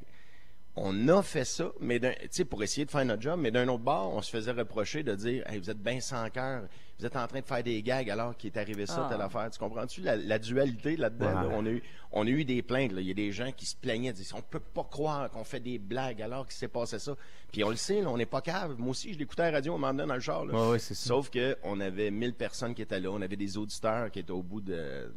On 0.74 1.06
a 1.08 1.22
fait 1.22 1.44
ça, 1.44 1.70
mais 1.80 1.98
d'un- 1.98 2.12
tu 2.12 2.28
sais, 2.30 2.44
pour 2.46 2.62
essayer 2.62 2.86
de 2.86 2.90
faire 2.90 3.04
notre 3.04 3.20
job, 3.20 3.38
mais 3.38 3.50
d'un 3.50 3.68
autre 3.68 3.82
bord, 3.82 4.14
on 4.14 4.22
se 4.22 4.30
faisait 4.30 4.52
reprocher 4.52 5.02
de 5.02 5.14
dire 5.14 5.44
Hey, 5.46 5.58
vous 5.58 5.68
êtes 5.68 5.82
bien 5.82 6.00
sans 6.00 6.30
cœur, 6.30 6.62
vous 6.98 7.04
êtes 7.04 7.14
en 7.14 7.26
train 7.26 7.40
de 7.40 7.44
faire 7.44 7.62
des 7.62 7.82
gags 7.82 8.08
alors 8.08 8.34
qu'il 8.34 8.50
est 8.50 8.58
arrivé 8.58 8.86
ça, 8.86 9.04
Ah. 9.06 9.08
telle 9.12 9.20
affaire. 9.20 9.50
Tu 9.50 9.58
comprends-tu 9.58 10.00
la, 10.00 10.16
la 10.16 10.38
dualité 10.38 10.96
là-dedans? 10.96 11.26
Ouais. 11.26 11.34
là? 11.34 11.48
On, 11.52 11.66
a 11.66 11.68
eu, 11.68 11.82
on 12.12 12.26
a 12.26 12.30
eu 12.30 12.44
des 12.46 12.62
plaintes. 12.62 12.92
là. 12.92 13.02
Il 13.02 13.06
y 13.06 13.10
a 13.10 13.14
des 13.14 13.32
gens 13.32 13.52
qui 13.54 13.66
se 13.66 13.76
plaignaient, 13.76 14.14
disaient 14.14 14.34
On 14.34 14.40
peut 14.40 14.60
pas 14.60 14.84
croire 14.90 15.30
qu'on 15.30 15.44
fait 15.44 15.60
des 15.60 15.78
blagues 15.78 16.22
alors 16.22 16.46
qu'il 16.46 16.54
s'est 16.56 16.68
passé 16.68 16.98
ça. 16.98 17.16
Puis 17.52 17.62
on 17.64 17.68
le 17.68 17.76
sait, 17.76 18.00
là, 18.00 18.08
on 18.08 18.16
n'est 18.16 18.24
pas 18.24 18.40
cave. 18.40 18.76
Moi 18.78 18.92
aussi, 18.92 19.12
je 19.12 19.18
l'écoutais 19.18 19.42
à 19.42 19.50
la 19.50 19.58
radio, 19.58 19.74
on 19.74 19.78
m'en 19.78 19.92
donné 19.92 20.08
dans 20.08 20.14
le 20.14 20.20
char. 20.20 20.46
là. 20.46 20.54
Ouais, 20.54 20.70
ouais, 20.70 20.78
c'est 20.78 20.94
ça. 20.94 21.04
Sauf 21.08 21.30
qu'on 21.30 21.80
avait 21.80 22.10
1000 22.10 22.32
personnes 22.32 22.74
qui 22.74 22.80
étaient 22.80 22.98
là, 22.98 23.10
on 23.10 23.20
avait 23.20 23.36
des 23.36 23.58
auditeurs 23.58 24.10
qui 24.10 24.20
étaient 24.20 24.30
au 24.30 24.42
bout 24.42 24.62
de 24.62 25.12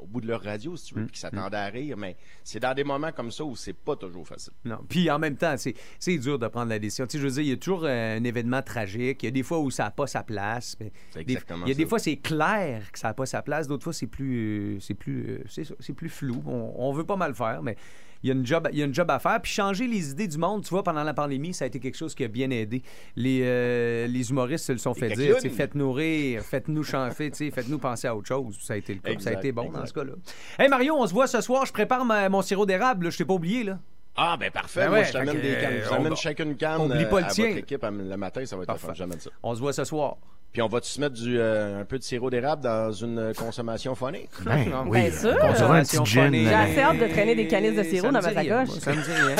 au 0.00 0.06
bout 0.06 0.20
de 0.20 0.26
leur 0.26 0.42
radio, 0.42 0.76
si 0.76 0.86
tu 0.86 0.94
Mm. 0.94 0.98
veux, 0.98 1.04
puis 1.06 1.14
qui 1.14 1.20
s'attendaient 1.20 1.56
à 1.56 1.66
rire, 1.66 1.96
mais 1.96 2.16
c'est 2.44 2.60
dans 2.60 2.74
des 2.74 2.84
moments 2.84 3.12
comme 3.12 3.30
ça 3.30 3.44
où 3.44 3.54
c'est 3.56 3.72
pas 3.72 3.96
toujours 3.96 4.26
facile. 4.26 4.52
Non. 4.64 4.78
Puis 4.88 5.10
en 5.10 5.18
même 5.18 5.36
temps, 5.36 5.54
c'est 5.56 6.18
dur 6.18 6.38
de 6.38 6.48
prendre 6.48 6.68
la 6.70 6.78
décision. 6.78 7.06
Tu 7.06 7.12
sais, 7.12 7.18
je 7.18 7.24
veux 7.26 7.32
dire, 7.32 7.42
il 7.42 7.48
y 7.48 7.52
a 7.52 7.56
toujours 7.56 7.84
euh, 7.84 8.16
un 8.18 8.24
événement 8.24 8.62
tragique. 8.62 9.22
Il 9.22 9.26
y 9.26 9.28
a 9.28 9.32
des 9.32 9.42
fois 9.42 9.58
où 9.60 9.70
ça 9.70 9.84
n'a 9.84 9.90
pas 9.90 10.06
sa 10.06 10.22
place. 10.22 10.76
Mais 10.80 10.92
des- 11.24 11.32
exactement 11.32 11.66
il 11.66 11.68
y 11.70 11.72
a 11.72 11.74
des 11.74 11.86
fois, 11.86 11.98
c'est 11.98 12.16
clair 12.16 12.90
que 12.92 12.98
ça 12.98 13.08
n'a 13.08 13.14
pas 13.14 13.26
sa 13.26 13.42
place. 13.42 13.66
D'autres 13.68 13.84
fois, 13.84 13.92
c'est 13.92 14.06
plus, 14.06 14.76
euh, 14.76 14.80
c'est 14.80 14.94
plus, 14.94 15.42
euh, 15.58 15.64
c'est 15.80 15.92
plus 15.94 16.08
flou. 16.08 16.42
On, 16.46 16.74
on 16.76 16.92
veut 16.92 17.04
pas 17.04 17.16
mal 17.16 17.34
faire, 17.34 17.62
mais 17.62 17.76
il 18.22 18.28
y, 18.28 18.32
a 18.32 18.34
une 18.34 18.44
job, 18.46 18.68
il 18.72 18.78
y 18.78 18.82
a 18.82 18.84
une 18.84 18.94
job 18.94 19.10
à 19.10 19.18
faire. 19.18 19.40
Puis 19.40 19.52
changer 19.52 19.86
les 19.86 20.10
idées 20.10 20.26
du 20.28 20.38
monde, 20.38 20.64
tu 20.64 20.70
vois, 20.70 20.82
pendant 20.82 21.04
la 21.04 21.14
pandémie, 21.14 21.54
ça 21.54 21.64
a 21.64 21.68
été 21.68 21.78
quelque 21.80 21.96
chose 21.96 22.14
qui 22.14 22.24
a 22.24 22.28
bien 22.28 22.50
aidé. 22.50 22.82
Les, 23.16 23.40
euh, 23.44 24.06
les 24.06 24.30
humoristes 24.30 24.66
se 24.66 24.72
le 24.72 24.78
sont 24.78 24.94
fait 24.94 25.08
dire. 25.10 25.34
sais, 25.36 25.40
clowns. 25.48 25.56
Faites-nous 25.56 25.92
rire, 25.92 26.42
faites-nous 26.42 26.82
chanter, 26.82 27.30
faites-nous 27.50 27.78
penser 27.78 28.08
à 28.08 28.16
autre 28.16 28.28
chose. 28.28 28.58
Ça 28.60 28.74
a 28.74 28.76
été 28.76 28.94
le 28.94 29.00
cas. 29.00 29.18
Ça 29.20 29.30
a 29.30 29.32
été 29.34 29.52
bon 29.52 29.70
dans 29.70 29.86
ce 29.86 29.92
cas-là. 29.92 30.12
Hey 30.58 30.68
Mario, 30.68 30.94
on 30.96 31.06
se 31.06 31.12
voit 31.12 31.26
ce 31.26 31.40
soir. 31.40 31.64
Je 31.66 31.72
prépare 31.72 32.04
ma- 32.04 32.28
mon 32.28 32.42
sirop 32.42 32.66
d'érable. 32.66 33.10
Je 33.10 33.18
t'ai 33.18 33.24
pas 33.24 33.34
oublié, 33.34 33.64
là. 33.64 33.78
Ah, 34.20 34.36
ben 34.38 34.50
parfait. 34.50 34.80
Ben 34.80 34.88
Moi, 34.88 34.98
ouais, 34.98 35.04
je 35.04 35.12
t'amène 35.12 35.40
des 35.40 35.52
cannes. 35.54 35.70
Je 35.78 35.84
euh, 35.84 35.88
vous 35.88 35.94
amène 35.94 36.12
on- 36.12 36.16
chacune 36.16 36.48
une 36.50 36.56
canne 36.56 36.80
oublie 36.80 37.04
euh, 37.04 37.08
pas 37.08 37.20
le 37.20 37.26
à 37.26 37.28
tien. 37.28 37.46
votre 37.46 37.58
équipe 37.58 37.82
le 37.84 38.16
matin. 38.16 38.44
Ça 38.44 38.56
va 38.56 38.62
être 38.62 38.66
Parfait. 38.66 38.88
J'amène 38.94 39.20
ça. 39.20 39.30
On 39.42 39.54
se 39.54 39.60
voit 39.60 39.72
ce 39.72 39.84
soir. 39.84 40.16
Puis 40.52 40.62
on 40.62 40.66
va-tu 40.66 40.88
se 40.88 40.98
mettre 41.00 41.14
du, 41.14 41.38
euh, 41.38 41.82
un 41.82 41.84
peu 41.84 41.98
de 41.98 42.02
sirop 42.02 42.30
d'érable 42.30 42.62
dans 42.62 42.90
une 42.90 43.32
consommation 43.36 43.94
phonique? 43.94 44.30
Ben 44.44 44.68
Non, 44.70 44.84
oui, 44.88 45.02
Bien 45.02 45.12
sûr. 45.12 45.36
on 45.42 45.54
se 45.54 45.62
un 45.62 45.82
petit 45.82 46.04
gin. 46.10 46.32
J'ai 46.32 46.52
assez 46.54 46.80
hâte 46.80 46.98
de 46.98 47.06
traîner 47.06 47.34
des 47.34 47.46
canisses 47.46 47.76
de 47.76 47.82
sirop 47.84 48.06
Ça 48.06 48.12
dans 48.12 48.22
ma 48.22 48.34
sacoche. 48.34 48.68
moi, 48.68 48.80
Ça 48.80 48.92
me 48.92 49.02
dit 49.02 49.12
rien. 49.12 49.36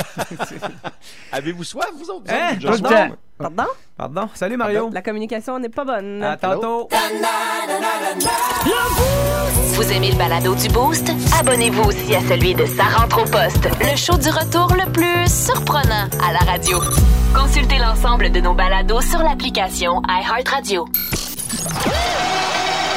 Avez-vous 1.32 1.64
soif, 1.64 1.90
vous 1.96 2.10
autres? 2.10 2.30
Hein? 2.30 2.56
Tout 2.60 2.68
le 2.68 2.78
temps. 2.78 3.16
Pardon? 3.38 3.66
Pardon. 3.96 4.29
Salut 4.35 4.57
Mario. 4.57 4.90
La 4.92 5.01
communication 5.01 5.59
n'est 5.61 5.68
pas 5.68 5.85
bonne. 5.85 6.22
À 6.24 6.37
tantôt. 6.37 6.88
Vous 9.74 9.92
aimez 9.92 10.11
le 10.11 10.16
balado 10.18 10.55
du 10.57 10.68
Boost? 10.68 11.09
Abonnez-vous 11.38 11.85
aussi 11.85 12.16
à 12.16 12.20
celui 12.29 12.55
de 12.55 12.66
Sa 12.66 12.85
rentre 12.85 13.22
au 13.22 13.24
poste, 13.24 13.68
le 13.81 13.96
show 13.96 14.16
du 14.18 14.29
retour 14.29 14.74
le 14.74 14.90
plus 14.90 15.29
surprenant 15.33 16.09
à 16.29 16.33
la 16.33 16.51
radio. 16.51 16.81
Consultez 17.33 17.79
l'ensemble 17.79 18.33
de 18.33 18.40
nos 18.40 18.55
balados 18.55 19.03
sur 19.03 19.20
l'application 19.20 20.03
iHeartRadio. 20.09 20.87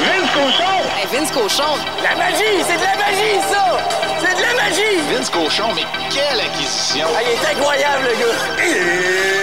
Vince 0.00 0.30
Cochon! 0.34 0.74
Hey, 0.96 1.06
Vince 1.12 1.30
Cochon! 1.30 1.72
La 2.02 2.16
magie! 2.16 2.64
C'est 2.66 2.76
de 2.76 2.82
la 2.82 2.96
magie, 2.96 3.38
ça! 3.48 3.78
C'est 4.18 4.36
de 4.36 4.42
la 4.42 4.54
magie! 4.54 5.14
Vince 5.14 5.30
Cochon, 5.30 5.68
mais 5.76 5.84
quelle 6.10 6.40
acquisition! 6.40 7.06
Ah, 7.16 7.22
il 7.22 7.28
est 7.30 7.46
incroyable, 7.56 8.04
le 8.10 8.14
gars! 8.18 9.41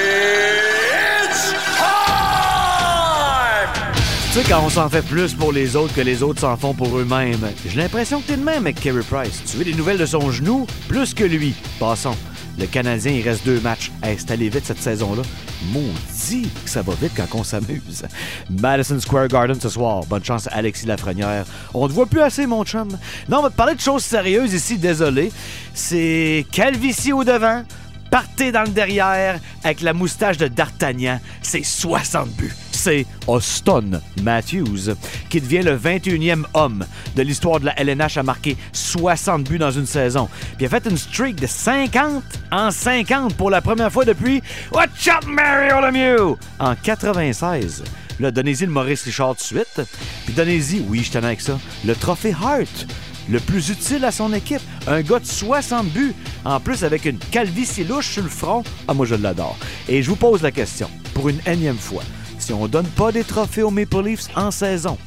Tu 4.32 4.36
sais, 4.36 4.44
quand 4.48 4.62
on 4.64 4.70
s'en 4.70 4.88
fait 4.90 5.02
plus 5.02 5.34
pour 5.34 5.52
les 5.52 5.76
autres 5.76 5.96
que 5.96 6.02
les 6.02 6.22
autres 6.22 6.42
s'en 6.42 6.56
font 6.56 6.76
pour 6.76 6.96
eux-mêmes, 7.00 7.50
j'ai 7.66 7.82
l'impression 7.82 8.22
que 8.22 8.28
t'es 8.28 8.38
de 8.38 8.44
même 8.44 8.68
avec 8.68 8.80
Kerry 8.80 9.02
Price. 9.02 9.42
Tu 9.44 9.58
veux 9.58 9.64
des 9.64 9.74
nouvelles 9.74 9.98
de 9.98 10.06
son 10.06 10.30
genou? 10.30 10.68
Plus 10.88 11.16
que 11.16 11.24
lui. 11.24 11.56
Passons. 11.80 12.16
Le 12.60 12.68
Canadien, 12.68 13.12
il 13.12 13.28
reste 13.28 13.44
deux 13.44 13.60
matchs. 13.60 13.92
Hey, 14.04 14.18
c'est 14.20 14.30
allé 14.30 14.50
vite 14.50 14.66
cette 14.66 14.84
saison-là. 14.84 15.24
Maudit 15.72 16.48
que 16.64 16.70
ça 16.70 16.84
va 16.84 16.94
vite 17.02 17.14
quand 17.18 17.40
on 17.40 17.44
s'amuse. 17.44 18.06
Madison 18.52 19.00
Square 19.00 19.30
Garden 19.30 19.60
ce 19.60 19.70
soir. 19.70 20.04
Bonne 20.06 20.24
chance 20.24 20.46
à 20.46 20.52
Alexis 20.52 20.86
Lafrenière. 20.86 21.46
On 21.74 21.88
te 21.88 21.94
voit 21.94 22.06
plus 22.06 22.22
assez, 22.22 22.46
mon 22.46 22.64
chum. 22.64 22.88
Non, 23.30 23.40
on 23.40 23.42
va 23.42 23.50
te 23.50 23.56
parler 23.56 23.74
de 23.74 23.82
choses 23.82 24.04
sérieuses 24.04 24.54
ici, 24.54 24.78
désolé. 24.78 25.32
C'est 25.74 26.46
calvitie 26.52 27.14
au 27.14 27.24
devant, 27.24 27.64
Partez 28.12 28.52
dans 28.52 28.64
le 28.64 28.70
derrière 28.70 29.40
avec 29.64 29.82
la 29.82 29.94
moustache 29.94 30.38
de 30.38 30.48
D'Artagnan. 30.48 31.20
C'est 31.42 31.64
60 31.64 32.30
buts. 32.30 32.56
C'est 32.82 33.06
Austin 33.28 34.00
Matthews 34.24 34.96
qui 35.30 35.42
devient 35.42 35.64
le 35.64 35.78
21e 35.78 36.46
homme 36.54 36.86
de 37.14 37.22
l'histoire 37.22 37.60
de 37.60 37.66
la 37.66 37.78
LNH 37.78 38.16
à 38.16 38.24
marquer 38.24 38.56
60 38.72 39.44
buts 39.44 39.58
dans 39.58 39.70
une 39.70 39.86
saison. 39.86 40.30
Puis 40.56 40.60
il 40.62 40.66
a 40.66 40.70
fait 40.70 40.90
une 40.90 40.98
streak 40.98 41.36
de 41.36 41.46
50 41.46 42.24
en 42.54 42.72
50 42.72 43.36
pour 43.36 43.50
la 43.50 43.60
première 43.60 43.92
fois 43.92 44.06
depuis 44.06 44.42
Watch 44.72 45.10
up 45.10 45.26
Mario 45.28 45.82
Lemieux? 45.82 46.38
En 46.58 46.74
96. 46.74 47.84
Là, 48.22 48.32
donnez-y 48.32 48.66
le 48.66 48.72
Maurice 48.72 49.04
Richard 49.04 49.36
de 49.36 49.42
suite. 49.42 49.82
Puis 50.24 50.34
donnez-y, 50.34 50.80
oui, 50.88 51.04
je 51.04 51.12
tenais 51.12 51.28
avec 51.28 51.42
ça, 51.42 51.60
le 51.84 51.94
trophée 51.96 52.34
Hart 52.42 52.88
le 53.30 53.42
plus 53.42 53.70
utile 53.70 54.06
à 54.06 54.14
son 54.14 54.32
équipe. 54.32 54.62
Un 54.88 55.02
gars 55.02 55.20
de 55.20 55.26
60 55.26 55.88
buts, 55.88 56.16
en 56.46 56.62
plus 56.62 56.86
avec 56.86 57.04
une 57.04 57.18
calvitie 57.18 57.84
louche 57.84 58.14
sur 58.14 58.24
le 58.24 58.30
front. 58.30 58.64
Ah, 58.88 58.94
moi, 58.94 59.06
je 59.06 59.16
l'adore. 59.16 59.58
Et 59.90 60.02
je 60.02 60.10
vous 60.10 60.16
pose 60.16 60.42
la 60.42 60.52
question, 60.52 60.90
pour 61.14 61.28
une 61.28 61.42
énième 61.46 61.78
fois. 61.78 62.04
Si 62.50 62.54
on 62.54 62.68
donne 62.68 62.88
pas 62.88 63.12
des 63.12 63.24
trophées 63.24 63.62
aux 63.62 63.70
Maple 63.70 64.02
Leafs 64.02 64.28
en 64.36 64.50
saison, 64.50 64.98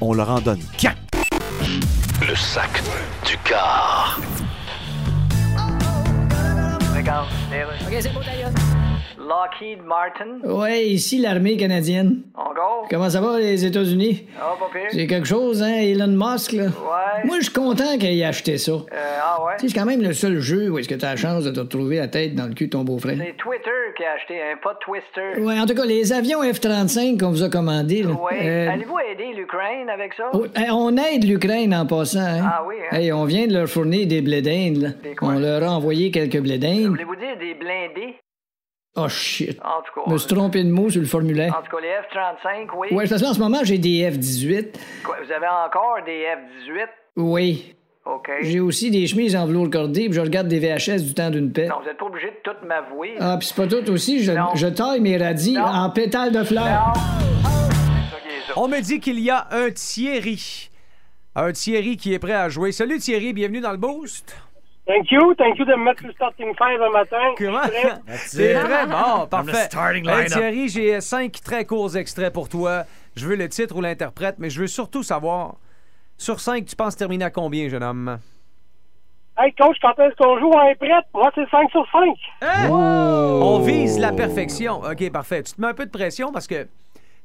on 0.00 0.14
leur 0.14 0.30
en 0.30 0.40
donne 0.40 0.60
quand? 0.80 0.94
Le 2.24 2.36
sac 2.36 2.80
du 3.26 3.36
car. 3.38 4.20
Regarde, 6.94 7.26
OK, 7.88 7.96
c'est 8.00 8.12
beau, 8.12 8.20
d'ailleurs. 8.24 8.52
Lockheed 9.26 9.78
Martin. 9.84 10.40
Ouais, 10.44 10.86
ici 10.86 11.18
l'armée 11.20 11.56
canadienne. 11.56 12.22
Encore? 12.34 12.86
Comment 12.90 13.08
ça 13.08 13.20
va, 13.20 13.38
les 13.38 13.64
États-Unis? 13.64 14.26
Ah, 14.40 14.54
pas 14.58 14.66
pire. 14.72 14.88
C'est 14.90 15.06
quelque 15.06 15.26
chose, 15.26 15.62
hein, 15.62 15.74
Elon 15.80 16.08
Musk, 16.08 16.52
là? 16.52 16.64
Ouais. 16.64 17.24
Moi, 17.24 17.36
je 17.38 17.44
suis 17.44 17.52
content 17.52 17.96
qu'il 17.98 18.18
ait 18.18 18.24
acheté 18.24 18.58
ça. 18.58 18.72
Euh, 18.72 18.84
ah 19.22 19.44
ouais? 19.44 19.52
Tu 19.60 19.68
c'est 19.68 19.78
quand 19.78 19.84
même 19.86 20.02
le 20.02 20.12
seul 20.12 20.40
jeu 20.40 20.70
où 20.70 20.78
est-ce 20.78 20.88
que 20.88 20.94
t'as 20.96 21.10
la 21.10 21.16
chance 21.16 21.44
de 21.44 21.50
te 21.50 21.60
retrouver 21.60 21.98
la 21.98 22.08
tête 22.08 22.34
dans 22.34 22.46
le 22.46 22.54
cul 22.54 22.66
de 22.66 22.70
ton 22.70 22.82
beau-frère. 22.84 23.16
C'est 23.18 23.36
Twitter 23.36 23.70
qui 23.96 24.04
a 24.04 24.12
acheté 24.12 24.40
un 24.42 24.56
pas 24.56 24.74
Twister. 24.80 25.40
Ouais, 25.40 25.58
en 25.60 25.66
tout 25.66 25.74
cas, 25.74 25.84
les 25.84 26.12
avions 26.12 26.42
F-35 26.42 27.18
qu'on 27.20 27.30
vous 27.30 27.44
a 27.44 27.48
commandés, 27.48 28.02
là. 28.02 28.10
Ouais. 28.10 28.38
euh, 28.42 28.70
Allez-vous 28.70 28.98
aider 29.12 29.32
l'Ukraine 29.36 29.88
avec 29.88 30.14
ça? 30.14 30.30
oh, 30.32 30.44
on 30.72 30.96
aide 30.96 31.24
l'Ukraine 31.24 31.74
en 31.74 31.86
passant, 31.86 32.18
hein? 32.20 32.42
Ah 32.44 32.62
oui, 32.66 32.74
hein? 32.90 32.96
Hey, 32.96 33.12
on 33.12 33.24
vient 33.24 33.46
de 33.46 33.52
leur 33.54 33.68
fournir 33.68 34.06
des 34.08 34.20
blés 34.20 34.42
d'Inde, 34.42 34.76
là. 34.78 34.88
Des 35.02 35.14
quoi? 35.14 35.28
On 35.28 35.38
leur 35.38 35.62
a 35.62 35.70
envoyé 35.76 36.10
quelques 36.10 36.40
blés 36.40 36.58
d'Inde. 36.58 36.86
Voulez-vous 36.88 37.16
dire 37.16 37.36
des 37.38 37.54
blindés? 37.54 38.16
Oh, 38.94 39.08
shit. 39.08 39.58
En 39.64 39.80
tout 39.82 39.92
cas. 39.94 40.02
Je 40.06 40.12
me 40.12 40.18
suis 40.18 40.28
trompé 40.28 40.62
de 40.64 40.70
mot 40.70 40.90
sur 40.90 41.00
le 41.00 41.06
formulaire. 41.06 41.56
En 41.58 41.62
tout 41.62 41.74
cas, 41.74 41.80
les 41.82 41.88
F-35, 41.88 42.68
oui. 42.76 42.88
Ouais, 42.92 43.08
parce 43.08 43.22
qu'en 43.22 43.32
ce 43.32 43.38
moment, 43.38 43.60
j'ai 43.62 43.78
des 43.78 44.10
F-18. 44.10 44.74
Quoi, 45.02 45.16
vous 45.24 45.32
avez 45.32 45.46
encore 45.48 45.96
des 46.04 46.24
F-18? 46.26 46.86
Oui. 47.16 47.74
OK. 48.04 48.30
J'ai 48.42 48.60
aussi 48.60 48.90
des 48.90 49.06
chemises 49.06 49.34
en 49.36 49.46
velours 49.46 49.70
cordé, 49.70 50.06
puis 50.06 50.14
je 50.14 50.20
regarde 50.20 50.48
des 50.48 50.58
VHS 50.58 51.02
du 51.02 51.14
temps 51.14 51.30
d'une 51.30 51.52
paix. 51.52 51.68
Non, 51.68 51.76
vous 51.80 51.86
n'êtes 51.86 51.96
pas 51.96 52.04
obligé 52.06 52.26
de 52.26 52.36
tout 52.42 52.66
m'avouer. 52.66 53.14
Ah, 53.18 53.36
puis 53.38 53.48
c'est 53.48 53.56
pas 53.56 53.66
tout 53.68 53.88
aussi, 53.90 54.22
je, 54.22 54.32
Non. 54.32 54.48
je 54.54 54.66
taille 54.66 55.00
mes 55.00 55.16
radis 55.16 55.54
Non. 55.54 55.62
en 55.64 55.88
pétales 55.90 56.32
de 56.32 56.42
fleurs. 56.44 56.92
On 58.56 58.68
me 58.68 58.80
dit 58.80 59.00
qu'il 59.00 59.20
y 59.20 59.30
a 59.30 59.46
un 59.52 59.70
Thierry. 59.70 60.68
Un 61.34 61.52
Thierry 61.52 61.96
qui 61.96 62.12
est 62.12 62.18
prêt 62.18 62.34
à 62.34 62.50
jouer. 62.50 62.72
Salut 62.72 62.98
Thierry, 62.98 63.32
bienvenue 63.32 63.60
dans 63.60 63.70
le 63.72 63.78
Boost. 63.78 64.36
Thank 64.84 65.12
you, 65.12 65.34
thank 65.36 65.58
you 65.58 65.64
de 65.64 65.74
me 65.74 65.84
mettre 65.84 66.04
le 66.04 66.12
starting 66.12 66.52
five 66.56 66.82
un 66.82 66.90
matin. 66.90 67.34
Comment? 67.38 67.60
C'est 68.16 68.54
vrai, 68.54 68.86
bon, 68.86 69.26
parfait. 69.28 69.68
Hey. 69.72 70.26
Thierry, 70.26 70.68
j'ai 70.68 71.00
cinq 71.00 71.40
très 71.44 71.64
courts 71.64 71.96
extraits 71.96 72.32
pour 72.32 72.48
toi. 72.48 72.82
Je 73.14 73.28
veux 73.28 73.36
le 73.36 73.48
titre 73.48 73.76
ou 73.76 73.80
l'interprète, 73.80 74.36
mais 74.38 74.50
je 74.50 74.60
veux 74.60 74.66
surtout 74.66 75.04
savoir, 75.04 75.54
sur 76.18 76.40
cinq, 76.40 76.66
tu 76.66 76.74
penses 76.74 76.96
terminer 76.96 77.26
à 77.26 77.30
combien, 77.30 77.68
jeune 77.68 77.84
homme? 77.84 78.18
Hey 79.38 79.52
coach, 79.54 79.76
quand 79.80 79.98
est-ce 79.98 80.14
qu'on 80.16 80.38
joue 80.40 80.52
à 80.58 80.74
prête? 80.74 81.06
Moi, 81.14 81.30
c'est 81.34 81.48
5 81.48 81.70
sur 81.70 81.86
5. 81.90 82.14
Hein? 82.42 82.68
On 82.70 83.60
vise 83.60 83.98
la 83.98 84.12
perfection. 84.12 84.82
OK, 84.82 85.10
parfait. 85.10 85.42
Tu 85.42 85.54
te 85.54 85.60
mets 85.60 85.68
un 85.68 85.74
peu 85.74 85.86
de 85.86 85.90
pression 85.90 86.32
parce 86.32 86.46
que 86.46 86.68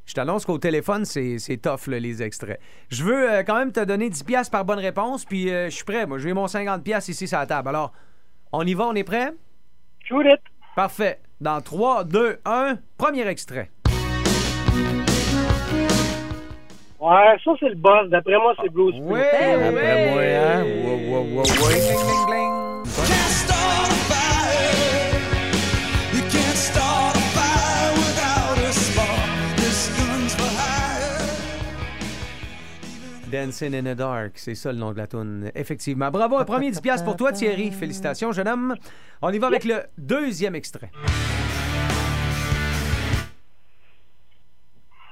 je 0.08 0.14
t'annonce 0.14 0.46
qu'au 0.46 0.58
téléphone, 0.58 1.06
c'est 1.06 1.38
c'est 1.38 1.58
tough, 1.58 1.86
là, 1.88 2.00
les 2.00 2.24
extraits. 2.24 2.60
Je 2.90 3.04
veux 3.04 3.30
euh, 3.32 3.44
quand 3.44 3.56
même 3.60 3.72
te 3.72 3.84
donner 3.84 4.10
10$ 4.10 4.24
piastres 4.26 4.52
par 4.52 4.66
bonne 4.66 4.80
réponse, 4.80 5.26
puis 5.26 5.52
euh, 5.52 5.66
je 5.70 5.76
suis 5.76 5.84
prêt. 5.86 6.08
Moi, 6.08 6.18
j'ai 6.18 6.34
mon 6.34 6.46
50$ 6.48 6.82
piastres 6.82 7.10
ici 7.12 7.28
sur 7.28 7.38
la 7.38 7.46
table. 7.46 7.68
Alors, 7.70 7.92
on 8.52 8.66
y 8.66 8.74
va, 8.74 8.86
on 8.88 8.96
est 8.96 9.04
prêt? 9.04 9.34
Shoot 10.06 10.26
it. 10.26 10.40
Parfait. 10.76 11.20
Dans 11.42 11.62
3, 11.62 12.06
2, 12.06 12.40
1, 12.46 12.78
premier 12.98 13.28
extrait. 13.28 13.70
Ouais, 17.00 17.38
ça, 17.44 17.52
c'est 17.60 17.70
le 17.70 17.76
boss. 17.76 18.10
D'après 18.10 18.38
moi, 18.38 18.56
c'est 18.62 18.70
Bruce 18.70 18.96
Oui, 19.00 19.20
Springsteen. 19.20 19.62
après 19.62 20.12
moi, 20.12 20.22
hein? 20.24 20.64
Wow, 20.84 20.98
wow, 21.12 21.24
wow, 21.36 21.44
wow. 21.44 22.67
Dancing 33.32 33.74
in 33.76 33.84
the 33.84 33.96
Dark, 33.98 34.32
c'est 34.36 34.56
ça 34.56 34.72
le 34.72 34.78
nom 34.78 34.92
de 34.94 34.98
la 34.98 35.08
tune. 35.08 35.52
Effectivement. 35.54 36.10
Bravo, 36.12 36.38
un 36.38 36.46
premier 36.46 36.72
10 36.72 36.80
piastres 36.82 37.04
pour 37.06 37.18
toi, 37.18 37.32
Thierry. 37.34 37.72
Félicitations, 37.72 38.32
jeune 38.32 38.48
homme. 38.48 38.76
On 39.22 39.30
y 39.32 39.38
va 39.40 39.48
avec 39.48 39.66
le 39.66 39.84
deuxième 39.98 40.56
extrait. 40.56 40.92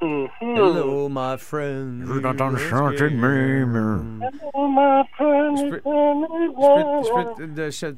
Hello, 0.01 1.07
my 1.09 1.37
friend. 1.37 2.03
Je 2.05 2.11
veux 2.13 2.21
t'entendre 2.21 2.57
chanter 2.57 3.09
de 3.09 3.15
même. 3.15 4.21
Oh, 4.53 4.67
my 4.69 5.03
friend, 5.15 5.57
Je 5.57 5.69
peux- 5.69 5.81
peux 5.81 5.89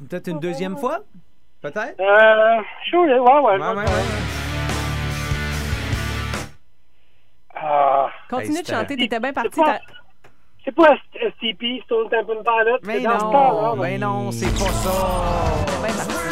peut-être 0.08 0.28
une 0.30 0.39
deuxième 0.39 0.78
fois? 0.78 1.00
Peut-être? 1.62 2.00
Euh, 2.00 2.62
sure, 2.86 3.02
ouais, 3.02 3.20
ouais. 3.20 3.60
Ouais, 3.60 3.60
ouais, 3.60 3.76
ouais. 3.76 3.84
Ah. 7.56 8.08
Continue 8.30 8.62
de 8.62 8.68
chanter, 8.68 8.96
t'étais 8.96 9.20
bien 9.20 9.34
parti. 9.34 9.60
C'est 10.68 10.76
pas- 10.76 10.97
STP, 11.13 11.82
Stone 11.86 12.09
Temple 12.09 12.43
Pilot. 12.43 12.80
Mais 12.84 12.99
non, 12.99 13.32
là. 13.32 13.74
mais 13.82 13.97
non, 13.97 14.32
c'est 14.34 14.47
pas 14.47 14.70
ça. 14.70 16.28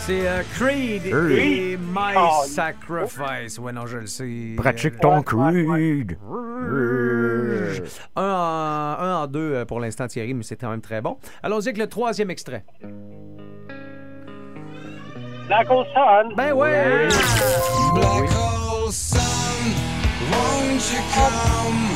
C'est 0.00 0.26
euh, 0.26 0.42
Creed 0.54 1.06
et 1.06 1.76
My 1.76 2.14
Oh, 2.16 2.42
Sacrifice. 2.46 3.58
Ouais, 3.60 3.70
non, 3.72 3.86
je 3.86 3.98
le 3.98 4.06
sais. 4.08 4.54
Pratique 4.56 4.98
ton 4.98 5.22
creed. 5.22 6.18
Un 8.16 8.22
en, 8.22 8.96
un 8.98 9.22
en 9.22 9.26
deux 9.28 9.52
euh, 9.54 9.64
pour 9.64 9.78
l'instant, 9.78 10.08
Thierry, 10.08 10.34
mais 10.34 10.42
c'est 10.42 10.56
quand 10.56 10.70
même 10.70 10.80
très 10.80 11.00
bon. 11.00 11.18
Allons-y 11.44 11.68
avec 11.68 11.78
le 11.78 11.86
troisième 11.86 12.30
extrait. 12.30 12.64
Black 15.50 15.66
Hole 15.68 15.84
Sun. 15.92 16.34
Ben 16.36 16.52
ouais! 16.54 17.08
Black 17.94 18.30
hole 18.30 18.92
sun, 18.92 19.74
won't 20.30 20.92
you 20.92 21.00
come 21.12 21.90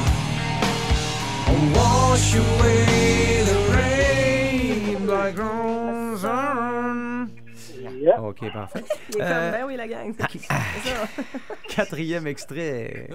and 1.47 1.77
wash 1.77 2.35
away 2.35 3.45
the 3.47 3.59
rain? 3.73 5.07
Black 5.07 5.37
hole 5.39 6.17
sun. 6.19 7.31
Yeah. 8.03 8.19
OK, 8.21 8.51
parfait. 8.53 8.83
Il 9.11 9.15
est 9.15 9.19
comme, 9.21 9.23
Euh, 9.23 9.51
ben 9.53 9.65
oui, 9.67 9.77
la 9.77 9.87
gang. 9.87 10.13
c'est 10.33 10.41
ça. 10.41 10.55
Quatrième 11.69 12.27
extrait. 12.27 13.07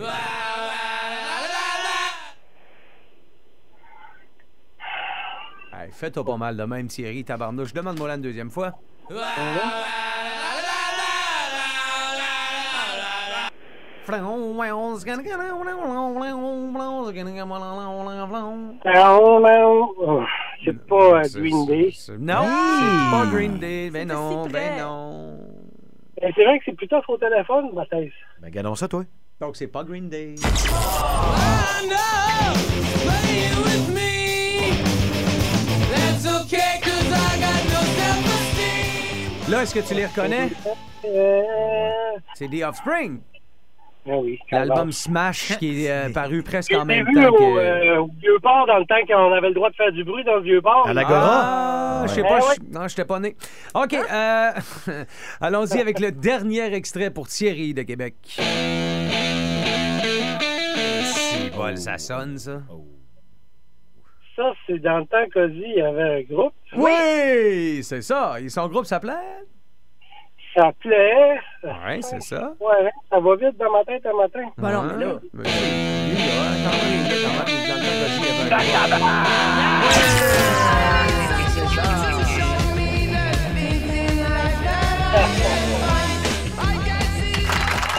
Hey, 5.74 5.92
Fais-toi 5.92 6.24
pas 6.26 6.38
mal 6.38 6.58
de 6.58 6.64
même, 6.64 6.88
Thierry, 6.88 7.24
tabarnouche. 7.24 7.74
Demande-moi 7.74 8.08
là 8.08 8.16
une 8.16 8.22
deuxième 8.22 8.50
fois. 8.50 8.74
C'est 20.66 20.88
pas 20.88 21.22
Green 21.34 21.66
Day. 21.68 21.94
Non, 22.20 22.44
c'est 22.44 23.12
pas 23.12 23.26
Green 23.32 23.58
Day. 23.58 23.90
Ben 23.92 24.08
non, 24.08 24.46
si 24.46 24.54
ben 24.54 24.80
non. 24.80 25.38
Mais 26.22 26.32
C'est 26.36 26.44
vrai 26.44 26.60
que 26.60 26.66
c'est 26.66 26.76
plutôt 26.76 26.98
au 27.08 27.18
téléphone, 27.18 27.70
ma 27.74 27.86
thèse. 27.86 28.12
Ben, 28.42 28.50
gardons 28.50 28.76
ça, 28.76 28.88
toi. 28.88 29.04
Donc, 29.40 29.56
c'est 29.56 29.68
pas 29.68 29.84
Green 29.84 30.10
Day. 30.10 30.36
Là, 39.50 39.64
est-ce 39.64 39.74
que 39.74 39.80
tu 39.80 39.96
les 39.96 40.06
reconnais? 40.06 40.50
Euh... 41.06 41.42
C'est 42.36 42.48
The 42.48 42.64
Offspring. 42.64 43.22
Ah 44.08 44.18
oui. 44.18 44.40
L'album 44.52 44.92
Smash 44.92 45.58
qui 45.60 45.86
est 45.86 45.92
euh, 45.92 46.10
paru 46.14 46.42
presque 46.42 46.74
en 46.74 46.86
même 46.86 47.06
vu 47.06 47.14
temps 47.16 47.30
au, 47.30 47.38
que... 47.38 47.44
euh, 47.60 48.02
au 48.02 48.08
Vieux-Port 48.20 48.66
dans 48.66 48.78
le 48.80 48.86
temps 48.86 49.06
qu'on 49.08 49.34
avait 49.34 49.50
le 49.50 49.54
droit 49.54 49.70
de 49.70 49.76
faire 49.76 49.92
du 49.92 50.04
bruit 50.04 50.24
dans 50.24 50.36
le 50.36 50.42
Vieux-Port. 50.42 50.88
À 50.88 50.94
l'Agora? 50.94 51.22
Ah, 52.02 52.04
je 52.08 52.14
sais 52.14 52.22
Ouais. 52.22 52.28
pas, 52.30 52.36
Ouais, 52.38 52.56
je- 52.58 52.74
non, 52.80 52.88
je 52.88 53.02
pas 53.04 53.20
né. 53.20 53.36
OK, 53.76 53.94
euh, 53.94 54.52
allons-y 55.42 55.80
avec 55.80 56.00
le 56.00 56.12
dernier 56.12 56.74
extrait 56.74 57.12
pour 57.12 57.28
Thierry 57.28 57.74
de 57.74 57.84
Québec. 57.84 58.16
C'est 61.04 61.56
bol, 61.56 61.78
ça 61.78 61.98
sonne, 61.98 62.38
ça. 62.38 62.62
Ça, 64.36 64.54
c'est 64.66 64.80
dans 64.80 65.00
le 65.00 65.06
temps 65.06 65.26
qu'Ozzy 65.34 65.64
il 65.66 65.76
y 65.78 65.82
avait 65.82 66.02
un 66.02 66.22
groupe. 66.22 66.54
Oui, 66.76 67.84
c'est 67.84 68.02
ça. 68.02 68.40
Et 68.40 68.48
son 68.50 68.68
groupe 68.70 68.86
s'appelait? 68.86 69.12
Ça 70.56 70.62
s'appelait... 70.64 71.40
Oui, 71.64 72.02
c'est 72.02 72.22
ça. 72.22 72.54
Ouais, 72.60 72.90
ça 73.10 73.20
va 73.20 73.36
vite 73.36 73.58
dans 73.58 73.72
ma 73.72 73.84
tête 73.86 74.06
un 74.06 74.14
matin. 74.18 74.42
Non, 74.58 74.82
mais 74.84 75.06
là. 75.06 75.14
Ouais. 75.14 75.20
Mais 75.34 75.44
lui, 75.44 76.18
là, 76.18 76.34
quand 76.64 76.78
même, 76.86 77.04
là, 77.04 77.16
quand 77.24 77.46
même, 77.46 77.68
dans 77.68 77.76
le 77.76 77.82
temps 77.82 78.00
d'Ozzy, 78.00 78.20
il 78.20 78.26
y 78.26 78.30
avait 78.30 78.54
un 78.56 78.98
groupe. 78.98 80.20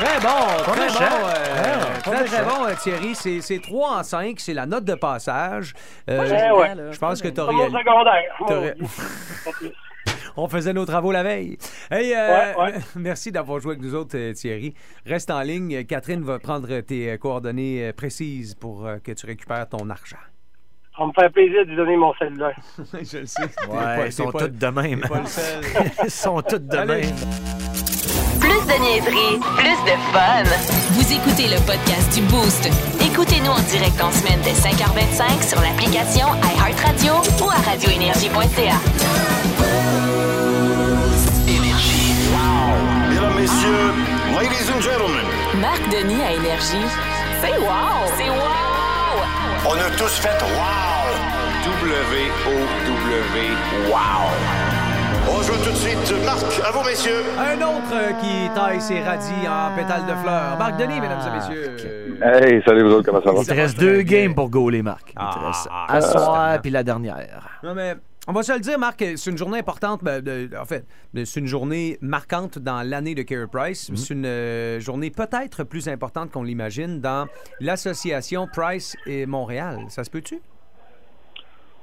Très 0.01 0.18
bon, 0.20 0.62
très 0.64 0.88
bon. 0.88 1.26
euh, 1.26 1.34
Ah, 1.62 2.01
très, 2.03 2.24
très 2.24 2.42
bon, 2.42 2.64
euh, 2.66 2.74
Thierry. 2.82 3.14
C'est 3.14 3.40
c'est 3.42 3.59
3 3.61 3.98
en 3.98 4.03
5, 4.03 4.34
c'est 4.40 4.55
la 4.55 4.64
note 4.64 4.84
de 4.84 4.94
passage. 4.94 5.74
Euh, 6.09 6.18
Ouais, 6.20 6.51
ouais. 6.51 6.74
Je 6.92 6.98
pense 6.98 7.20
que 7.20 7.28
secondaire. 7.28 8.22
Mon- 8.40 8.48
On 10.37 10.49
faisait 10.49 10.72
nos 10.72 10.87
travaux 10.87 11.12
la 11.12 11.22
veille. 11.22 11.59
Hey, 11.91 12.14
euh, 12.14 12.55
Ouais, 12.55 12.62
ouais. 12.72 12.74
Merci 12.97 13.31
d'avoir 13.33 13.61
joué 13.61 13.72
avec 13.72 13.83
nous 13.83 13.95
autres, 13.95 14.16
euh, 14.16 14.33
Thierry. 14.33 14.72
Reste 15.07 15.31
en 15.31 15.41
ligne. 15.43 15.85
Catherine 15.85 16.22
va 16.22 16.39
prendre 16.39 16.81
tes 16.81 17.11
euh, 17.12 17.18
coordonnées 17.18 17.93
précises 17.93 18.55
pour 18.55 18.89
que 19.05 19.12
tu 19.12 19.26
récupères 19.26 19.68
ton 19.68 19.91
argent. 19.91 20.16
Ça 20.97 21.05
me 21.07 21.12
fait 21.12 21.31
plaisir 21.31 21.64
de 21.64 21.70
lui 21.70 21.76
donner 21.76 21.97
mon 21.97 22.12
cellulaire. 22.14 22.57
Je 22.93 23.18
le 23.18 23.26
sais. 23.26 23.43
Ouais, 23.43 23.49
pas- 23.76 24.03
ils 24.07 24.12
sont 24.12 24.33
toutes 24.33 24.59
de 24.59 24.66
même. 24.66 25.03
Ils 26.05 26.11
sont 26.11 26.43
toutes 26.43 26.66
de 26.66 26.76
Allez. 26.76 27.03
même. 27.07 27.14
Plus 28.41 28.66
de 28.66 28.76
niaiserie, 28.83 29.39
plus 29.57 29.78
de 29.85 29.97
fun. 30.12 30.43
Vous 30.93 31.12
écoutez 31.12 31.47
le 31.49 31.59
podcast 31.66 32.12
du 32.14 32.22
Boost. 32.26 32.68
Écoutez-nous 33.01 33.51
en 33.51 33.61
direct 33.70 34.01
en 34.03 34.11
semaine 34.11 34.41
dès 34.43 34.53
5h25 34.53 35.43
sur 35.49 35.61
l'application 35.61 36.26
iHeartRadio 36.43 37.14
ou 37.45 37.51
à 37.51 37.55
radioénergie.ca. 37.70 38.81
messieurs, 43.51 43.92
ladies 44.38 44.70
and 44.70 44.80
gentlemen, 44.80 45.26
Marc 45.61 45.82
Denis 45.90 46.22
à 46.22 46.32
Énergie. 46.32 46.86
C'est 47.42 47.59
wow! 47.59 48.07
C'est 48.16 48.28
wow! 48.30 49.24
on 49.68 49.74
a 49.74 49.90
tous 49.96 50.18
fait 50.20 50.28
wow! 50.42 51.11
W-O-W, 51.64 53.40
wow! 53.88 53.96
On 55.32 55.42
joue 55.42 55.57
tout 55.64 55.70
de 55.70 55.76
suite. 55.76 56.24
Marc, 56.24 56.44
à 56.64 56.70
vous, 56.70 56.84
messieurs. 56.88 57.22
Un 57.38 57.57
autre 57.57 57.92
euh, 57.92 58.12
qui 58.20 58.48
taille 58.55 58.80
ses 58.80 59.01
radis 59.03 59.46
en 59.48 59.74
pétales 59.76 60.07
de 60.07 60.14
fleurs. 60.22 60.57
Marc 60.59 60.76
Denis, 60.76 61.01
mesdames 61.01 61.20
et 61.26 61.36
messieurs. 61.36 61.76
Hey, 62.22 62.62
salut 62.64 62.82
vous 62.84 62.94
autres, 62.94 63.07
comment 63.07 63.22
ça 63.22 63.32
va? 63.32 63.40
Il 63.40 63.46
te 63.46 63.55
reste 63.55 63.78
deux 63.78 64.03
games 64.03 64.34
pour 64.34 64.51
gauler, 64.51 64.82
Marc. 64.82 65.11
Il 65.11 65.14
te 65.14 65.18
Ah, 65.20 65.46
reste 65.46 65.68
ah, 65.70 65.86
à 65.94 66.01
soir 66.01 66.48
ah. 66.55 66.59
puis 66.59 66.70
la 66.70 66.82
dernière. 66.82 67.48
Non, 67.62 67.74
mais 67.74 67.94
on 68.31 68.33
va 68.33 68.45
se 68.45 68.53
le 68.53 68.61
dire, 68.61 68.78
Marc, 68.78 69.05
c'est 69.16 69.31
une 69.31 69.37
journée 69.37 69.59
importante. 69.59 70.05
ben, 70.05 70.22
de- 70.22 70.49
en 70.57 70.64
fait, 70.64 70.85
c'est 71.24 71.41
une 71.41 71.47
journée 71.49 71.99
marquante 72.01 72.61
dans 72.61 72.89
l'année 72.89 73.16
de 73.16 73.22
Carey 73.22 73.47
Price. 73.53 73.91
C'est 73.97 74.14
une 74.14 74.24
euh, 74.24 74.78
journée 74.78 75.11
peut-être 75.11 75.64
plus 75.64 75.89
importante 75.89 76.31
qu'on 76.31 76.45
l'imagine 76.45 77.01
dans 77.01 77.26
l'association 77.61 78.47
Price 78.47 78.97
et 79.07 79.26
Montréal. 79.26 79.81
Ça 79.89 80.05
se 80.05 80.11
peut-tu? 80.11 80.41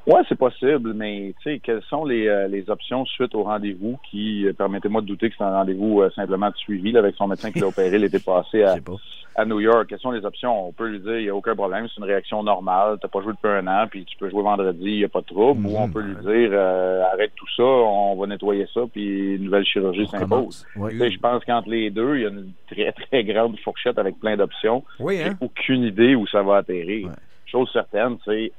Ouais, 0.05 0.21
c'est 0.29 0.37
possible, 0.37 0.93
mais 0.93 1.33
tu 1.43 1.51
sais, 1.51 1.59
quelles 1.59 1.83
sont 1.89 2.05
les, 2.05 2.27
euh, 2.29 2.47
les 2.47 2.69
options 2.69 3.05
suite 3.05 3.35
au 3.35 3.43
rendez-vous 3.43 3.99
qui, 4.09 4.47
euh, 4.47 4.53
permettez-moi 4.53 5.01
de 5.01 5.05
douter 5.07 5.29
que 5.29 5.35
c'est 5.37 5.43
un 5.43 5.51
rendez-vous 5.51 6.01
euh, 6.01 6.09
simplement 6.15 6.49
de 6.49 6.55
suivi 6.55 6.93
là, 6.93 6.99
avec 6.99 7.15
son 7.15 7.27
médecin 7.27 7.51
qui 7.51 7.59
l'a 7.59 7.67
opéré 7.67 7.99
l'été 7.99 8.19
passé 8.19 8.63
à, 8.63 8.75
à 9.37 9.45
New 9.45 9.59
York. 9.59 9.85
Quelles 9.87 9.99
sont 9.99 10.11
les 10.11 10.25
options? 10.25 10.67
On 10.67 10.71
peut 10.73 10.87
lui 10.87 10.99
dire, 10.99 11.17
il 11.17 11.23
n'y 11.23 11.29
a 11.29 11.35
aucun 11.35 11.55
problème, 11.55 11.87
c'est 11.87 11.99
une 11.99 12.07
réaction 12.07 12.41
normale, 12.43 12.97
t'as 12.99 13.07
pas 13.07 13.21
joué 13.21 13.33
depuis 13.33 13.47
un 13.49 13.67
an, 13.67 13.85
puis 13.89 14.03
tu 14.03 14.17
peux 14.17 14.29
jouer 14.29 14.41
vendredi, 14.41 14.85
il 14.85 14.97
n'y 14.97 15.03
a 15.03 15.09
pas 15.09 15.21
de 15.21 15.27
trouble. 15.27 15.65
Ou 15.65 15.77
on 15.77 15.89
peut 15.89 16.01
lui 16.01 16.15
dire, 16.15 16.49
euh, 16.51 17.03
arrête 17.13 17.31
tout 17.35 17.47
ça, 17.55 17.63
on 17.63 18.15
va 18.15 18.27
nettoyer 18.27 18.67
ça, 18.73 18.81
puis 18.91 19.35
une 19.35 19.43
nouvelle 19.43 19.65
chirurgie 19.65 20.07
s'impose. 20.07 20.65
Je 20.75 21.19
pense 21.19 21.45
qu'entre 21.45 21.69
les 21.69 21.91
deux, 21.91 22.15
il 22.17 22.21
y 22.23 22.25
a 22.25 22.29
une 22.29 22.51
très, 22.69 22.91
très 22.91 23.23
grande 23.23 23.57
fourchette 23.59 23.99
avec 23.99 24.19
plein 24.19 24.35
d'options. 24.35 24.83
Oui, 24.99 25.21
hein? 25.21 25.37
Aucune 25.39 25.83
idée 25.83 26.15
où 26.15 26.25
ça 26.27 26.41
va 26.41 26.57
atterrir. 26.57 27.09
Chose 27.45 27.69
certaine, 27.71 28.17
c'est 28.25 28.51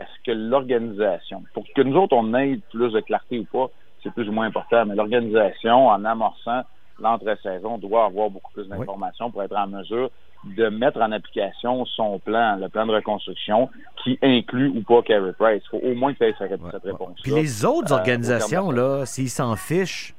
est-ce 0.00 0.24
que 0.26 0.32
l'organisation, 0.32 1.44
pour 1.54 1.64
que 1.74 1.82
nous 1.82 1.96
autres 1.96 2.16
on 2.16 2.34
ait 2.34 2.58
plus 2.70 2.92
de 2.92 3.00
clarté 3.00 3.38
ou 3.38 3.44
pas, 3.44 3.70
c'est 4.02 4.12
plus 4.12 4.28
ou 4.28 4.32
moins 4.32 4.46
important, 4.46 4.84
mais 4.84 4.96
l'organisation, 4.96 5.88
en 5.88 6.04
amorçant 6.04 6.62
l'entre-saison, 6.98 7.78
doit 7.78 8.06
avoir 8.06 8.30
beaucoup 8.30 8.52
plus 8.52 8.66
d'informations 8.68 9.30
pour 9.30 9.42
être 9.42 9.56
en 9.56 9.66
mesure 9.66 10.10
de 10.44 10.68
mettre 10.68 11.00
en 11.00 11.12
application 11.12 11.84
son 11.86 12.18
plan, 12.18 12.56
le 12.56 12.68
plan 12.68 12.84
de 12.86 12.92
reconstruction, 12.92 13.70
qui 14.02 14.18
inclut 14.22 14.68
ou 14.74 14.82
pas 14.82 15.02
Carey 15.02 15.32
Price. 15.38 15.62
Il 15.66 15.68
faut 15.70 15.86
au 15.86 15.94
moins 15.94 16.12
que 16.14 16.18
tu 16.24 16.34
cette, 16.36 16.60
cette 16.72 16.82
réponse 16.82 17.20
Puis 17.22 17.32
les 17.32 17.64
autres 17.64 17.92
organisations, 17.92 18.70
là, 18.72 19.06
s'ils 19.06 19.30
s'en 19.30 19.54
fichent, 19.54 20.14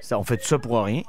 ça, 0.00 0.18
on 0.18 0.22
fait 0.22 0.36
tout 0.36 0.44
ça 0.46 0.58
pour 0.58 0.84
rien. 0.84 1.02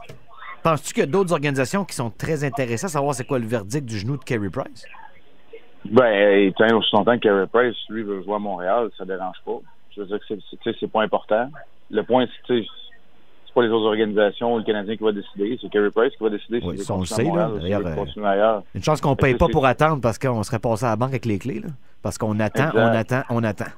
penses-tu 0.64 0.94
qu'il 0.94 1.02
y 1.02 1.08
a 1.08 1.10
d'autres 1.12 1.34
organisations 1.34 1.86
qui 1.86 1.96
sont 1.96 2.10
très 2.10 2.44
intéressées 2.44 2.86
à 2.86 2.90
savoir 2.90 3.14
c'est 3.14 3.26
quoi 3.26 3.38
le 3.38 3.46
verdict 3.46 3.86
du 3.86 4.00
genou 4.00 4.18
de 4.18 4.24
Carey 4.24 4.50
Price? 4.50 4.86
Ben, 5.86 6.52
tant 6.54 6.76
aussi 6.78 6.96
longtemps 6.96 7.18
que 7.18 7.24
Carey 7.28 7.48
Price, 7.48 7.78
lui, 7.90 8.04
veut 8.04 8.24
jouer 8.24 8.36
à 8.36 8.40
Montréal, 8.40 8.90
ça 8.98 9.06
dérange 9.06 9.38
pas. 9.46 9.60
Je 9.92 10.02
veux 10.02 10.08
dire 10.08 10.20
que 10.20 10.36
c'est- 10.80 10.88
pas 10.88 11.02
important. 11.02 11.50
Le 11.90 12.04
point, 12.04 12.26
c'est 12.48 12.66
pas 13.58 13.64
les 13.66 13.70
autres 13.70 13.88
organisations 13.88 14.54
ou 14.54 14.58
le 14.60 14.64
Canadien 14.64 14.96
qui 14.96 15.04
va 15.04 15.12
décider, 15.12 15.58
c'est 15.62 15.70
Carey 15.70 15.90
Price 15.90 16.14
qui 16.16 16.24
va 16.24 16.30
décider 16.30 16.60
Oui, 16.64 16.78
ça, 16.78 16.94
on 16.94 17.00
le 17.00 17.06
sait, 17.06 17.24
là. 17.24 17.50
Euh, 17.50 18.24
ailleurs. 18.24 18.64
Une 18.76 18.84
chance 18.84 19.02
qu'on 19.02 19.16
Fait 19.16 19.22
paye 19.22 19.36
pas 19.36 19.48
pour 19.48 19.66
attendre 19.66 20.00
parce 20.02 20.20
qu'on 20.20 20.44
serait 20.44 20.60
passé 20.60 20.86
à 20.86 20.90
la 20.90 20.96
banque 20.96 21.10
avec 21.10 21.26
les 21.26 21.40
clés. 21.40 21.60
Là. 21.60 21.70
Parce 22.04 22.18
qu'on 22.18 22.40
attend, 22.40 22.68
Exact. 22.70 22.78
on 22.80 22.96
attend, 22.96 23.22
on 23.30 23.44
attend. 23.44 23.72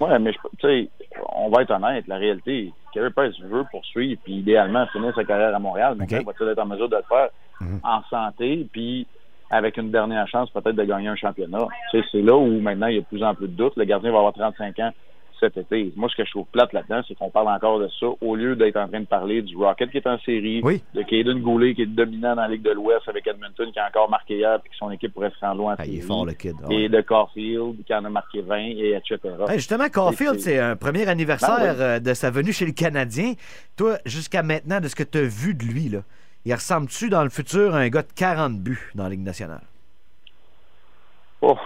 Ouais, 0.00 0.18
mais 0.18 0.32
tu 0.32 0.38
sais, 0.66 0.88
on 1.34 1.48
va 1.50 1.62
être 1.62 1.70
honnête, 1.70 2.06
la 2.08 2.16
réalité, 2.16 2.72
Carey 2.94 3.10
Price 3.14 3.38
veut 3.40 3.64
poursuivre, 3.70 4.20
puis 4.24 4.34
idéalement 4.38 4.86
finir 4.88 5.14
sa 5.14 5.24
carrière 5.24 5.54
à 5.54 5.58
Montréal, 5.58 5.94
mais 5.98 6.04
OK. 6.04 6.12
il 6.12 6.24
va-t-il 6.26 6.48
être 6.48 6.58
en 6.58 6.66
mesure 6.66 6.88
de 6.88 6.96
le 6.96 7.02
faire 7.08 7.28
Mhm. 7.60 7.80
en 7.82 8.02
santé, 8.10 8.66
puis 8.72 9.06
avec 9.50 9.76
une 9.78 9.90
dernière 9.90 10.26
chance 10.28 10.50
peut-être 10.50 10.76
de 10.76 10.84
gagner 10.84 11.08
un 11.08 11.16
championnat? 11.16 11.66
Tu 11.90 12.00
sais, 12.00 12.06
c'est 12.12 12.20
là 12.22 12.36
où 12.36 12.60
maintenant 12.60 12.88
il 12.88 12.94
y 12.96 12.98
a 12.98 13.00
de 13.00 13.06
plus 13.06 13.22
en 13.22 13.34
plus 13.34 13.48
de 13.48 13.52
doutes. 13.54 13.76
Le 13.76 13.84
gardien 13.84 14.10
va 14.12 14.18
avoir 14.18 14.32
35 14.34 14.78
ans 14.80 14.90
cet 15.40 15.56
été. 15.56 15.92
Moi, 15.96 16.08
ce 16.10 16.16
que 16.16 16.24
je 16.24 16.30
trouve 16.30 16.46
plate 16.46 16.72
là-dedans, 16.72 17.02
c'est 17.06 17.14
qu'on 17.14 17.30
parle 17.30 17.48
encore 17.48 17.78
de 17.78 17.88
ça 18.00 18.06
au 18.20 18.34
lieu 18.36 18.56
d'être 18.56 18.76
en 18.76 18.88
train 18.88 19.00
de 19.00 19.06
parler 19.06 19.42
du 19.42 19.56
Rocket 19.56 19.90
qui 19.90 19.98
est 19.98 20.06
en 20.06 20.18
série, 20.20 20.60
de 20.62 21.02
Caden 21.02 21.40
Goulet 21.40 21.74
qui 21.74 21.82
est 21.82 21.86
dominant 21.86 22.34
dans 22.36 22.42
la 22.42 22.48
Ligue 22.48 22.62
de 22.62 22.70
l'Ouest 22.70 23.08
avec 23.08 23.26
Edmonton 23.26 23.70
qui 23.72 23.78
a 23.78 23.86
encore 23.88 24.08
marqué 24.10 24.36
hier 24.36 24.58
puis 24.60 24.70
que 24.70 24.76
son 24.76 24.90
équipe 24.90 25.12
pourrait 25.14 25.30
se 25.30 25.44
rendre 25.44 25.58
loin 25.58 25.72
en 25.72 25.76
Ah, 25.78 25.86
il 25.86 25.92
est 25.92 25.96
série. 25.96 26.06
fort, 26.06 26.26
le 26.26 26.32
kid. 26.32 26.54
Ah, 26.62 26.66
Et 26.72 26.88
de 26.88 27.00
Caulfield 27.00 27.84
qui 27.84 27.94
en 27.94 28.04
a 28.04 28.10
marqué 28.10 28.40
20 28.42 28.56
et 28.58 28.94
etc. 28.94 29.18
Justement, 29.54 29.88
Caulfield, 29.88 30.40
C'est- 30.40 30.58
un 30.58 30.76
premier 30.76 31.06
anniversaire 31.08 31.58
Ben 31.58 31.74
oui. 31.74 31.80
euh, 31.82 31.98
de 32.00 32.14
sa 32.14 32.30
venue 32.30 32.52
chez 32.52 32.66
le 32.66 32.72
Canadien. 32.72 33.34
Toi, 33.76 33.98
jusqu'à 34.04 34.42
maintenant, 34.42 34.80
de 34.80 34.88
ce 34.88 34.96
que 34.96 35.02
tu 35.04 35.18
as 35.18 35.22
vu 35.22 35.54
de 35.54 35.64
lui, 35.64 35.88
là, 35.88 36.00
il 36.44 36.54
ressemble-tu 36.54 37.08
dans 37.08 37.24
le 37.24 37.30
futur 37.30 37.74
à 37.74 37.78
un 37.78 37.88
gars 37.88 38.02
de 38.02 38.12
40 38.14 38.58
buts 38.60 38.90
dans 38.94 39.04
la 39.04 39.10
Ligue 39.10 39.24
nationale? 39.24 39.62
Oh, 41.42 41.56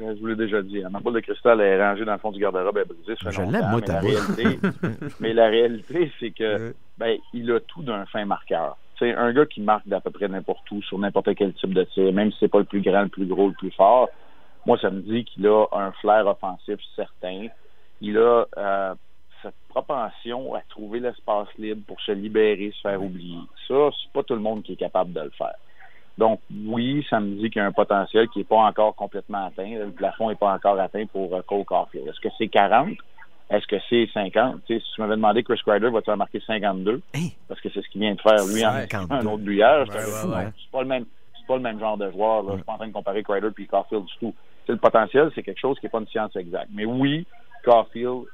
je 0.00 0.20
vous 0.20 0.26
l'ai 0.26 0.36
déjà 0.36 0.62
dit, 0.62 0.82
hein, 0.82 0.88
ma 0.90 1.00
boule 1.00 1.14
de 1.14 1.20
cristal 1.20 1.60
est 1.60 1.80
rangée 1.80 2.04
dans 2.04 2.12
le 2.12 2.18
fond 2.18 2.32
du 2.32 2.40
garde-robe, 2.40 2.78
ça 3.06 3.30
fait 3.30 3.32
Je 3.32 3.42
l'aime, 3.42 3.70
moi, 3.70 3.80
mais 3.80 3.80
ta 3.82 3.94
la 3.94 4.00
boule. 4.00 4.10
réalité, 4.10 4.68
Mais 5.20 5.32
la 5.32 5.46
réalité, 5.46 6.12
c'est 6.18 6.30
que 6.30 6.74
ben, 6.98 7.18
il 7.32 7.50
a 7.52 7.60
tout 7.60 7.82
d'un 7.82 8.06
fin 8.06 8.24
marqueur. 8.24 8.76
C'est 8.98 9.14
un 9.14 9.32
gars 9.32 9.46
qui 9.46 9.60
marque 9.62 9.88
d'à 9.88 10.00
peu 10.00 10.10
près 10.10 10.28
n'importe 10.28 10.70
où, 10.70 10.82
sur 10.82 10.98
n'importe 10.98 11.34
quel 11.34 11.54
type 11.54 11.72
de 11.72 11.84
tir, 11.84 12.12
même 12.12 12.30
si 12.32 12.38
c'est 12.40 12.48
pas 12.48 12.58
le 12.58 12.64
plus 12.64 12.82
grand, 12.82 13.02
le 13.02 13.08
plus 13.08 13.26
gros, 13.26 13.48
le 13.48 13.54
plus 13.54 13.70
fort. 13.70 14.08
Moi, 14.66 14.78
ça 14.78 14.90
me 14.90 15.00
dit 15.00 15.24
qu'il 15.24 15.46
a 15.46 15.64
un 15.72 15.92
flair 15.92 16.26
offensif 16.26 16.78
certain. 16.94 17.46
Il 18.02 18.18
a 18.18 18.44
euh, 18.58 18.94
cette 19.42 19.54
propension 19.68 20.54
à 20.54 20.60
trouver 20.68 21.00
l'espace 21.00 21.48
libre 21.58 21.82
pour 21.86 22.00
se 22.02 22.12
libérer, 22.12 22.72
se 22.74 22.80
faire 22.82 23.02
oublier. 23.02 23.38
Ça, 23.68 23.90
c'est 23.90 24.12
pas 24.12 24.22
tout 24.22 24.34
le 24.34 24.40
monde 24.40 24.62
qui 24.62 24.74
est 24.74 24.76
capable 24.76 25.12
de 25.12 25.20
le 25.20 25.30
faire. 25.30 25.56
Donc, 26.20 26.40
oui, 26.66 27.04
ça 27.08 27.18
me 27.18 27.36
dit 27.36 27.48
qu'il 27.48 27.62
y 27.62 27.64
a 27.64 27.66
un 27.66 27.72
potentiel 27.72 28.28
qui 28.28 28.40
n'est 28.40 28.44
pas 28.44 28.58
encore 28.58 28.94
complètement 28.94 29.46
atteint. 29.46 29.70
Le 29.70 29.90
plafond 29.90 30.28
n'est 30.28 30.34
pas 30.34 30.52
encore 30.52 30.78
atteint 30.78 31.06
pour 31.06 31.34
euh, 31.34 31.40
Cole 31.48 31.64
Caulfield. 31.64 32.06
Est-ce 32.06 32.20
que 32.20 32.28
c'est 32.36 32.48
40? 32.48 32.90
Est-ce 33.48 33.66
que 33.66 33.76
c'est 33.88 34.06
50? 34.12 34.60
Tu 34.66 34.74
sais, 34.74 34.84
si 34.84 34.92
tu 34.94 35.00
m'avais 35.00 35.16
demandé 35.16 35.42
Chris 35.42 35.58
Kreider, 35.64 35.88
va-tu 35.88 36.10
en 36.10 36.18
marquer 36.18 36.40
52? 36.46 37.00
Parce 37.48 37.58
que 37.62 37.70
c'est 37.70 37.80
ce 37.80 37.88
qu'il 37.88 38.02
vient 38.02 38.14
de 38.14 38.20
faire, 38.20 38.44
lui, 38.44 38.66
en 38.66 38.86
52. 38.86 39.14
un 39.14 39.32
autre 39.32 39.42
buyeur. 39.42 39.88
Ouais, 39.88 39.94
ouais, 39.94 40.36
ouais. 40.36 40.48
C'est 40.62 40.70
pas 40.70 40.82
le 40.82 40.88
même 40.88 41.06
c'est 41.38 41.46
pas 41.46 41.56
le 41.56 41.62
même 41.62 41.80
genre 41.80 41.96
de 41.96 42.10
joueur. 42.10 42.42
Là. 42.42 42.50
Je 42.50 42.56
suis 42.56 42.64
pas 42.64 42.74
en 42.74 42.76
train 42.76 42.88
de 42.88 42.92
comparer 42.92 43.22
Kreider 43.22 43.48
puis 43.54 43.66
Caulfield 43.66 44.04
du 44.04 44.12
tout. 44.20 44.34
C'est 44.66 44.72
le 44.72 44.78
potentiel, 44.78 45.30
c'est 45.34 45.42
quelque 45.42 45.58
chose 45.58 45.78
qui 45.80 45.86
n'est 45.86 45.90
pas 45.90 46.00
une 46.00 46.08
science 46.08 46.36
exacte. 46.36 46.68
Mais 46.74 46.84
oui, 46.84 47.26
Caulfield, 47.64 48.24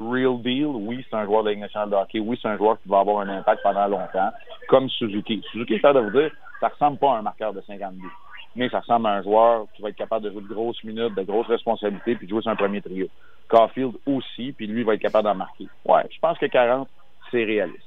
real 0.00 0.40
deal, 0.42 0.66
oui, 0.66 1.04
c'est 1.08 1.16
un 1.16 1.24
joueur 1.24 1.42
de 1.42 1.48
la 1.48 1.52
Ligue 1.52 1.62
nationale 1.62 1.90
de 1.90 1.96
hockey. 1.96 2.20
Oui, 2.20 2.38
c'est 2.40 2.48
un 2.48 2.56
joueur 2.56 2.80
qui 2.82 2.88
va 2.88 3.00
avoir 3.00 3.20
un 3.20 3.28
impact 3.28 3.62
pendant 3.62 3.86
longtemps, 3.86 4.30
comme 4.68 4.88
Suzuki. 4.88 5.42
Suzuki, 5.52 5.78
je 5.78 5.92
de 5.92 6.00
vous 6.00 6.10
dire, 6.10 6.30
ça 6.60 6.68
ressemble 6.68 6.98
pas 6.98 7.14
à 7.14 7.18
un 7.18 7.22
marqueur 7.22 7.52
de 7.52 7.60
50 7.60 7.94
buts. 7.94 8.08
Mais 8.56 8.68
ça 8.68 8.80
ressemble 8.80 9.06
à 9.06 9.14
un 9.14 9.22
joueur 9.22 9.66
qui 9.74 9.82
va 9.82 9.88
être 9.88 9.96
capable 9.96 10.24
de 10.24 10.30
jouer 10.30 10.42
de 10.42 10.54
grosses 10.54 10.82
minutes, 10.84 11.14
de 11.14 11.22
grosses 11.22 11.48
responsabilités, 11.48 12.14
puis 12.14 12.26
de 12.26 12.30
jouer 12.30 12.42
sur 12.42 12.50
un 12.50 12.56
premier 12.56 12.80
trio. 12.80 13.08
Caulfield 13.48 13.94
aussi, 14.06 14.52
puis 14.52 14.66
lui 14.66 14.84
va 14.84 14.94
être 14.94 15.00
capable 15.00 15.24
d'en 15.24 15.34
marquer. 15.34 15.68
Ouais, 15.84 16.02
je 16.10 16.18
pense 16.20 16.38
que 16.38 16.46
40, 16.46 16.88
c'est 17.30 17.44
réaliste. 17.44 17.82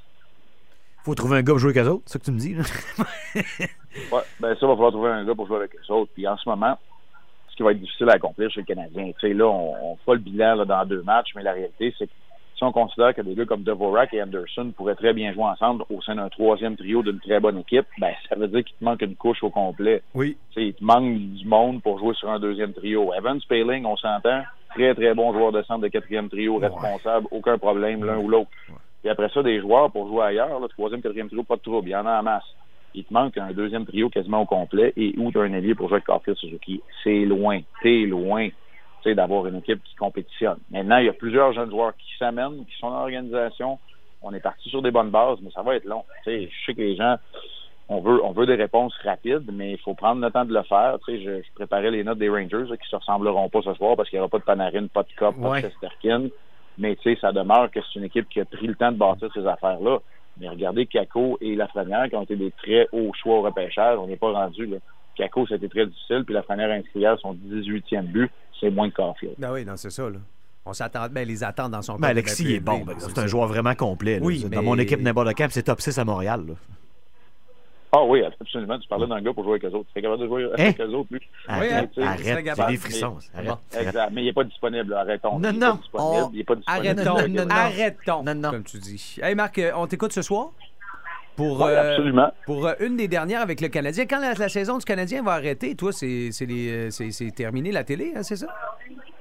Faut 1.04 1.14
trouver 1.14 1.38
un 1.38 1.42
gars 1.42 1.52
pour 1.52 1.58
jouer 1.58 1.70
avec 1.70 1.86
eux 1.86 1.90
autres, 1.90 2.02
c'est 2.06 2.14
ça 2.14 2.18
que 2.18 2.24
tu 2.24 2.32
me 2.32 2.38
dis? 2.38 2.54
là? 2.54 2.62
Ouais, 4.12 4.22
ben 4.40 4.54
ça, 4.54 4.66
va 4.66 4.74
falloir 4.74 4.92
trouver 4.92 5.10
un 5.10 5.24
gars 5.24 5.34
pour 5.34 5.46
jouer 5.46 5.56
avec 5.56 5.72
les 5.74 5.90
autres. 5.90 6.12
Puis 6.14 6.26
en 6.26 6.36
ce 6.36 6.48
moment, 6.48 6.78
qui 7.58 7.64
va 7.64 7.72
être 7.72 7.80
difficile 7.80 8.08
à 8.08 8.14
accomplir 8.14 8.50
chez 8.50 8.60
le 8.60 8.66
Canadien, 8.66 9.10
tu 9.18 9.28
sais, 9.28 9.34
là, 9.34 9.46
on, 9.46 9.74
on 9.82 9.96
fera 9.96 10.14
le 10.14 10.20
bilan 10.20 10.54
là, 10.54 10.64
dans 10.64 10.84
deux 10.86 11.02
matchs, 11.02 11.32
mais 11.34 11.42
la 11.42 11.52
réalité, 11.52 11.92
c'est 11.98 12.06
que 12.06 12.12
si 12.56 12.64
on 12.64 12.72
considère 12.72 13.14
que 13.14 13.22
des 13.22 13.34
gars 13.34 13.46
comme 13.46 13.62
Dvorak 13.62 14.14
et 14.14 14.22
Anderson 14.22 14.72
pourraient 14.76 14.94
très 14.94 15.12
bien 15.12 15.32
jouer 15.32 15.44
ensemble 15.44 15.84
au 15.90 16.00
sein 16.02 16.14
d'un 16.14 16.28
troisième 16.28 16.76
trio 16.76 17.02
d'une 17.02 17.20
très 17.20 17.40
bonne 17.40 17.58
équipe, 17.58 17.86
ben 17.98 18.12
ça 18.28 18.36
veut 18.36 18.48
dire 18.48 18.64
qu'il 18.64 18.76
te 18.76 18.84
manque 18.84 19.02
une 19.02 19.14
couche 19.14 19.42
au 19.42 19.50
complet. 19.50 20.02
Oui. 20.14 20.36
Il 20.56 20.74
te 20.74 20.84
manque 20.84 21.18
du 21.18 21.46
monde 21.46 21.82
pour 21.82 21.98
jouer 21.98 22.14
sur 22.14 22.30
un 22.30 22.40
deuxième 22.40 22.72
trio. 22.72 23.12
Evans 23.14 23.40
Paling, 23.48 23.84
on 23.84 23.96
s'entend, 23.96 24.42
très 24.74 24.94
très 24.94 25.14
bon 25.14 25.32
joueur 25.32 25.52
de 25.52 25.62
centre 25.62 25.82
de 25.82 25.88
quatrième 25.88 26.28
trio, 26.28 26.58
responsable, 26.58 27.26
aucun 27.30 27.58
problème 27.58 28.04
l'un 28.04 28.18
ou 28.18 28.28
l'autre. 28.28 28.50
Puis 29.02 29.10
après 29.10 29.28
ça, 29.28 29.42
des 29.42 29.60
joueurs 29.60 29.92
pour 29.92 30.08
jouer 30.08 30.24
ailleurs, 30.24 30.58
là, 30.58 30.66
troisième, 30.68 31.00
quatrième 31.00 31.28
trio, 31.28 31.44
pas 31.44 31.56
de 31.56 31.62
trouble, 31.62 31.88
il 31.88 31.92
y 31.92 31.96
en 31.96 32.06
a 32.06 32.18
en 32.18 32.22
masse. 32.22 32.54
Il 32.98 33.04
te 33.04 33.14
manque 33.14 33.38
un 33.38 33.52
deuxième 33.52 33.86
trio 33.86 34.10
quasiment 34.10 34.42
au 34.42 34.44
complet 34.44 34.92
et 34.96 35.14
ou 35.18 35.30
t'as 35.30 35.42
un 35.42 35.52
allié 35.52 35.72
pour 35.76 35.86
jouer 35.88 35.98
avec 35.98 36.06
Caulfield 36.06 36.36
Suzuki. 36.36 36.82
C'est 37.04 37.24
loin, 37.26 37.60
t'es 37.80 38.00
loin, 38.06 38.48
tu 39.04 39.14
d'avoir 39.14 39.46
une 39.46 39.54
équipe 39.58 39.80
qui 39.84 39.94
compétitionne. 39.94 40.58
Maintenant, 40.72 40.98
il 40.98 41.06
y 41.06 41.08
a 41.08 41.12
plusieurs 41.12 41.52
jeunes 41.52 41.70
joueurs 41.70 41.96
qui 41.96 42.10
s'amènent, 42.18 42.64
qui 42.66 42.76
sont 42.80 42.90
dans 42.90 42.98
l'organisation. 42.98 43.78
On 44.20 44.34
est 44.34 44.40
parti 44.40 44.68
sur 44.68 44.82
des 44.82 44.90
bonnes 44.90 45.10
bases, 45.10 45.38
mais 45.42 45.50
ça 45.52 45.62
va 45.62 45.76
être 45.76 45.84
long. 45.84 46.04
Tu 46.24 46.48
je 46.50 46.66
sais 46.66 46.74
que 46.74 46.80
les 46.80 46.96
gens, 46.96 47.18
on 47.88 48.00
veut, 48.00 48.20
on 48.24 48.32
veut 48.32 48.46
des 48.46 48.56
réponses 48.56 48.92
rapides, 49.04 49.48
mais 49.52 49.74
il 49.74 49.78
faut 49.78 49.94
prendre 49.94 50.20
le 50.20 50.32
temps 50.32 50.44
de 50.44 50.52
le 50.52 50.62
faire. 50.64 50.98
Tu 51.06 51.20
je, 51.22 51.40
je 51.40 51.52
préparais 51.54 51.92
les 51.92 52.02
notes 52.02 52.18
des 52.18 52.28
Rangers 52.28 52.64
là, 52.68 52.76
qui 52.76 52.88
se 52.90 52.96
ressembleront 52.96 53.48
pas 53.48 53.62
ce 53.62 53.74
soir 53.74 53.94
parce 53.96 54.08
qu'il 54.10 54.16
n'y 54.16 54.22
aura 54.22 54.28
pas 54.28 54.38
de 54.38 54.42
Panarin, 54.42 54.88
pas 54.88 55.04
de 55.04 55.12
Cup, 55.16 55.40
pas 55.40 55.50
Ouais. 55.50 55.62
de 55.62 55.68
Chesterkin. 55.68 56.30
Mais 56.78 56.96
tu 56.96 57.14
ça 57.18 57.30
demeure 57.30 57.70
que 57.70 57.78
c'est 57.80 58.00
une 58.00 58.06
équipe 58.06 58.28
qui 58.28 58.40
a 58.40 58.44
pris 58.44 58.66
le 58.66 58.74
temps 58.74 58.90
de 58.90 58.96
bâtir 58.96 59.30
ces 59.32 59.46
affaires-là. 59.46 59.98
Mais 60.40 60.48
regardez 60.48 60.86
Kako 60.86 61.38
et 61.40 61.54
Lafrenière 61.56 62.08
qui 62.08 62.16
ont 62.16 62.22
été 62.22 62.36
des 62.36 62.50
très 62.52 62.86
hauts 62.92 63.12
choix 63.20 63.38
au 63.38 63.42
repêchage. 63.42 63.98
On 63.98 64.06
n'est 64.06 64.16
pas 64.16 64.30
rendu 64.32 64.66
là. 64.66 64.76
Kako, 65.16 65.46
c'était 65.48 65.68
très 65.68 65.86
difficile, 65.86 66.22
puis 66.24 66.34
Lafrenière 66.34 66.70
a 66.70 66.74
inscrit 66.74 67.00
hier 67.00 67.18
son 67.20 67.34
18e 67.34 68.02
but. 68.02 68.30
C'est 68.60 68.70
moins 68.70 68.88
que 68.90 68.96
Caulfield. 68.96 69.34
Ben 69.38 69.52
oui, 69.52 69.64
non, 69.64 69.76
c'est 69.76 69.90
ça, 69.90 70.08
là. 70.08 70.18
On 70.66 70.72
s'attend, 70.72 71.06
ben, 71.10 71.26
les 71.26 71.42
attentes 71.44 71.70
dans 71.72 71.82
son 71.82 71.96
Ben, 71.96 72.08
Alexis 72.08 72.54
est 72.54 72.60
bon. 72.60 72.84
là, 72.84 72.92
exemple. 72.92 73.12
c'est 73.14 73.20
un 73.22 73.26
joueur 73.26 73.46
vraiment 73.48 73.74
complet. 73.74 74.18
là. 74.18 74.24
Oui, 74.26 74.44
Dans 74.44 74.62
mon 74.62 74.76
équipe 74.78 75.00
n'importe 75.00 75.34
camp, 75.34 75.48
c'est 75.50 75.62
top 75.62 75.80
6 75.80 75.98
à 75.98 76.04
Montréal. 76.04 76.44
là. 76.46 76.54
Ah 77.92 78.04
oui, 78.04 78.22
absolument. 78.22 78.78
Tu 78.78 78.86
parlais 78.88 79.06
d'un 79.06 79.20
gars 79.22 79.32
pour 79.32 79.44
jouer 79.44 79.52
avec 79.54 79.64
eux 79.64 79.74
autres. 79.76 79.88
Tu 79.92 79.98
es 79.98 80.02
capable 80.02 80.22
de 80.22 80.26
jouer 80.26 80.44
Hein? 80.44 80.50
avec 80.58 80.80
eux 80.80 80.88
autres, 80.94 81.08
lui. 81.10 81.20
Arrête, 81.46 81.90
tu 81.92 82.00
sais, 82.02 82.06
arrête, 82.06 82.48
c'est 82.56 82.66
des 82.66 82.76
frissons, 82.76 83.16
arrête. 83.34 83.50
Exact. 83.78 84.10
Mais 84.12 84.22
il 84.22 84.24
n'est 84.26 84.32
pas 84.32 84.44
disponible, 84.44 84.90
là. 84.90 85.00
arrêtons. 85.00 85.38
Non, 85.38 85.52
non. 85.52 85.76
Pas 85.76 85.76
disponible. 85.76 86.22
On- 86.24 86.30
Il 86.34 86.40
est 86.40 86.44
pas 86.44 86.54
disponible. 86.56 86.86
Arrêtons, 87.00 87.28
Non, 87.28 87.28
non, 87.28 87.44
non. 87.44 87.50
arrêtons, 87.50 88.22
Non, 88.24 88.34
non. 88.34 88.50
comme 88.50 88.64
tu 88.64 88.78
dis. 88.78 89.16
Hey 89.22 89.34
Marc, 89.34 89.58
euh, 89.58 89.70
on 89.74 89.86
t'écoute 89.86 90.12
ce 90.12 90.22
soir? 90.22 90.50
Pour, 91.36 91.60
Oui, 91.60 91.70
euh, 91.70 91.92
absolument. 91.92 92.32
Pour 92.46 92.66
euh, 92.66 92.72
une 92.80 92.96
des 92.96 93.06
dernières 93.08 93.40
avec 93.40 93.60
le 93.60 93.68
Canadien. 93.68 94.06
Quand 94.06 94.18
la, 94.18 94.34
la 94.34 94.48
saison 94.48 94.76
du 94.76 94.84
Canadien 94.84 95.22
va 95.22 95.32
arrêter, 95.34 95.76
toi, 95.76 95.92
c'est 95.92 96.30
euh, 96.42 96.90
c'est 96.90 97.30
terminé 97.34 97.70
la 97.72 97.84
télé, 97.84 98.12
hein, 98.16 98.22
c'est 98.24 98.34
ça? 98.36 98.48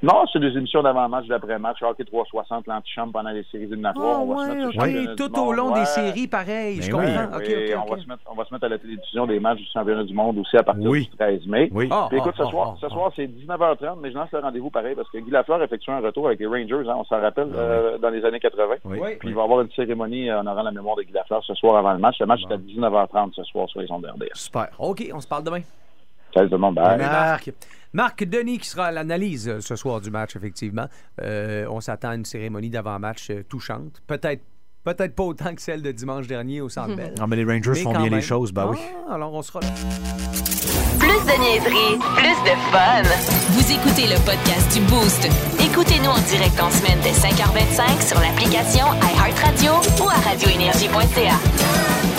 Non, 0.04 0.26
c'est 0.32 0.40
des 0.40 0.56
émissions 0.56 0.84
d'avant-match, 0.84 1.26
d'après-match, 1.28 1.82
Hockey 1.82 2.06
360, 2.06 2.68
l'antichambre 2.68 3.14
pendant 3.14 3.32
les 3.32 3.44
séries 3.52 3.64
éliminatoires. 3.64 4.18
Ah, 4.18 4.22
on 4.22 4.26
va 4.28 4.46
se 4.46 4.50
ouais, 4.52 4.56
mettre 4.94 5.18
sur 5.18 5.32
Tout 5.32 5.40
au 5.40 5.54
long 5.54 5.74
ouais. 5.74 5.80
des 5.80 5.86
séries, 5.88 6.28
pareil, 6.28 6.82
je 6.84 6.92
Ben 6.92 6.98
oui. 7.00 7.06
comprends. 7.06 7.38
Oui, 7.40 7.46
OK, 7.48 7.74
OK, 7.74 7.84
On, 7.90 7.96
va 7.96 8.02
se 8.02 8.08
mettre, 8.08 8.22
on 8.32 8.36
va 8.36 8.46
se 8.46 8.54
mettre 8.54 8.66
à 8.66 8.70
la 8.70 8.78
télévision 8.78 9.26
des 9.26 9.40
matchs 9.40 9.58
du 9.58 9.66
championnat 9.74 10.04
du 10.04 10.14
monde 10.14 10.38
aussi 10.38 10.56
à 10.56 10.62
partir 10.62 10.88
Oui. 10.88 11.06
du 11.10 11.18
13 11.18 11.48
mai. 11.48 11.70
Oui. 11.74 11.88
Ah, 11.90 12.06
Puis 12.10 12.20
écoute, 12.20 12.34
ah, 12.38 12.44
ce 12.44 12.50
soir, 12.50 12.74
ah, 12.76 12.78
ce 12.80 12.90
soir 12.90 13.12
c'est 13.16 13.26
19h30, 13.26 13.98
mais 14.00 14.12
je 14.12 14.16
lance 14.16 14.32
le 14.32 14.40
rendez-vous 14.40 14.70
pareil 14.70 14.94
parce 14.96 15.10
que 15.10 15.18
Guy 15.18 15.32
Lafleur 15.32 15.64
effectue 15.64 15.90
un 15.90 16.00
retour 16.00 16.28
avec 16.28 16.40
les 16.40 16.46
Rangers, 16.48 16.88
hein, 16.88 16.96
on 17.00 17.04
s'en 17.06 17.20
rappelle, 17.20 17.50
euh, 17.56 17.98
dans 17.98 18.10
les 18.10 18.24
années 18.24 18.40
80. 18.40 18.76
Oui. 18.86 19.00
Oui. 19.02 19.10
Puis 19.20 19.30
il 19.30 19.36
va 19.36 19.42
y 19.42 19.44
avoir 19.46 19.62
une 19.62 19.72
cérémonie 19.72 20.30
euh, 20.30 20.40
honorant 20.42 20.62
la 20.62 20.72
mémoire 20.72 20.96
de 20.96 21.02
Guy 21.04 21.14
Lafleur 21.14 21.44
ce 21.44 21.56
soir 21.56 21.76
avant 21.76 21.94
le 21.94 22.00
match. 22.00 22.20
Le 22.20 22.28
match 22.28 22.42
est 22.48 22.54
à 22.54 22.58
19h30 22.58 23.34
ce 23.34 23.44
soir 23.46 23.68
sur 23.70 23.80
les 23.82 23.92
ondes 23.92 24.06
RDS. 24.06 24.28
Super. 24.36 24.68
OK, 24.78 25.10
on 25.12 25.20
se 25.22 25.28
parle 25.28 25.44
demain. 25.44 25.62
Salut 26.34 26.50
tout 26.50 26.56
le 26.56 26.62
monde, 26.62 26.76
bye. 26.76 26.98
Marc. 26.98 27.52
Marc 27.94 28.24
Denis 28.26 28.60
qui 28.60 28.70
sera 28.70 28.88
à 28.88 28.92
l'analyse 28.92 29.48
euh, 29.48 29.60
ce 29.60 29.76
soir 29.76 30.02
du 30.02 30.12
match, 30.12 30.36
effectivement. 30.36 30.88
Euh, 31.22 31.66
on 31.70 31.82
s'attend 31.82 32.10
à 32.10 32.16
une 32.16 32.26
cérémonie 32.26 32.70
d'avant-match 32.70 33.30
euh, 33.32 33.44
touchante. 33.48 34.02
Peut-être 34.08 34.44
peut-être 34.84 35.16
pas 35.16 35.24
autant 35.24 35.54
que 35.54 35.62
celle 35.62 35.82
de 35.82 35.92
dimanche 35.92 36.28
dernier 36.28 36.62
au 36.62 36.70
Centre 36.70 36.96
Bell. 36.96 37.14
Non, 37.20 37.28
mais 37.28 37.36
les 37.36 37.44
Rangers 37.44 37.72
Mais 37.74 37.82
font 37.82 37.92
bien 37.92 38.10
les 38.10 38.22
choses, 38.22 38.54
ben 38.54 38.68
oui. 38.70 38.78
Ah, 39.10 39.16
alors 39.16 39.34
on 39.34 39.42
sera 39.42 39.60
là. 39.60 39.68
Plus 40.98 41.10
de 41.10 41.42
niaiserie, 41.42 41.98
plus 42.16 42.40
de 42.44 42.56
fun. 42.72 43.04
Vous 43.50 43.72
écoutez 43.72 44.08
le 44.08 44.16
podcast 44.24 44.74
du 44.74 44.82
Boost. 44.86 45.28
Écoutez-nous 45.60 46.10
en 46.10 46.22
direct 46.30 46.58
en 46.62 46.70
semaine 46.70 47.00
dès 47.04 47.12
5h25 47.12 48.08
sur 48.08 48.20
l'application 48.22 48.86
iHeartRadio 49.02 49.74
ou 50.02 50.08
à 50.08 50.30
radioénergie.ca. 50.30 52.17